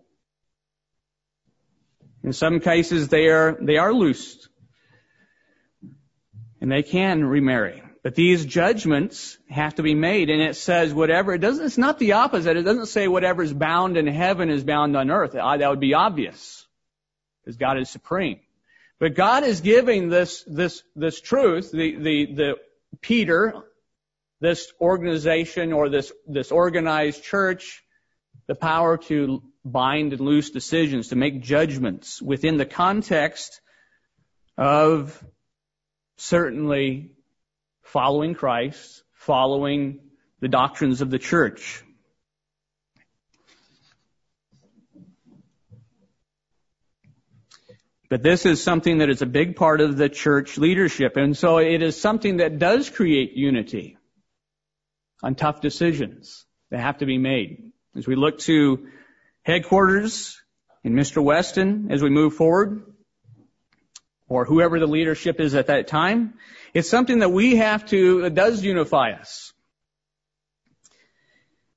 In 2.23 2.33
some 2.33 2.59
cases, 2.59 3.07
they 3.07 3.27
are, 3.27 3.55
they 3.61 3.77
are 3.77 3.93
loosed. 3.93 4.49
And 6.59 6.71
they 6.71 6.81
can 6.81 7.23
remarry. 7.23 7.83
But 8.01 8.15
these 8.15 8.45
judgments 8.45 9.37
have 9.47 9.75
to 9.75 9.83
be 9.83 9.93
made, 9.93 10.31
and 10.31 10.41
it 10.41 10.55
says 10.55 10.91
whatever, 10.91 11.35
it 11.35 11.37
doesn't, 11.37 11.63
it's 11.63 11.77
not 11.77 11.99
the 11.99 12.13
opposite. 12.13 12.57
It 12.57 12.63
doesn't 12.63 12.87
say 12.87 13.07
whatever 13.07 13.43
is 13.43 13.53
bound 13.53 13.95
in 13.95 14.07
heaven 14.07 14.49
is 14.49 14.63
bound 14.63 14.97
on 14.97 15.11
earth. 15.11 15.35
Uh, 15.35 15.55
that 15.55 15.69
would 15.69 15.79
be 15.79 15.93
obvious. 15.93 16.65
Because 17.45 17.57
God 17.57 17.77
is 17.77 17.91
supreme. 17.91 18.39
But 18.97 19.13
God 19.13 19.43
is 19.43 19.61
giving 19.61 20.09
this, 20.09 20.43
this, 20.47 20.81
this 20.95 21.21
truth, 21.21 21.71
the, 21.71 21.95
the, 21.97 22.25
the 22.33 22.53
Peter, 23.01 23.53
this 24.43 24.73
organization 24.81 25.71
or 25.71 25.87
this, 25.87 26.11
this 26.27 26.51
organized 26.51 27.23
church, 27.23 27.81
the 28.45 28.55
power 28.55 28.97
to 28.97 29.41
bind 29.63 30.11
and 30.11 30.19
loose 30.19 30.49
decisions, 30.49 31.07
to 31.07 31.15
make 31.15 31.41
judgments 31.41 32.21
within 32.21 32.57
the 32.57 32.65
context 32.65 33.61
of 34.57 35.23
certainly 36.17 37.11
following 37.83 38.33
Christ, 38.33 39.03
following 39.13 40.01
the 40.41 40.49
doctrines 40.49 40.99
of 40.99 41.09
the 41.09 41.19
church. 41.19 41.81
But 48.09 48.23
this 48.23 48.45
is 48.45 48.61
something 48.61 48.97
that 48.97 49.09
is 49.09 49.21
a 49.21 49.25
big 49.25 49.55
part 49.55 49.79
of 49.79 49.95
the 49.95 50.09
church 50.09 50.57
leadership. 50.57 51.15
And 51.15 51.37
so 51.37 51.59
it 51.59 51.81
is 51.81 51.99
something 51.99 52.37
that 52.37 52.59
does 52.59 52.89
create 52.89 53.37
unity 53.37 53.97
on 55.23 55.35
tough 55.35 55.61
decisions 55.61 56.45
that 56.69 56.81
have 56.81 56.99
to 56.99 57.05
be 57.05 57.17
made. 57.17 57.71
As 57.95 58.05
we 58.05 58.15
look 58.15 58.39
to 58.39 58.87
headquarters 59.43 60.41
and 60.83 60.93
Mr. 60.93 61.23
Weston 61.23 61.87
as 61.89 62.03
we 62.03 62.09
move 62.09 62.35
forward, 62.35 62.83
or 64.27 64.45
whoever 64.45 64.79
the 64.79 64.87
leadership 64.87 65.39
is 65.39 65.55
at 65.55 65.67
that 65.67 65.87
time, 65.87 66.33
it's 66.73 66.89
something 66.89 67.19
that 67.19 67.29
we 67.29 67.55
have 67.57 67.85
to, 67.87 68.23
that 68.23 68.35
does 68.35 68.63
unify 68.63 69.11
us. 69.11 69.53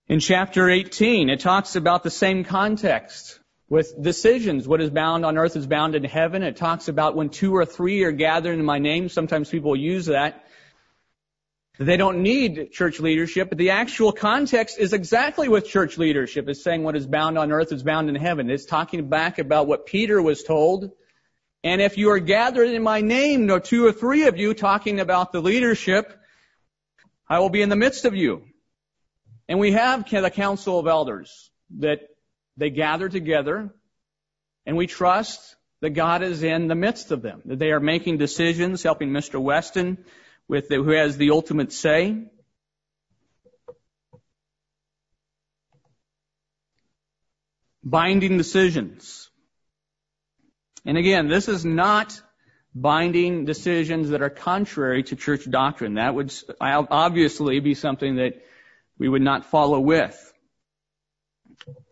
In 0.08 0.20
chapter 0.20 0.70
18, 0.70 1.28
it 1.28 1.40
talks 1.40 1.76
about 1.76 2.02
the 2.02 2.10
same 2.10 2.44
context 2.44 3.40
with 3.68 4.00
decisions. 4.00 4.66
What 4.66 4.80
is 4.80 4.90
bound 4.90 5.24
on 5.26 5.36
earth 5.36 5.56
is 5.56 5.66
bound 5.66 5.94
in 5.94 6.04
heaven. 6.04 6.42
It 6.42 6.56
talks 6.56 6.88
about 6.88 7.16
when 7.16 7.28
two 7.28 7.54
or 7.54 7.66
three 7.66 8.04
are 8.04 8.12
gathered 8.12 8.58
in 8.58 8.64
my 8.64 8.78
name. 8.78 9.08
Sometimes 9.08 9.50
people 9.50 9.76
use 9.76 10.06
that. 10.06 10.45
They 11.78 11.98
don't 11.98 12.22
need 12.22 12.72
church 12.72 13.00
leadership, 13.00 13.50
but 13.50 13.58
the 13.58 13.70
actual 13.70 14.10
context 14.10 14.78
is 14.78 14.94
exactly 14.94 15.48
with 15.48 15.66
church 15.66 15.98
leadership. 15.98 16.48
It's 16.48 16.62
saying 16.62 16.82
what 16.82 16.96
is 16.96 17.06
bound 17.06 17.36
on 17.36 17.52
earth 17.52 17.70
is 17.70 17.82
bound 17.82 18.08
in 18.08 18.14
heaven. 18.14 18.48
It's 18.48 18.64
talking 18.64 19.08
back 19.10 19.38
about 19.38 19.66
what 19.66 19.84
Peter 19.84 20.22
was 20.22 20.42
told. 20.42 20.90
And 21.62 21.82
if 21.82 21.98
you 21.98 22.10
are 22.10 22.18
gathered 22.18 22.70
in 22.70 22.82
my 22.82 23.02
name, 23.02 23.44
no 23.44 23.58
two 23.58 23.84
or 23.84 23.92
three 23.92 24.26
of 24.26 24.38
you 24.38 24.54
talking 24.54 25.00
about 25.00 25.32
the 25.32 25.42
leadership, 25.42 26.18
I 27.28 27.40
will 27.40 27.50
be 27.50 27.60
in 27.60 27.68
the 27.68 27.76
midst 27.76 28.06
of 28.06 28.14
you. 28.14 28.44
And 29.46 29.58
we 29.58 29.72
have 29.72 30.08
the 30.08 30.30
council 30.30 30.78
of 30.78 30.86
elders 30.86 31.50
that 31.78 32.00
they 32.56 32.70
gather 32.70 33.10
together 33.10 33.70
and 34.64 34.76
we 34.78 34.86
trust 34.86 35.56
that 35.82 35.90
God 35.90 36.22
is 36.22 36.42
in 36.42 36.68
the 36.68 36.74
midst 36.74 37.12
of 37.12 37.20
them, 37.20 37.42
that 37.44 37.58
they 37.58 37.70
are 37.70 37.80
making 37.80 38.16
decisions, 38.16 38.82
helping 38.82 39.10
Mr. 39.10 39.40
Weston 39.40 39.98
with 40.48 40.68
who 40.68 40.90
has 40.90 41.16
the 41.16 41.30
ultimate 41.30 41.72
say. 41.72 42.24
Binding 47.82 48.36
decisions. 48.36 49.30
And 50.84 50.96
again, 50.96 51.28
this 51.28 51.48
is 51.48 51.64
not 51.64 52.20
binding 52.74 53.44
decisions 53.44 54.10
that 54.10 54.22
are 54.22 54.30
contrary 54.30 55.02
to 55.04 55.16
church 55.16 55.48
doctrine. 55.48 55.94
That 55.94 56.14
would 56.14 56.32
obviously 56.60 57.60
be 57.60 57.74
something 57.74 58.16
that 58.16 58.44
we 58.98 59.08
would 59.08 59.22
not 59.22 59.46
follow 59.46 59.80
with. 59.80 60.32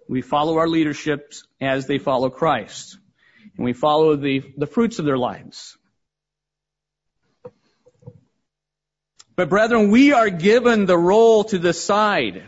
We 0.09 0.21
follow 0.21 0.59
our 0.59 0.69
leaderships 0.69 1.45
as 1.61 1.87
they 1.87 1.99
follow 1.99 2.29
Christ. 2.29 2.99
And 3.57 3.65
we 3.65 3.73
follow 3.73 4.17
the, 4.17 4.43
the 4.57 4.67
fruits 4.67 4.99
of 4.99 5.07
their 5.07 5.19
lives. 5.19 5.77
But 9.37 9.49
brethren, 9.49 9.91
we 9.91 10.13
are 10.13 10.31
given 10.31 10.87
the 10.87 10.99
role 10.99 11.45
to 11.45 11.59
decide. 11.59 12.45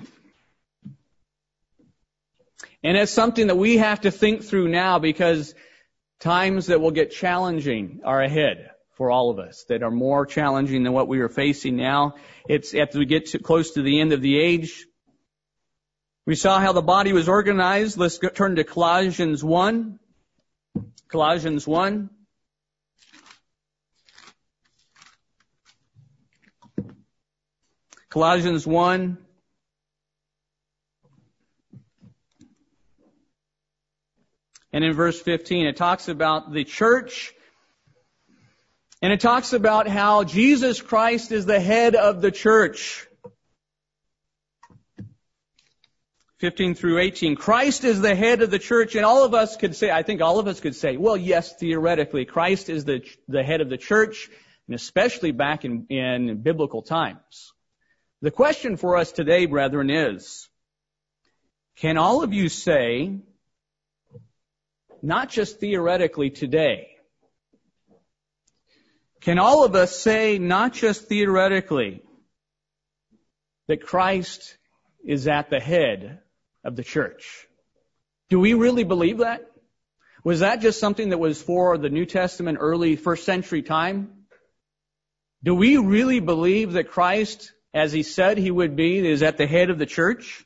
And 2.84 2.96
it's 2.96 3.10
something 3.10 3.48
that 3.48 3.56
we 3.56 3.78
have 3.78 4.02
to 4.02 4.12
think 4.12 4.44
through 4.44 4.68
now 4.68 5.00
because 5.00 5.54
times 6.20 6.66
that 6.66 6.80
will 6.80 6.92
get 6.92 7.10
challenging 7.10 8.00
are 8.04 8.22
ahead 8.22 8.70
for 8.92 9.10
all 9.10 9.30
of 9.30 9.38
us 9.38 9.64
that 9.68 9.82
are 9.82 9.90
more 9.90 10.24
challenging 10.24 10.84
than 10.84 10.92
what 10.92 11.08
we 11.08 11.20
are 11.20 11.28
facing 11.28 11.76
now. 11.76 12.14
It's 12.48 12.74
after 12.74 12.98
we 12.98 13.06
get 13.06 13.26
to, 13.26 13.38
close 13.40 13.72
to 13.72 13.82
the 13.82 14.00
end 14.00 14.12
of 14.12 14.22
the 14.22 14.38
age. 14.38 14.86
We 16.24 16.36
saw 16.36 16.60
how 16.60 16.72
the 16.72 16.82
body 16.82 17.12
was 17.12 17.28
organized. 17.28 17.98
Let's 17.98 18.18
go, 18.18 18.28
turn 18.28 18.56
to 18.56 18.64
Colossians 18.64 19.42
1. 19.42 19.98
Colossians 21.08 21.66
1. 21.66 22.10
Colossians 28.16 28.66
1. 28.66 29.18
And 34.72 34.84
in 34.84 34.94
verse 34.94 35.20
15, 35.20 35.66
it 35.66 35.76
talks 35.76 36.08
about 36.08 36.50
the 36.50 36.64
church. 36.64 37.34
And 39.02 39.12
it 39.12 39.20
talks 39.20 39.52
about 39.52 39.86
how 39.86 40.24
Jesus 40.24 40.80
Christ 40.80 41.30
is 41.30 41.44
the 41.44 41.60
head 41.60 41.94
of 41.94 42.22
the 42.22 42.30
church. 42.30 43.06
15 46.38 46.74
through 46.74 47.00
18. 47.00 47.36
Christ 47.36 47.84
is 47.84 48.00
the 48.00 48.14
head 48.14 48.40
of 48.40 48.50
the 48.50 48.58
church, 48.58 48.94
and 48.94 49.04
all 49.04 49.24
of 49.24 49.34
us 49.34 49.58
could 49.58 49.76
say, 49.76 49.90
I 49.90 50.02
think 50.02 50.22
all 50.22 50.38
of 50.38 50.46
us 50.46 50.58
could 50.58 50.74
say, 50.74 50.96
well, 50.96 51.18
yes, 51.18 51.54
theoretically, 51.56 52.24
Christ 52.24 52.70
is 52.70 52.86
the, 52.86 53.02
the 53.28 53.44
head 53.44 53.60
of 53.60 53.68
the 53.68 53.76
church, 53.76 54.30
and 54.68 54.74
especially 54.74 55.32
back 55.32 55.66
in, 55.66 55.84
in 55.90 56.40
biblical 56.40 56.80
times. 56.80 57.52
The 58.22 58.30
question 58.30 58.76
for 58.78 58.96
us 58.96 59.12
today, 59.12 59.44
brethren, 59.44 59.90
is, 59.90 60.48
can 61.76 61.98
all 61.98 62.22
of 62.22 62.32
you 62.32 62.48
say, 62.48 63.18
not 65.02 65.28
just 65.28 65.60
theoretically 65.60 66.30
today, 66.30 66.96
can 69.20 69.38
all 69.38 69.64
of 69.64 69.74
us 69.74 69.98
say, 69.98 70.38
not 70.38 70.72
just 70.72 71.08
theoretically, 71.08 72.02
that 73.68 73.84
Christ 73.84 74.56
is 75.04 75.28
at 75.28 75.50
the 75.50 75.60
head 75.60 76.20
of 76.64 76.74
the 76.74 76.84
church. 76.84 77.46
Do 78.30 78.40
we 78.40 78.54
really 78.54 78.84
believe 78.84 79.18
that? 79.18 79.50
Was 80.24 80.40
that 80.40 80.60
just 80.60 80.80
something 80.80 81.10
that 81.10 81.18
was 81.18 81.42
for 81.42 81.76
the 81.76 81.90
New 81.90 82.06
Testament 82.06 82.58
early 82.60 82.96
first 82.96 83.24
century 83.24 83.62
time? 83.62 84.24
Do 85.44 85.54
we 85.54 85.76
really 85.76 86.20
believe 86.20 86.72
that 86.72 86.88
Christ, 86.90 87.52
as 87.76 87.92
he 87.92 88.02
said 88.02 88.38
he 88.38 88.50
would 88.50 88.74
be, 88.74 89.06
is 89.06 89.22
at 89.22 89.36
the 89.36 89.46
head 89.46 89.68
of 89.68 89.78
the 89.78 89.84
church? 89.84 90.42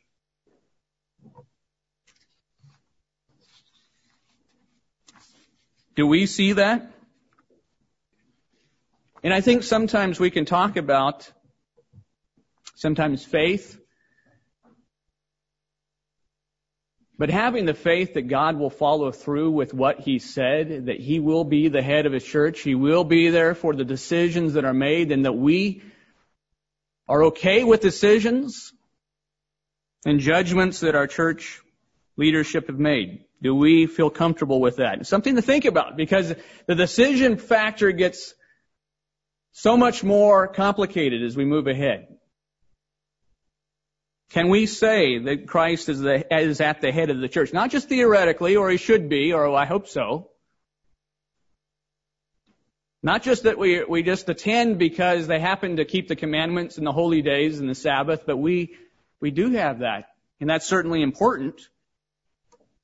Do 5.95 6.09
we 6.09 6.27
see 6.27 6.55
that? 6.55 6.91
And 9.23 9.33
I 9.33 9.43
think 9.43 9.63
sometimes 9.63 10.19
we 10.19 10.31
can 10.31 10.45
talk 10.45 10.77
about 10.77 11.31
sometimes 12.75 13.25
faith 13.25 13.81
But 17.17 17.29
having 17.29 17.67
the 17.67 17.75
faith 17.75 18.15
that 18.15 18.29
God 18.29 18.57
will 18.57 18.71
follow 18.71 19.13
through 19.13 19.51
with 19.51 19.75
what 19.75 20.01
He 20.01 20.21
said, 20.21 20.87
that 20.87 20.99
He 20.99 21.21
will 21.21 21.45
be 21.45 21.69
the 21.69 21.83
head 21.83 22.07
of 22.07 22.15
His 22.15 22.25
church, 22.25 22.61
He 22.61 22.75
will 22.75 23.05
be 23.05 23.29
there 23.29 23.55
for 23.55 23.75
the 23.75 23.85
decisions 23.85 24.55
that 24.55 24.65
are 24.65 24.73
made, 24.73 25.13
and 25.13 25.27
that 25.27 25.37
we 25.37 25.83
are 27.11 27.25
okay 27.25 27.65
with 27.65 27.81
decisions 27.81 28.73
and 30.07 30.21
judgments 30.21 30.81
that 30.81 30.95
our 30.95 31.09
church 31.09 31.61
leadership 32.17 32.69
have 32.69 32.79
made. 32.79 33.25
Do 33.43 33.53
we 33.53 33.87
feel 33.87 34.11
comfortable 34.11 34.61
with 34.61 34.77
that? 34.77 35.01
It's 35.01 35.09
something 35.09 35.35
to 35.35 35.43
think 35.43 35.65
about 35.65 35.97
because 35.97 36.33
the 36.67 36.75
decision 36.77 37.37
factor 37.37 37.91
gets 37.91 38.33
so 39.51 39.77
much 39.77 40.05
more 40.05 40.47
complicated 40.47 41.25
as 41.25 41.37
we 41.37 41.45
move 41.45 41.67
ahead. 41.67 42.07
Can 44.31 44.49
we 44.49 44.67
say 44.67 45.19
that 45.19 45.49
Christ 45.49 45.89
is, 45.89 45.99
the, 45.99 46.25
is 46.33 46.61
at 46.61 46.81
the 46.81 46.93
head 46.93 47.11
of 47.11 47.19
the 47.19 47.29
church? 47.29 47.53
Not 47.53 47.73
just 47.73 47.89
theoretically, 47.89 48.55
or 48.55 48.71
he 48.71 48.77
should 48.77 49.09
be, 49.09 49.33
or 49.33 49.53
I 49.57 49.65
hope 49.65 49.89
so. 49.89 50.30
Not 53.03 53.23
just 53.23 53.45
that 53.45 53.59
we, 53.59 53.83
we 53.83 54.03
just 54.03 54.29
attend 54.29 54.79
because 54.79 55.27
they 55.27 55.41
happen 55.41 55.77
to 55.77 55.85
keep 55.85 56.09
the 56.09 56.17
commandments 56.17 56.77
and 56.77 56.87
the 56.87 56.93
holy 56.93 57.23
days 57.23 57.59
and 57.59 57.69
the 57.69 57.75
Sabbath, 57.75 58.25
but 58.27 58.37
we, 58.37 58.77
we 59.21 59.31
do 59.31 59.53
have 59.53 59.79
that. 59.79 60.09
And 60.41 60.51
that's 60.51 60.67
certainly 60.67 61.03
important. 61.03 61.61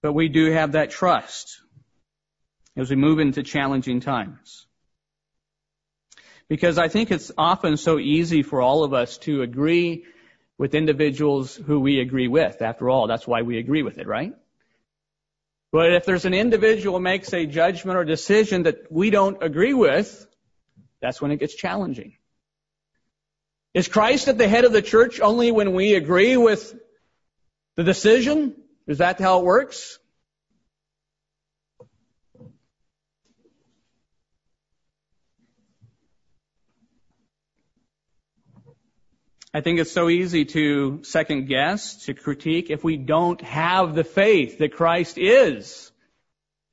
But 0.00 0.14
we 0.14 0.28
do 0.28 0.50
have 0.52 0.72
that 0.72 0.90
trust 0.90 1.60
as 2.76 2.88
we 2.90 2.96
move 2.96 3.18
into 3.18 3.42
challenging 3.42 4.00
times. 4.00 4.66
Because 6.48 6.78
I 6.78 6.88
think 6.88 7.10
it's 7.10 7.32
often 7.36 7.76
so 7.76 7.98
easy 7.98 8.42
for 8.42 8.62
all 8.62 8.84
of 8.84 8.94
us 8.94 9.18
to 9.18 9.42
agree 9.42 10.04
with 10.58 10.74
individuals 10.74 11.56
who 11.56 11.80
we 11.80 12.00
agree 12.00 12.28
with. 12.28 12.62
After 12.62 12.88
all, 12.88 13.06
that's 13.06 13.26
why 13.26 13.42
we 13.42 13.58
agree 13.58 13.82
with 13.82 13.98
it, 13.98 14.06
right? 14.06 14.32
But 15.76 15.92
if 15.92 16.06
there's 16.06 16.24
an 16.24 16.32
individual 16.32 16.98
makes 17.00 17.34
a 17.34 17.44
judgment 17.44 17.98
or 17.98 18.04
decision 18.06 18.62
that 18.62 18.90
we 18.90 19.10
don't 19.10 19.42
agree 19.42 19.74
with, 19.74 20.26
that's 21.02 21.20
when 21.20 21.32
it 21.32 21.36
gets 21.36 21.54
challenging. 21.54 22.14
Is 23.74 23.86
Christ 23.86 24.26
at 24.28 24.38
the 24.38 24.48
head 24.48 24.64
of 24.64 24.72
the 24.72 24.80
church 24.80 25.20
only 25.20 25.52
when 25.52 25.74
we 25.74 25.92
agree 25.92 26.38
with 26.38 26.74
the 27.74 27.84
decision? 27.84 28.56
Is 28.86 28.98
that 28.98 29.20
how 29.20 29.40
it 29.40 29.44
works? 29.44 29.98
I 39.56 39.62
think 39.62 39.80
it's 39.80 39.90
so 39.90 40.10
easy 40.10 40.44
to 40.44 41.02
second 41.02 41.46
guess, 41.46 42.04
to 42.04 42.12
critique 42.12 42.68
if 42.68 42.84
we 42.84 42.98
don't 42.98 43.40
have 43.40 43.94
the 43.94 44.04
faith 44.04 44.58
that 44.58 44.74
Christ 44.74 45.16
is 45.16 45.90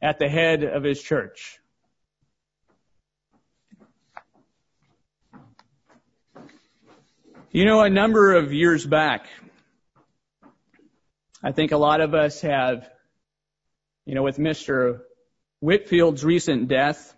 at 0.01 0.19
the 0.19 0.27
head 0.27 0.65
of 0.65 0.83
his 0.83 1.01
church. 1.01 1.61
You 7.53 7.63
know, 7.63 7.79
a 7.79 7.89
number 7.89 8.33
of 8.33 8.51
years 8.51 8.85
back, 8.85 9.27
I 11.41 11.53
think 11.53 11.71
a 11.71 11.77
lot 11.77 12.01
of 12.01 12.13
us 12.13 12.41
have, 12.41 12.89
you 14.05 14.13
know, 14.13 14.23
with 14.23 14.37
Mr. 14.37 14.99
Whitfield's 15.61 16.25
recent 16.25 16.67
death, 16.67 17.15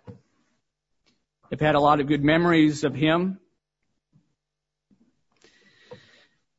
have 1.50 1.58
had 1.58 1.74
a 1.74 1.80
lot 1.80 1.98
of 1.98 2.06
good 2.06 2.22
memories 2.22 2.84
of 2.84 2.94
him. 2.94 3.40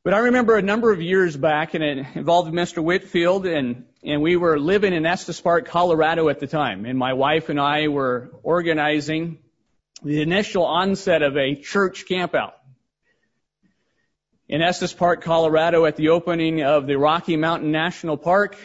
But 0.04 0.14
I 0.14 0.18
remember 0.18 0.56
a 0.56 0.62
number 0.62 0.92
of 0.92 1.02
years 1.02 1.36
back, 1.36 1.74
and 1.74 1.82
it 1.82 2.06
involved 2.14 2.52
Mr. 2.52 2.82
Whitfield, 2.82 3.46
and, 3.46 3.84
and 4.04 4.22
we 4.22 4.36
were 4.36 4.58
living 4.58 4.92
in 4.94 5.04
Estes 5.04 5.40
Park, 5.40 5.66
Colorado 5.66 6.28
at 6.28 6.38
the 6.38 6.46
time. 6.46 6.86
And 6.86 6.96
my 6.96 7.14
wife 7.14 7.48
and 7.48 7.60
I 7.60 7.88
were 7.88 8.30
organizing 8.44 9.38
the 10.02 10.22
initial 10.22 10.64
onset 10.64 11.22
of 11.22 11.36
a 11.36 11.56
church 11.56 12.04
campout. 12.08 12.52
In 14.48 14.62
Estes 14.62 14.94
Park, 14.94 15.24
Colorado, 15.24 15.84
at 15.84 15.96
the 15.96 16.10
opening 16.10 16.62
of 16.62 16.86
the 16.86 16.96
Rocky 16.96 17.36
Mountain 17.36 17.72
National 17.72 18.16
Park, 18.16 18.56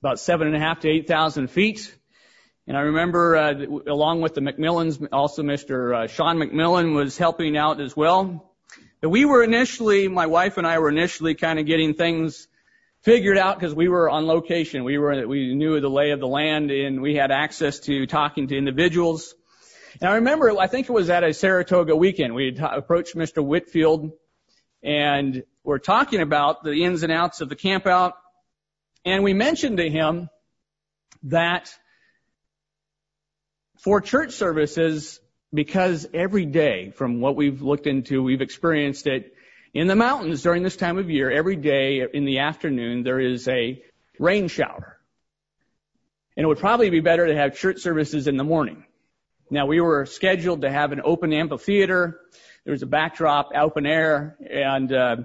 about 0.00 0.20
seven 0.20 0.48
and 0.48 0.56
a 0.56 0.60
half 0.60 0.80
to 0.80 0.90
eight 0.90 1.08
thousand 1.08 1.48
feet. 1.48 1.92
And 2.66 2.76
I 2.76 2.80
remember, 2.80 3.36
uh, 3.36 3.54
along 3.88 4.20
with 4.20 4.34
the 4.34 4.42
McMillans, 4.42 5.08
also 5.10 5.42
Mr. 5.42 6.04
Uh, 6.04 6.06
Sean 6.08 6.36
McMillan 6.36 6.94
was 6.94 7.16
helping 7.16 7.56
out 7.56 7.80
as 7.80 7.96
well. 7.96 8.51
We 9.02 9.24
were 9.24 9.42
initially, 9.42 10.06
my 10.06 10.26
wife 10.26 10.58
and 10.58 10.66
I 10.66 10.78
were 10.78 10.88
initially 10.88 11.34
kind 11.34 11.58
of 11.58 11.66
getting 11.66 11.94
things 11.94 12.46
figured 13.00 13.36
out 13.36 13.58
because 13.58 13.74
we 13.74 13.88
were 13.88 14.08
on 14.08 14.26
location. 14.26 14.84
We 14.84 14.96
were, 14.96 15.26
we 15.26 15.56
knew 15.56 15.80
the 15.80 15.90
lay 15.90 16.12
of 16.12 16.20
the 16.20 16.28
land 16.28 16.70
and 16.70 17.02
we 17.02 17.16
had 17.16 17.32
access 17.32 17.80
to 17.80 18.06
talking 18.06 18.46
to 18.46 18.56
individuals. 18.56 19.34
And 20.00 20.08
I 20.08 20.14
remember, 20.14 20.56
I 20.56 20.68
think 20.68 20.88
it 20.88 20.92
was 20.92 21.10
at 21.10 21.24
a 21.24 21.34
Saratoga 21.34 21.96
weekend. 21.96 22.32
We 22.32 22.54
had 22.56 22.60
approached 22.60 23.16
Mr. 23.16 23.44
Whitfield 23.44 24.12
and 24.84 25.42
we're 25.64 25.78
talking 25.78 26.20
about 26.20 26.62
the 26.62 26.84
ins 26.84 27.02
and 27.02 27.10
outs 27.10 27.40
of 27.40 27.48
the 27.48 27.56
campout. 27.56 28.12
And 29.04 29.24
we 29.24 29.34
mentioned 29.34 29.78
to 29.78 29.90
him 29.90 30.28
that 31.24 31.74
for 33.80 34.00
church 34.00 34.34
services, 34.34 35.18
because 35.52 36.06
every 36.14 36.46
day 36.46 36.90
from 36.90 37.20
what 37.20 37.36
we've 37.36 37.62
looked 37.62 37.86
into, 37.86 38.22
we've 38.22 38.40
experienced 38.40 39.06
it 39.06 39.34
in 39.74 39.86
the 39.86 39.96
mountains 39.96 40.42
during 40.42 40.62
this 40.62 40.76
time 40.76 40.98
of 40.98 41.10
year, 41.10 41.30
every 41.30 41.56
day 41.56 42.06
in 42.12 42.24
the 42.24 42.40
afternoon, 42.40 43.02
there 43.02 43.20
is 43.20 43.48
a 43.48 43.82
rain 44.18 44.48
shower. 44.48 44.98
And 46.36 46.44
it 46.44 46.46
would 46.46 46.58
probably 46.58 46.90
be 46.90 47.00
better 47.00 47.26
to 47.26 47.34
have 47.34 47.56
church 47.56 47.80
services 47.80 48.26
in 48.26 48.36
the 48.36 48.44
morning. 48.44 48.84
Now 49.50 49.66
we 49.66 49.80
were 49.80 50.06
scheduled 50.06 50.62
to 50.62 50.70
have 50.70 50.92
an 50.92 51.00
open 51.04 51.32
amphitheater. 51.32 52.20
There 52.64 52.72
was 52.72 52.82
a 52.82 52.86
backdrop, 52.86 53.50
open 53.54 53.86
air, 53.86 54.36
and 54.48 54.92
uh, 54.92 55.16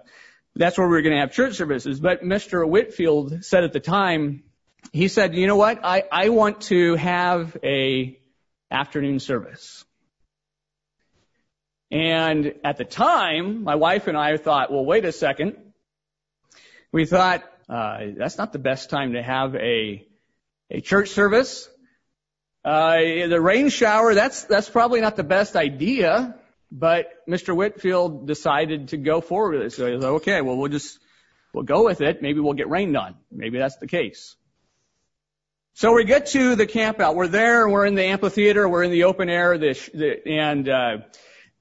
that's 0.56 0.78
where 0.78 0.88
we 0.88 0.96
were 0.96 1.02
going 1.02 1.16
to 1.16 1.22
have 1.22 1.34
church 1.34 1.56
services. 1.56 2.00
But 2.00 2.24
Mr. 2.24 2.68
Whitfield 2.68 3.46
said 3.46 3.64
at 3.64 3.74
the 3.74 3.80
time, 3.80 4.44
he 4.92 5.08
said, 5.08 5.36
you 5.36 5.48
know 5.48 5.56
what? 5.56 5.80
I, 5.84 6.04
I 6.12 6.30
want 6.30 6.62
to 6.64 6.96
have 6.96 7.56
a 7.64 8.20
afternoon 8.72 9.20
service. 9.20 9.86
And 11.90 12.54
at 12.64 12.78
the 12.78 12.86
time, 12.86 13.64
my 13.64 13.76
wife 13.76 14.08
and 14.08 14.18
I 14.18 14.38
thought, 14.38 14.72
well, 14.72 14.84
wait 14.84 15.06
a 15.06 15.12
second. 15.12 15.56
We 16.92 17.06
thought, 17.06 17.44
uh, 17.70 18.00
that's 18.18 18.38
not 18.38 18.52
the 18.52 18.60
best 18.60 18.90
time 18.90 19.14
to 19.14 19.24
have 19.24 19.56
a, 19.56 20.06
a 20.70 20.82
church 20.82 21.10
service. 21.10 21.70
Uh, 22.64 23.28
the 23.28 23.40
rain 23.40 23.70
shower, 23.70 24.14
that's, 24.14 24.44
that's 24.44 24.70
probably 24.70 25.00
not 25.00 25.16
the 25.16 25.24
best 25.24 25.56
idea, 25.56 26.36
but 26.70 27.08
Mr. 27.28 27.56
Whitfield 27.56 28.28
decided 28.28 28.90
to 28.90 28.98
go 28.98 29.22
forward 29.22 29.58
with 29.58 29.68
it. 29.68 29.74
So 29.74 29.86
he 29.86 29.94
was 29.94 30.04
like, 30.04 30.14
okay, 30.14 30.42
well, 30.42 30.58
we'll 30.58 30.72
just, 30.72 31.00
we'll 31.54 31.64
go 31.64 31.86
with 31.86 32.02
it. 32.02 32.22
Maybe 32.22 32.42
we'll 32.42 32.54
get 32.54 32.70
rained 32.70 32.98
on. 32.98 33.16
Maybe 33.32 33.58
that's 33.58 33.78
the 33.78 33.88
case. 33.88 34.36
So 35.76 35.94
we 35.94 36.04
get 36.04 36.28
to 36.28 36.56
the 36.56 36.66
camp 36.66 37.00
out. 37.00 37.16
We're 37.16 37.28
there, 37.28 37.70
we're 37.70 37.86
in 37.86 37.96
the 37.96 38.04
amphitheater, 38.04 38.68
we're 38.68 38.84
in 38.84 38.92
the 38.92 39.04
open 39.06 39.30
air, 39.30 39.58
the, 39.58 39.74
the, 39.94 40.28
and, 40.28 40.68
uh, 40.68 40.98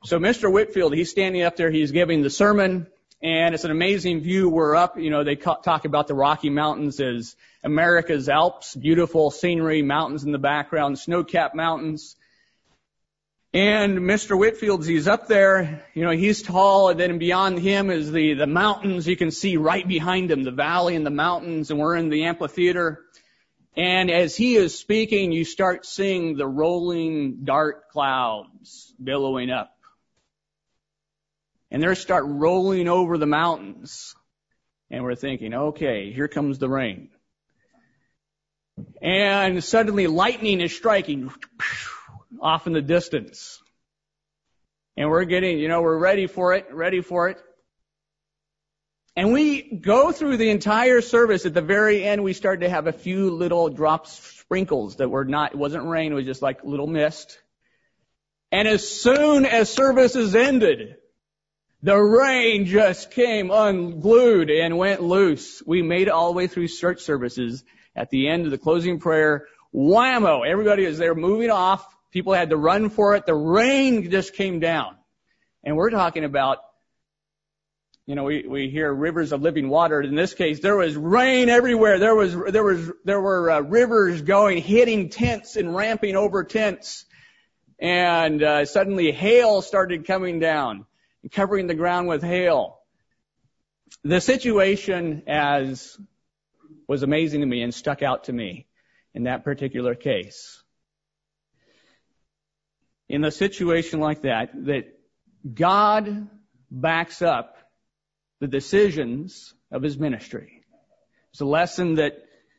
so 0.07 0.21
Mr. 0.21 0.53
Whitfield, 0.53 0.95
he's 0.95 1.11
standing 1.11 1.43
up 1.43 1.57
there, 1.57 1.69
he's 1.69 1.91
giving 1.91 2.23
the 2.23 2.31
sermon, 2.31 2.87
and 3.21 3.57
it's 3.57 3.65
an 3.65 3.73
amazing 3.73 4.21
view. 4.21 4.49
We're 4.49 4.77
up, 4.77 4.97
you 4.97 5.11
know, 5.11 5.25
they 5.25 5.35
talk 5.35 5.85
about 5.85 6.07
the 6.07 6.15
Rocky 6.15 6.49
Mountains 6.49 7.01
as 7.01 7.35
America's 7.65 8.29
Alps, 8.29 8.77
beautiful 8.77 9.33
scenery, 9.33 9.83
mountains 9.83 10.23
in 10.23 10.31
the 10.31 10.39
background, 10.39 11.01
snow-capped 11.01 11.57
mountains. 11.57 12.15
And 13.53 13.99
Mr. 13.99 14.39
Whitfield's, 14.39 14.87
he's 14.87 15.09
up 15.09 15.27
there, 15.27 15.85
you 15.93 16.05
know, 16.05 16.13
he's 16.13 16.41
tall, 16.41 16.91
and 16.91 17.01
then 17.01 17.19
beyond 17.19 17.59
him 17.59 17.91
is 17.91 18.13
the, 18.13 18.35
the 18.35 18.47
mountains. 18.47 19.09
You 19.09 19.17
can 19.17 19.33
see 19.33 19.57
right 19.57 19.87
behind 19.87 20.31
him, 20.31 20.45
the 20.45 20.53
valley 20.53 20.95
and 20.95 21.05
the 21.05 21.11
mountains, 21.11 21.73
and 21.73 21.81
we're 21.81 21.97
in 21.97 22.11
the 22.11 22.27
amphitheater. 22.27 23.01
And 23.77 24.13
as 24.13 24.37
he 24.37 24.55
is 24.55 24.79
speaking, 24.79 25.33
you 25.33 25.45
start 25.45 25.85
seeing 25.85 26.37
the 26.37 26.47
rolling 26.47 27.45
dark 27.45 27.91
clouds 27.91 28.95
billowing 29.03 29.51
up. 29.51 29.76
And 31.71 31.83
they 31.83 31.95
start 31.95 32.25
rolling 32.27 32.89
over 32.89 33.19
the 33.19 33.27
mountains. 33.27 34.15
And 34.91 35.03
we're 35.03 35.17
thinking, 35.17 35.53
okay, 35.53 36.13
here 36.13 36.29
comes 36.29 36.59
the 36.59 36.69
rain. 36.69 37.11
And 39.03 39.63
suddenly 39.65 40.07
lightning 40.07 40.61
is 40.61 40.77
striking 40.77 41.31
off 42.41 42.67
in 42.67 42.73
the 42.73 42.83
distance. 42.83 43.61
And 44.97 45.11
we're 45.11 45.25
getting, 45.25 45.59
you 45.59 45.69
know, 45.69 45.83
we're 45.83 45.99
ready 45.99 46.27
for 46.27 46.55
it, 46.55 46.67
ready 46.73 47.01
for 47.01 47.29
it. 47.29 47.39
And 49.17 49.33
we 49.33 49.63
go 49.63 50.13
through 50.13 50.37
the 50.37 50.51
entire 50.51 51.01
service. 51.01 51.47
At 51.47 51.55
the 51.55 51.63
very 51.63 52.05
end, 52.05 52.23
we 52.23 52.35
start 52.35 52.61
to 52.61 52.69
have 52.69 52.87
a 52.87 52.93
few 52.93 53.31
little 53.31 53.71
drops, 53.71 54.13
sprinkles 54.13 54.97
that 54.97 55.09
were 55.09 55.25
not, 55.25 55.53
it 55.53 55.59
wasn't 55.59 55.87
rain, 55.87 56.13
it 56.13 56.15
was 56.15 56.27
just 56.27 56.43
like 56.43 56.65
little 56.65 56.87
mist. 56.87 57.39
And 58.53 58.69
as 58.69 58.87
soon 58.89 59.47
as 59.47 59.73
service 59.73 60.17
is 60.17 60.35
ended, 60.35 60.97
the 61.87 61.97
rain 61.97 62.67
just 62.67 63.13
came 63.13 63.53
unglued 63.53 64.51
and 64.51 64.77
went 64.77 65.01
loose. 65.01 65.63
We 65.65 65.83
made 65.83 66.09
it 66.09 66.11
all 66.11 66.33
the 66.33 66.37
way 66.37 66.49
through 66.49 66.67
church 66.67 67.03
services 67.03 67.63
at 67.95 68.11
the 68.11 68.27
end 68.27 68.45
of 68.45 68.51
the 68.51 68.59
closing 68.59 68.99
prayer, 68.99 69.47
whammo, 69.73 70.45
everybody 70.45 70.85
was 70.85 70.99
there 70.99 71.15
moving 71.15 71.49
off. 71.49 71.87
People 72.11 72.33
had 72.33 72.51
to 72.51 72.57
run 72.57 72.91
for 72.91 73.15
it. 73.15 73.25
The 73.25 73.37
rain 73.37 74.11
just 74.11 74.35
came 74.35 74.59
down. 74.59 74.97
And 75.63 75.77
we're 75.77 75.91
talking 75.91 76.25
about, 76.25 76.59
you 78.05 78.17
know, 78.17 78.25
we, 78.25 78.45
we 78.49 78.69
hear 78.69 78.93
rivers 78.93 79.31
of 79.31 79.43
living 79.43 79.69
water. 79.69 80.03
In 80.03 80.17
this 80.17 80.35
case, 80.35 80.59
there 80.59 80.77
was 80.77 80.97
rain 80.97 81.49
everywhere. 81.49 82.01
There 82.01 82.17
was, 82.17 82.35
there 82.51 82.65
was, 82.65 82.91
there 83.05 83.21
were 83.21 83.49
uh, 83.49 83.61
rivers 83.61 84.23
going, 84.23 84.61
hitting 84.61 85.09
tents 85.09 85.55
and 85.55 85.73
ramping 85.73 86.17
over 86.17 86.43
tents. 86.43 87.05
And 87.79 88.43
uh, 88.43 88.65
suddenly 88.65 89.13
hail 89.13 89.63
started 89.63 90.05
coming 90.05 90.41
down 90.41 90.85
covering 91.33 91.67
the 91.67 91.75
ground 91.75 92.09
with 92.09 92.23
hail. 92.23 92.79
The 94.05 94.21
situation 94.21 95.23
as 95.27 95.99
was 96.89 97.03
amazing 97.03 97.41
to 97.41 97.47
me 97.47 97.63
and 97.63 97.75
stuck 97.75 98.03
out 98.03 98.25
to 98.25 98.33
me 98.33 98.67
in 99.15 99.25
that 99.25 99.45
particular 99.45 99.95
case. 99.95 100.63
In 103.09 103.25
a 103.25 103.31
situation 103.31 104.01
like 104.01 104.23
that, 104.23 104.51
that 104.67 104.99
God 105.53 106.29
backs 106.71 107.23
up 107.23 107.57
the 108.41 108.49
decisions 108.49 109.55
of 109.71 109.83
his 109.83 109.99
ministry. 109.99 110.65
It's 111.33 111.41
a 111.41 111.47
lesson 111.47 111.97
that 111.97 112.15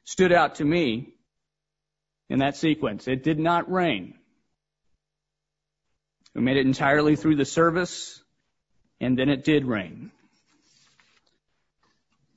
stood 0.05 0.31
out 0.31 0.55
to 0.55 0.65
me 0.65 1.13
in 2.29 2.39
that 2.39 2.55
sequence. 2.55 3.07
It 3.07 3.23
did 3.23 3.39
not 3.39 3.71
rain. 3.71 4.15
We 6.33 6.41
made 6.41 6.57
it 6.57 6.65
entirely 6.65 7.15
through 7.15 7.35
the 7.35 7.45
service, 7.45 8.21
and 8.99 9.17
then 9.17 9.29
it 9.29 9.43
did 9.43 9.65
rain. 9.65 10.11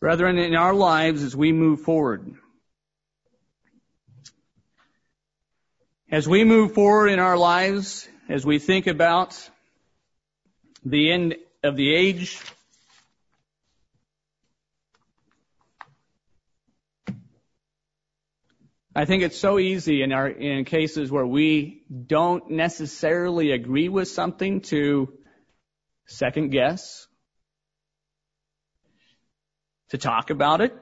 Brethren, 0.00 0.38
in 0.38 0.54
our 0.54 0.74
lives 0.74 1.22
as 1.22 1.36
we 1.36 1.52
move 1.52 1.82
forward, 1.82 2.34
as 6.10 6.26
we 6.26 6.44
move 6.44 6.72
forward 6.72 7.08
in 7.08 7.18
our 7.18 7.36
lives, 7.36 8.08
as 8.28 8.44
we 8.46 8.58
think 8.58 8.86
about 8.86 9.38
the 10.84 11.12
end 11.12 11.36
of 11.62 11.76
the 11.76 11.94
age, 11.94 12.40
I 18.94 19.04
think 19.04 19.22
it's 19.22 19.38
so 19.38 19.58
easy 19.58 20.02
in 20.02 20.12
our 20.12 20.28
in 20.28 20.64
cases 20.64 21.12
where 21.12 21.26
we 21.26 21.82
don't 22.06 22.50
necessarily 22.50 23.52
agree 23.52 23.88
with 23.88 24.08
something 24.08 24.62
to 24.62 25.12
second 26.10 26.50
guess 26.50 27.06
to 29.90 29.98
talk 29.98 30.30
about 30.30 30.60
it. 30.60 30.74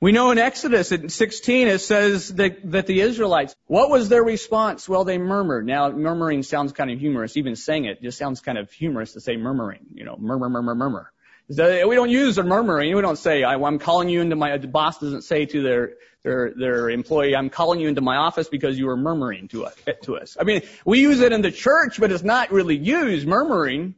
We 0.00 0.12
know 0.12 0.30
in 0.30 0.38
Exodus 0.38 0.92
in 0.92 1.08
16 1.08 1.66
it 1.66 1.80
says 1.80 2.28
that, 2.34 2.70
that 2.70 2.86
the 2.86 3.00
Israelites, 3.00 3.56
what 3.66 3.90
was 3.90 4.08
their 4.08 4.22
response? 4.22 4.88
Well, 4.88 5.04
they 5.04 5.18
murmured. 5.18 5.66
Now, 5.66 5.90
murmuring 5.90 6.44
sounds 6.44 6.72
kind 6.72 6.92
of 6.92 7.00
humorous. 7.00 7.36
Even 7.36 7.56
saying 7.56 7.86
it 7.86 8.00
just 8.00 8.16
sounds 8.16 8.40
kind 8.40 8.58
of 8.58 8.70
humorous 8.70 9.14
to 9.14 9.20
say 9.20 9.36
murmuring. 9.36 9.86
You 9.94 10.04
know, 10.04 10.16
murmur, 10.16 10.48
murmur, 10.48 10.76
murmur. 10.76 11.12
We 11.48 11.54
don't 11.94 12.10
use 12.10 12.36
the 12.36 12.42
murmuring. 12.42 12.94
We 12.94 13.00
don't 13.00 13.16
say, 13.16 13.42
I'm 13.42 13.78
calling 13.78 14.08
you 14.10 14.20
into 14.20 14.36
my, 14.36 14.56
the 14.58 14.68
boss 14.68 14.98
doesn't 14.98 15.22
say 15.22 15.46
to 15.46 15.62
their, 15.62 15.92
their, 16.22 16.52
their 16.54 16.90
employee, 16.90 17.34
I'm 17.34 17.48
calling 17.48 17.80
you 17.80 17.88
into 17.88 18.02
my 18.02 18.16
office 18.16 18.48
because 18.48 18.78
you 18.78 18.86
were 18.86 18.96
murmuring 18.96 19.48
to 19.48 19.64
us, 19.64 19.74
to 20.02 20.18
us. 20.18 20.36
I 20.38 20.44
mean, 20.44 20.62
we 20.84 21.00
use 21.00 21.20
it 21.20 21.32
in 21.32 21.40
the 21.40 21.50
church, 21.50 21.98
but 21.98 22.12
it's 22.12 22.22
not 22.22 22.52
really 22.52 22.76
used, 22.76 23.26
murmuring. 23.26 23.94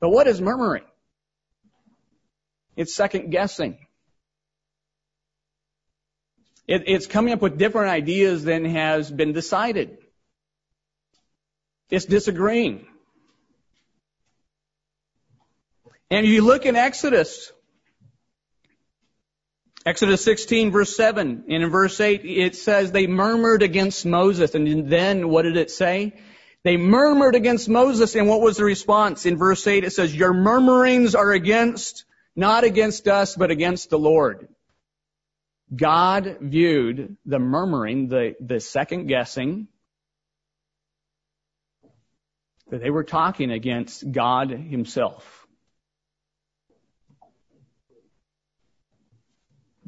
But 0.00 0.10
what 0.10 0.26
is 0.26 0.40
murmuring? 0.40 0.84
It's 2.76 2.94
second 2.94 3.30
guessing. 3.30 3.78
It, 6.66 6.84
it's 6.86 7.06
coming 7.06 7.32
up 7.32 7.40
with 7.40 7.56
different 7.56 7.90
ideas 7.90 8.44
than 8.44 8.64
has 8.64 9.10
been 9.10 9.32
decided. 9.32 9.98
It's 11.88 12.04
disagreeing. 12.04 12.86
And 16.10 16.26
you 16.26 16.42
look 16.42 16.64
in 16.64 16.74
Exodus, 16.74 17.52
Exodus 19.84 20.24
16 20.24 20.70
verse 20.70 20.96
7, 20.96 21.44
and 21.48 21.62
in 21.62 21.70
verse 21.70 22.00
8 22.00 22.22
it 22.24 22.56
says 22.56 22.92
they 22.92 23.06
murmured 23.06 23.62
against 23.62 24.06
Moses, 24.06 24.54
and 24.54 24.90
then 24.90 25.28
what 25.28 25.42
did 25.42 25.56
it 25.56 25.70
say? 25.70 26.14
They 26.64 26.76
murmured 26.76 27.34
against 27.34 27.68
Moses, 27.68 28.14
and 28.16 28.28
what 28.28 28.40
was 28.40 28.56
the 28.56 28.64
response? 28.64 29.26
In 29.26 29.36
verse 29.36 29.66
8 29.66 29.84
it 29.84 29.92
says, 29.92 30.14
Your 30.14 30.32
murmurings 30.32 31.14
are 31.14 31.30
against, 31.30 32.04
not 32.34 32.64
against 32.64 33.06
us, 33.06 33.36
but 33.36 33.50
against 33.50 33.90
the 33.90 33.98
Lord. 33.98 34.48
God 35.74 36.38
viewed 36.40 37.16
the 37.26 37.38
murmuring, 37.38 38.08
the, 38.08 38.34
the 38.40 38.60
second 38.60 39.06
guessing, 39.06 39.68
that 42.70 42.82
they 42.82 42.90
were 42.90 43.04
talking 43.04 43.50
against 43.50 44.10
God 44.10 44.50
Himself. 44.50 45.37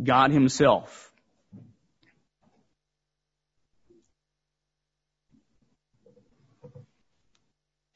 God 0.03 0.31
himself. 0.31 1.11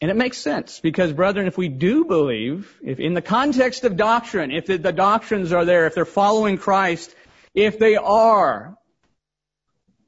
And 0.05 0.11
it 0.11 0.19
makes 0.19 0.37
sense 0.37 0.81
because 0.81 1.15
brethren, 1.15 1.47
if 1.47 1.57
we 1.57 1.69
do 1.69 2.05
believe, 2.05 2.79
if 2.83 3.01
in 3.01 3.15
the 3.15 3.23
context 3.23 3.85
of 3.85 3.97
doctrine, 3.97 4.51
if 4.51 4.67
the, 4.67 4.77
the 4.77 4.93
doctrines 4.93 5.51
are 5.51 5.65
there, 5.65 5.87
if 5.87 5.95
they're 5.95 6.05
following 6.05 6.59
Christ, 6.59 7.15
if 7.55 7.79
they 7.79 7.97
are 7.97 8.77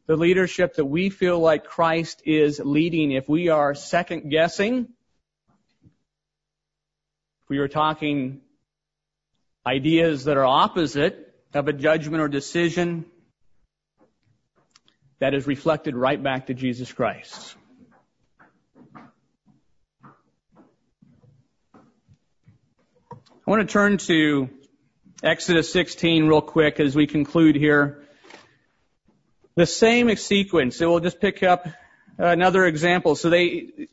the 0.07 0.17
leadership 0.17 0.75
that 0.75 0.85
we 0.85 1.09
feel 1.09 1.39
like 1.39 1.65
Christ 1.65 2.21
is 2.27 2.61
leading, 2.63 3.13
if 3.13 3.27
we 3.27 3.49
are 3.49 3.75
second 3.75 4.29
guessing, 4.29 4.89
if 7.45 7.49
we 7.49 7.57
are 7.57 7.69
talking 7.69 8.43
ideas 9.67 10.25
that 10.25 10.37
are 10.37 10.45
opposite 10.45 11.26
of 11.57 11.69
a 11.69 11.73
judgment 11.73 12.23
or 12.23 12.29
decision, 12.29 13.05
that 15.19 15.35
is 15.35 15.47
reflected 15.47 15.97
right 15.97 16.23
back 16.23 16.47
to 16.47 16.55
Jesus 16.55 16.93
Christ. 16.93 17.55
I 23.47 23.51
want 23.51 23.67
to 23.67 23.73
turn 23.73 23.99
to 23.99 24.51
Exodus 25.23 25.73
16 25.73 26.27
real 26.27 26.41
quick 26.41 26.81
as 26.81 26.95
we 26.95 27.07
conclude 27.07 27.57
here. 27.57 28.03
The 29.55 29.67
same 29.67 30.15
sequence. 30.17 30.77
So 30.77 30.91
we'll 30.91 31.01
just 31.01 31.21
pick 31.21 31.43
up 31.43 31.67
another 32.19 32.67
example. 32.67 33.15
So 33.15 33.31
they, 33.31 33.89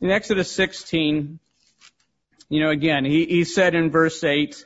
in 0.00 0.10
Exodus 0.10 0.50
16, 0.52 1.40
you 2.48 2.60
know, 2.60 2.70
again, 2.70 3.04
he, 3.04 3.24
he 3.24 3.44
said 3.44 3.74
in 3.74 3.90
verse 3.90 4.22
8, 4.22 4.64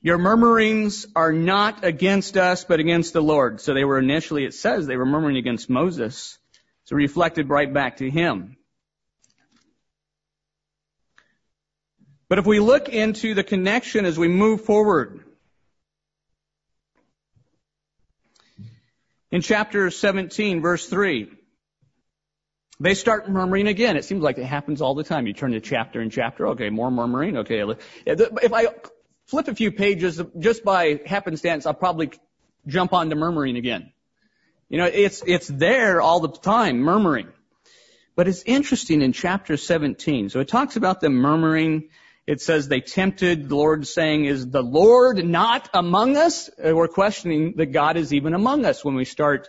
your 0.00 0.18
murmurings 0.18 1.06
are 1.16 1.32
not 1.32 1.84
against 1.84 2.36
us, 2.36 2.64
but 2.64 2.80
against 2.80 3.12
the 3.12 3.22
Lord. 3.22 3.60
So 3.60 3.74
they 3.74 3.84
were 3.84 3.98
initially, 3.98 4.44
it 4.44 4.54
says 4.54 4.86
they 4.86 4.96
were 4.96 5.06
murmuring 5.06 5.36
against 5.36 5.68
Moses. 5.68 6.38
So 6.84 6.96
reflected 6.96 7.48
right 7.50 7.72
back 7.72 7.98
to 7.98 8.08
him. 8.08 8.56
But 12.28 12.38
if 12.38 12.46
we 12.46 12.60
look 12.60 12.88
into 12.88 13.34
the 13.34 13.42
connection 13.42 14.04
as 14.04 14.18
we 14.18 14.28
move 14.28 14.64
forward, 14.64 15.24
in 19.30 19.42
chapter 19.42 19.90
17, 19.90 20.62
verse 20.62 20.86
3, 20.86 21.30
they 22.80 22.94
start 22.94 23.28
murmuring 23.28 23.66
again. 23.66 23.96
It 23.96 24.04
seems 24.04 24.22
like 24.22 24.38
it 24.38 24.44
happens 24.44 24.80
all 24.80 24.94
the 24.94 25.04
time. 25.04 25.26
You 25.26 25.32
turn 25.32 25.52
to 25.52 25.60
chapter 25.60 26.00
and 26.00 26.12
chapter. 26.12 26.48
Okay, 26.48 26.70
more 26.70 26.90
murmuring. 26.90 27.38
Okay. 27.38 27.64
If 28.06 28.52
I 28.52 28.68
flip 29.28 29.48
a 29.48 29.54
few 29.54 29.70
pages 29.70 30.20
just 30.38 30.64
by 30.64 31.00
happenstance, 31.06 31.66
I'll 31.66 31.74
probably 31.74 32.10
jump 32.66 32.92
onto 32.92 33.14
murmuring 33.14 33.56
again. 33.56 33.92
You 34.68 34.78
know, 34.78 34.86
it's, 34.86 35.22
it's 35.26 35.48
there 35.48 36.00
all 36.00 36.20
the 36.20 36.28
time, 36.28 36.78
murmuring. 36.78 37.28
But 38.16 38.26
it's 38.26 38.42
interesting 38.42 39.00
in 39.00 39.12
chapter 39.12 39.56
17. 39.56 40.30
So 40.30 40.40
it 40.40 40.48
talks 40.48 40.76
about 40.76 41.00
them 41.00 41.14
murmuring. 41.14 41.90
It 42.26 42.40
says 42.40 42.68
they 42.68 42.80
tempted 42.80 43.48
the 43.48 43.56
Lord 43.56 43.86
saying, 43.86 44.24
is 44.24 44.50
the 44.50 44.62
Lord 44.62 45.24
not 45.24 45.70
among 45.72 46.16
us? 46.16 46.48
Uh, 46.48 46.74
we're 46.74 46.88
questioning 46.88 47.54
that 47.56 47.66
God 47.66 47.96
is 47.96 48.12
even 48.12 48.34
among 48.34 48.66
us 48.66 48.84
when 48.84 48.96
we 48.96 49.04
start 49.04 49.48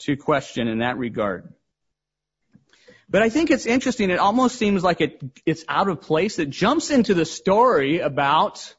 to 0.00 0.16
question 0.16 0.68
in 0.68 0.78
that 0.78 0.98
regard. 0.98 1.52
But 3.08 3.22
I 3.22 3.28
think 3.28 3.50
it's 3.50 3.66
interesting. 3.66 4.10
It 4.10 4.18
almost 4.18 4.56
seems 4.56 4.82
like 4.82 5.00
it, 5.00 5.22
it's 5.46 5.64
out 5.68 5.88
of 5.88 6.00
place. 6.00 6.38
It 6.38 6.50
jumps 6.50 6.90
into 6.90 7.14
the 7.14 7.24
story 7.24 8.00
about, 8.00 8.74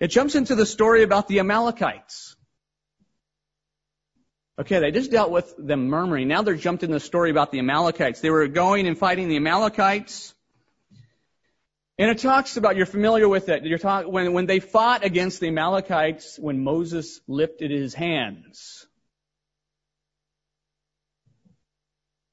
it 0.00 0.08
jumps 0.08 0.34
into 0.34 0.54
the 0.54 0.66
story 0.66 1.02
about 1.02 1.28
the 1.28 1.40
Amalekites. 1.40 2.36
Okay, 4.58 4.80
they 4.80 4.90
just 4.90 5.10
dealt 5.10 5.30
with 5.30 5.54
them 5.58 5.88
murmuring. 5.88 6.28
Now 6.28 6.42
they're 6.42 6.54
jumped 6.54 6.82
in 6.82 6.90
the 6.90 7.00
story 7.00 7.30
about 7.30 7.52
the 7.52 7.58
Amalekites. 7.58 8.20
They 8.20 8.30
were 8.30 8.48
going 8.48 8.86
and 8.86 8.96
fighting 8.96 9.28
the 9.28 9.36
Amalekites. 9.36 10.34
And 11.98 12.10
it 12.10 12.18
talks 12.18 12.56
about, 12.56 12.76
you're 12.76 12.86
familiar 12.86 13.28
with 13.28 13.48
it. 13.48 13.64
You're 13.64 13.78
talk, 13.78 14.06
when, 14.06 14.32
when 14.32 14.46
they 14.46 14.60
fought 14.60 15.04
against 15.04 15.40
the 15.40 15.48
Amalekites, 15.48 16.38
when 16.38 16.62
Moses 16.62 17.20
lifted 17.26 17.70
his 17.70 17.94
hands. 17.94 18.86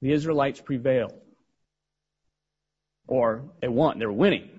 the 0.04 0.12
Israelites 0.12 0.60
prevailed. 0.60 1.14
Or 3.08 3.50
they 3.62 3.70
won, 3.70 4.00
they 4.00 4.06
were 4.06 4.12
winning. 4.12 4.53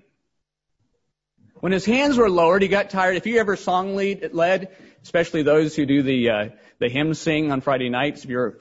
When 1.64 1.72
his 1.72 1.86
hands 1.86 2.18
were 2.18 2.28
lowered, 2.28 2.60
he 2.60 2.68
got 2.68 2.90
tired. 2.90 3.16
If 3.16 3.24
you 3.24 3.38
ever 3.38 3.56
song 3.56 3.96
lead, 3.96 4.34
led, 4.34 4.76
especially 5.02 5.44
those 5.44 5.74
who 5.74 5.86
do 5.86 6.02
the, 6.02 6.28
uh, 6.28 6.48
the 6.78 6.90
hymn 6.90 7.14
sing 7.14 7.50
on 7.50 7.62
Friday 7.62 7.88
nights, 7.88 8.22
if 8.22 8.28
you're 8.28 8.58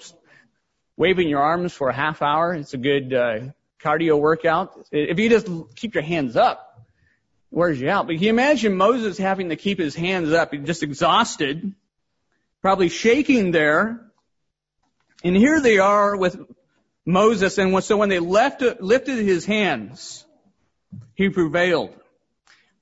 waving 0.96 1.28
your 1.28 1.42
arms 1.42 1.74
for 1.74 1.90
a 1.90 1.94
half 1.94 2.22
hour, 2.22 2.54
it's 2.54 2.74
a 2.74 2.78
good, 2.78 3.14
uh, 3.14 3.40
cardio 3.82 4.18
workout. 4.18 4.88
If 4.90 5.20
you 5.20 5.28
just 5.28 5.50
keep 5.76 5.96
your 5.96 6.04
hands 6.04 6.38
up, 6.38 6.82
it 7.52 7.58
wears 7.58 7.78
you 7.78 7.90
out. 7.90 8.08
But 8.08 8.22
you 8.22 8.30
imagine 8.30 8.78
Moses 8.78 9.18
having 9.18 9.50
to 9.50 9.58
keep 9.58 9.80
his 9.80 9.96
hands 9.96 10.32
up, 10.32 10.54
just 10.64 10.82
exhausted, 10.82 11.74
probably 12.62 12.88
shaking 12.88 13.52
there. 13.52 14.00
And 15.26 15.36
here 15.36 15.60
they 15.60 15.78
are 15.78 16.16
with 16.16 16.40
Moses, 17.06 17.58
and 17.58 17.84
so 17.84 17.98
when 17.98 18.08
they 18.08 18.20
left, 18.20 18.62
lifted 18.62 19.18
his 19.18 19.46
hands, 19.46 20.26
he 21.16 21.28
prevailed. 21.28 22.00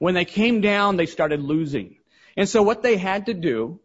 When 0.02 0.16
they 0.16 0.26
came 0.26 0.62
down, 0.62 0.98
they 0.98 1.06
started 1.06 1.44
losing. 1.44 1.98
And 2.36 2.50
so 2.50 2.64
what 2.64 2.82
they 2.82 2.98
had 2.98 3.28
to 3.28 3.36
do, 3.36 3.80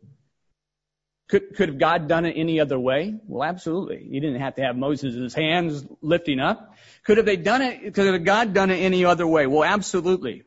could, 1.28 1.54
could 1.54 1.68
have 1.68 1.78
God 1.78 2.08
done 2.08 2.24
it 2.24 2.38
any 2.38 2.58
other 2.58 2.78
way? 2.78 3.20
Well, 3.26 3.46
absolutely. 3.46 4.08
He 4.10 4.18
didn't 4.18 4.40
have 4.40 4.54
to 4.54 4.62
have 4.62 4.78
Moses' 4.78 5.34
hands 5.34 5.84
lifting 6.00 6.40
up. 6.40 6.74
Could 7.04 7.18
have 7.18 7.26
they 7.26 7.36
done 7.36 7.60
it, 7.60 7.92
could 7.92 8.10
have 8.10 8.24
God 8.24 8.54
done 8.54 8.70
it 8.70 8.76
any 8.76 9.04
other 9.04 9.26
way? 9.26 9.46
Well, 9.46 9.62
absolutely. 9.62 10.44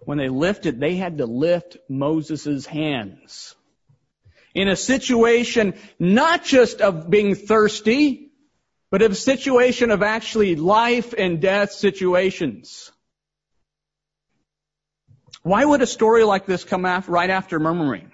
When 0.00 0.18
they 0.18 0.30
lifted, 0.30 0.80
they 0.80 0.96
had 0.96 1.18
to 1.18 1.26
lift 1.26 1.76
Moses' 1.88 2.66
hands 2.66 3.54
in 4.52 4.66
a 4.66 4.74
situation 4.74 5.74
not 6.00 6.42
just 6.42 6.80
of 6.80 7.08
being 7.08 7.36
thirsty, 7.36 8.32
but 8.90 9.02
of 9.02 9.12
a 9.12 9.14
situation 9.14 9.92
of 9.92 10.02
actually 10.02 10.56
life 10.56 11.14
and 11.16 11.40
death 11.40 11.70
situations. 11.70 12.90
Why 15.48 15.64
would 15.64 15.80
a 15.80 15.86
story 15.86 16.24
like 16.24 16.44
this 16.44 16.62
come 16.62 16.84
after, 16.84 17.10
right 17.10 17.30
after 17.30 17.58
murmuring? 17.58 18.12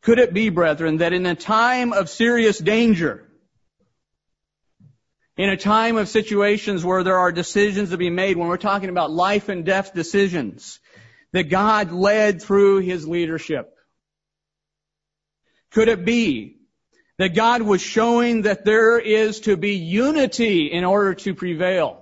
Could 0.00 0.18
it 0.18 0.32
be, 0.32 0.48
brethren, 0.48 0.96
that 0.98 1.12
in 1.12 1.26
a 1.26 1.34
time 1.34 1.92
of 1.92 2.08
serious 2.08 2.58
danger, 2.58 3.28
in 5.36 5.50
a 5.50 5.58
time 5.58 5.98
of 5.98 6.08
situations 6.08 6.82
where 6.82 7.04
there 7.04 7.18
are 7.18 7.30
decisions 7.30 7.90
to 7.90 7.98
be 7.98 8.08
made, 8.08 8.38
when 8.38 8.48
we're 8.48 8.56
talking 8.56 8.88
about 8.88 9.10
life 9.10 9.50
and 9.50 9.66
death 9.66 9.92
decisions, 9.92 10.80
that 11.32 11.50
God 11.50 11.92
led 11.92 12.40
through 12.40 12.78
His 12.78 13.06
leadership. 13.06 13.76
Could 15.72 15.88
it 15.88 16.06
be 16.06 16.56
that 17.18 17.34
God 17.34 17.60
was 17.60 17.82
showing 17.82 18.42
that 18.42 18.64
there 18.64 18.98
is 18.98 19.40
to 19.40 19.58
be 19.58 19.74
unity 19.74 20.72
in 20.72 20.84
order 20.84 21.12
to 21.16 21.34
prevail? 21.34 21.99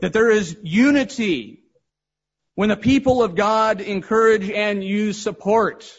That 0.00 0.12
there 0.12 0.30
is 0.30 0.56
unity 0.62 1.62
when 2.54 2.68
the 2.68 2.76
people 2.76 3.22
of 3.22 3.34
God 3.34 3.80
encourage 3.80 4.48
and 4.50 4.82
use 4.82 5.20
support 5.20 5.90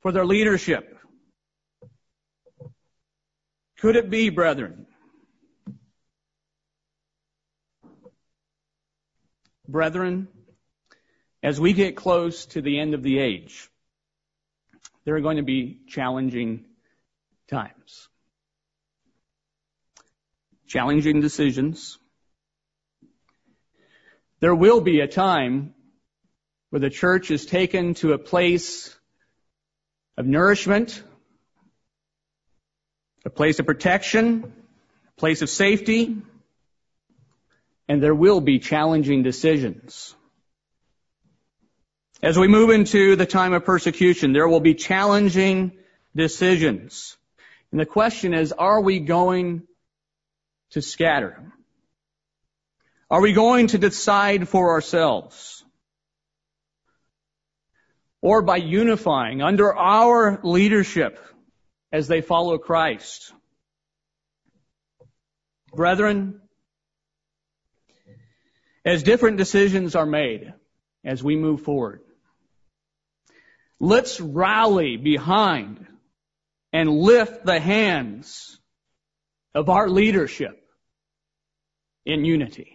for 0.00 0.12
their 0.12 0.24
leadership. 0.24 0.98
Could 3.78 3.96
it 3.96 4.10
be, 4.10 4.30
brethren? 4.30 4.86
Brethren, 9.66 10.28
as 11.42 11.60
we 11.60 11.72
get 11.72 11.96
close 11.96 12.46
to 12.46 12.62
the 12.62 12.78
end 12.78 12.94
of 12.94 13.02
the 13.02 13.18
age, 13.18 13.68
there 15.04 15.16
are 15.16 15.20
going 15.20 15.38
to 15.38 15.42
be 15.42 15.80
challenging 15.88 16.64
times. 17.48 18.08
Challenging 20.68 21.20
decisions. 21.20 21.98
There 24.42 24.56
will 24.56 24.80
be 24.80 24.98
a 24.98 25.06
time 25.06 25.72
where 26.70 26.80
the 26.80 26.90
church 26.90 27.30
is 27.30 27.46
taken 27.46 27.94
to 27.94 28.12
a 28.12 28.18
place 28.18 28.92
of 30.16 30.26
nourishment, 30.26 31.00
a 33.24 33.30
place 33.30 33.60
of 33.60 33.66
protection, 33.66 34.52
a 35.06 35.20
place 35.20 35.42
of 35.42 35.48
safety, 35.48 36.16
and 37.88 38.02
there 38.02 38.16
will 38.16 38.40
be 38.40 38.58
challenging 38.58 39.22
decisions. 39.22 40.12
As 42.20 42.36
we 42.36 42.48
move 42.48 42.70
into 42.70 43.14
the 43.14 43.26
time 43.26 43.52
of 43.52 43.64
persecution, 43.64 44.32
there 44.32 44.48
will 44.48 44.58
be 44.58 44.74
challenging 44.74 45.70
decisions. 46.16 47.16
And 47.70 47.78
the 47.78 47.86
question 47.86 48.34
is, 48.34 48.50
are 48.50 48.80
we 48.80 48.98
going 48.98 49.62
to 50.70 50.82
scatter? 50.82 51.52
Are 53.12 53.20
we 53.20 53.34
going 53.34 53.66
to 53.66 53.78
decide 53.78 54.48
for 54.48 54.70
ourselves? 54.70 55.62
Or 58.22 58.40
by 58.40 58.56
unifying 58.56 59.42
under 59.42 59.76
our 59.76 60.40
leadership 60.42 61.18
as 61.92 62.08
they 62.08 62.22
follow 62.22 62.56
Christ? 62.56 63.34
Brethren, 65.74 66.40
as 68.82 69.02
different 69.02 69.36
decisions 69.36 69.94
are 69.94 70.06
made 70.06 70.54
as 71.04 71.22
we 71.22 71.36
move 71.36 71.60
forward, 71.60 72.00
let's 73.78 74.22
rally 74.22 74.96
behind 74.96 75.86
and 76.72 76.88
lift 76.88 77.44
the 77.44 77.60
hands 77.60 78.58
of 79.54 79.68
our 79.68 79.90
leadership 79.90 80.66
in 82.06 82.24
unity. 82.24 82.71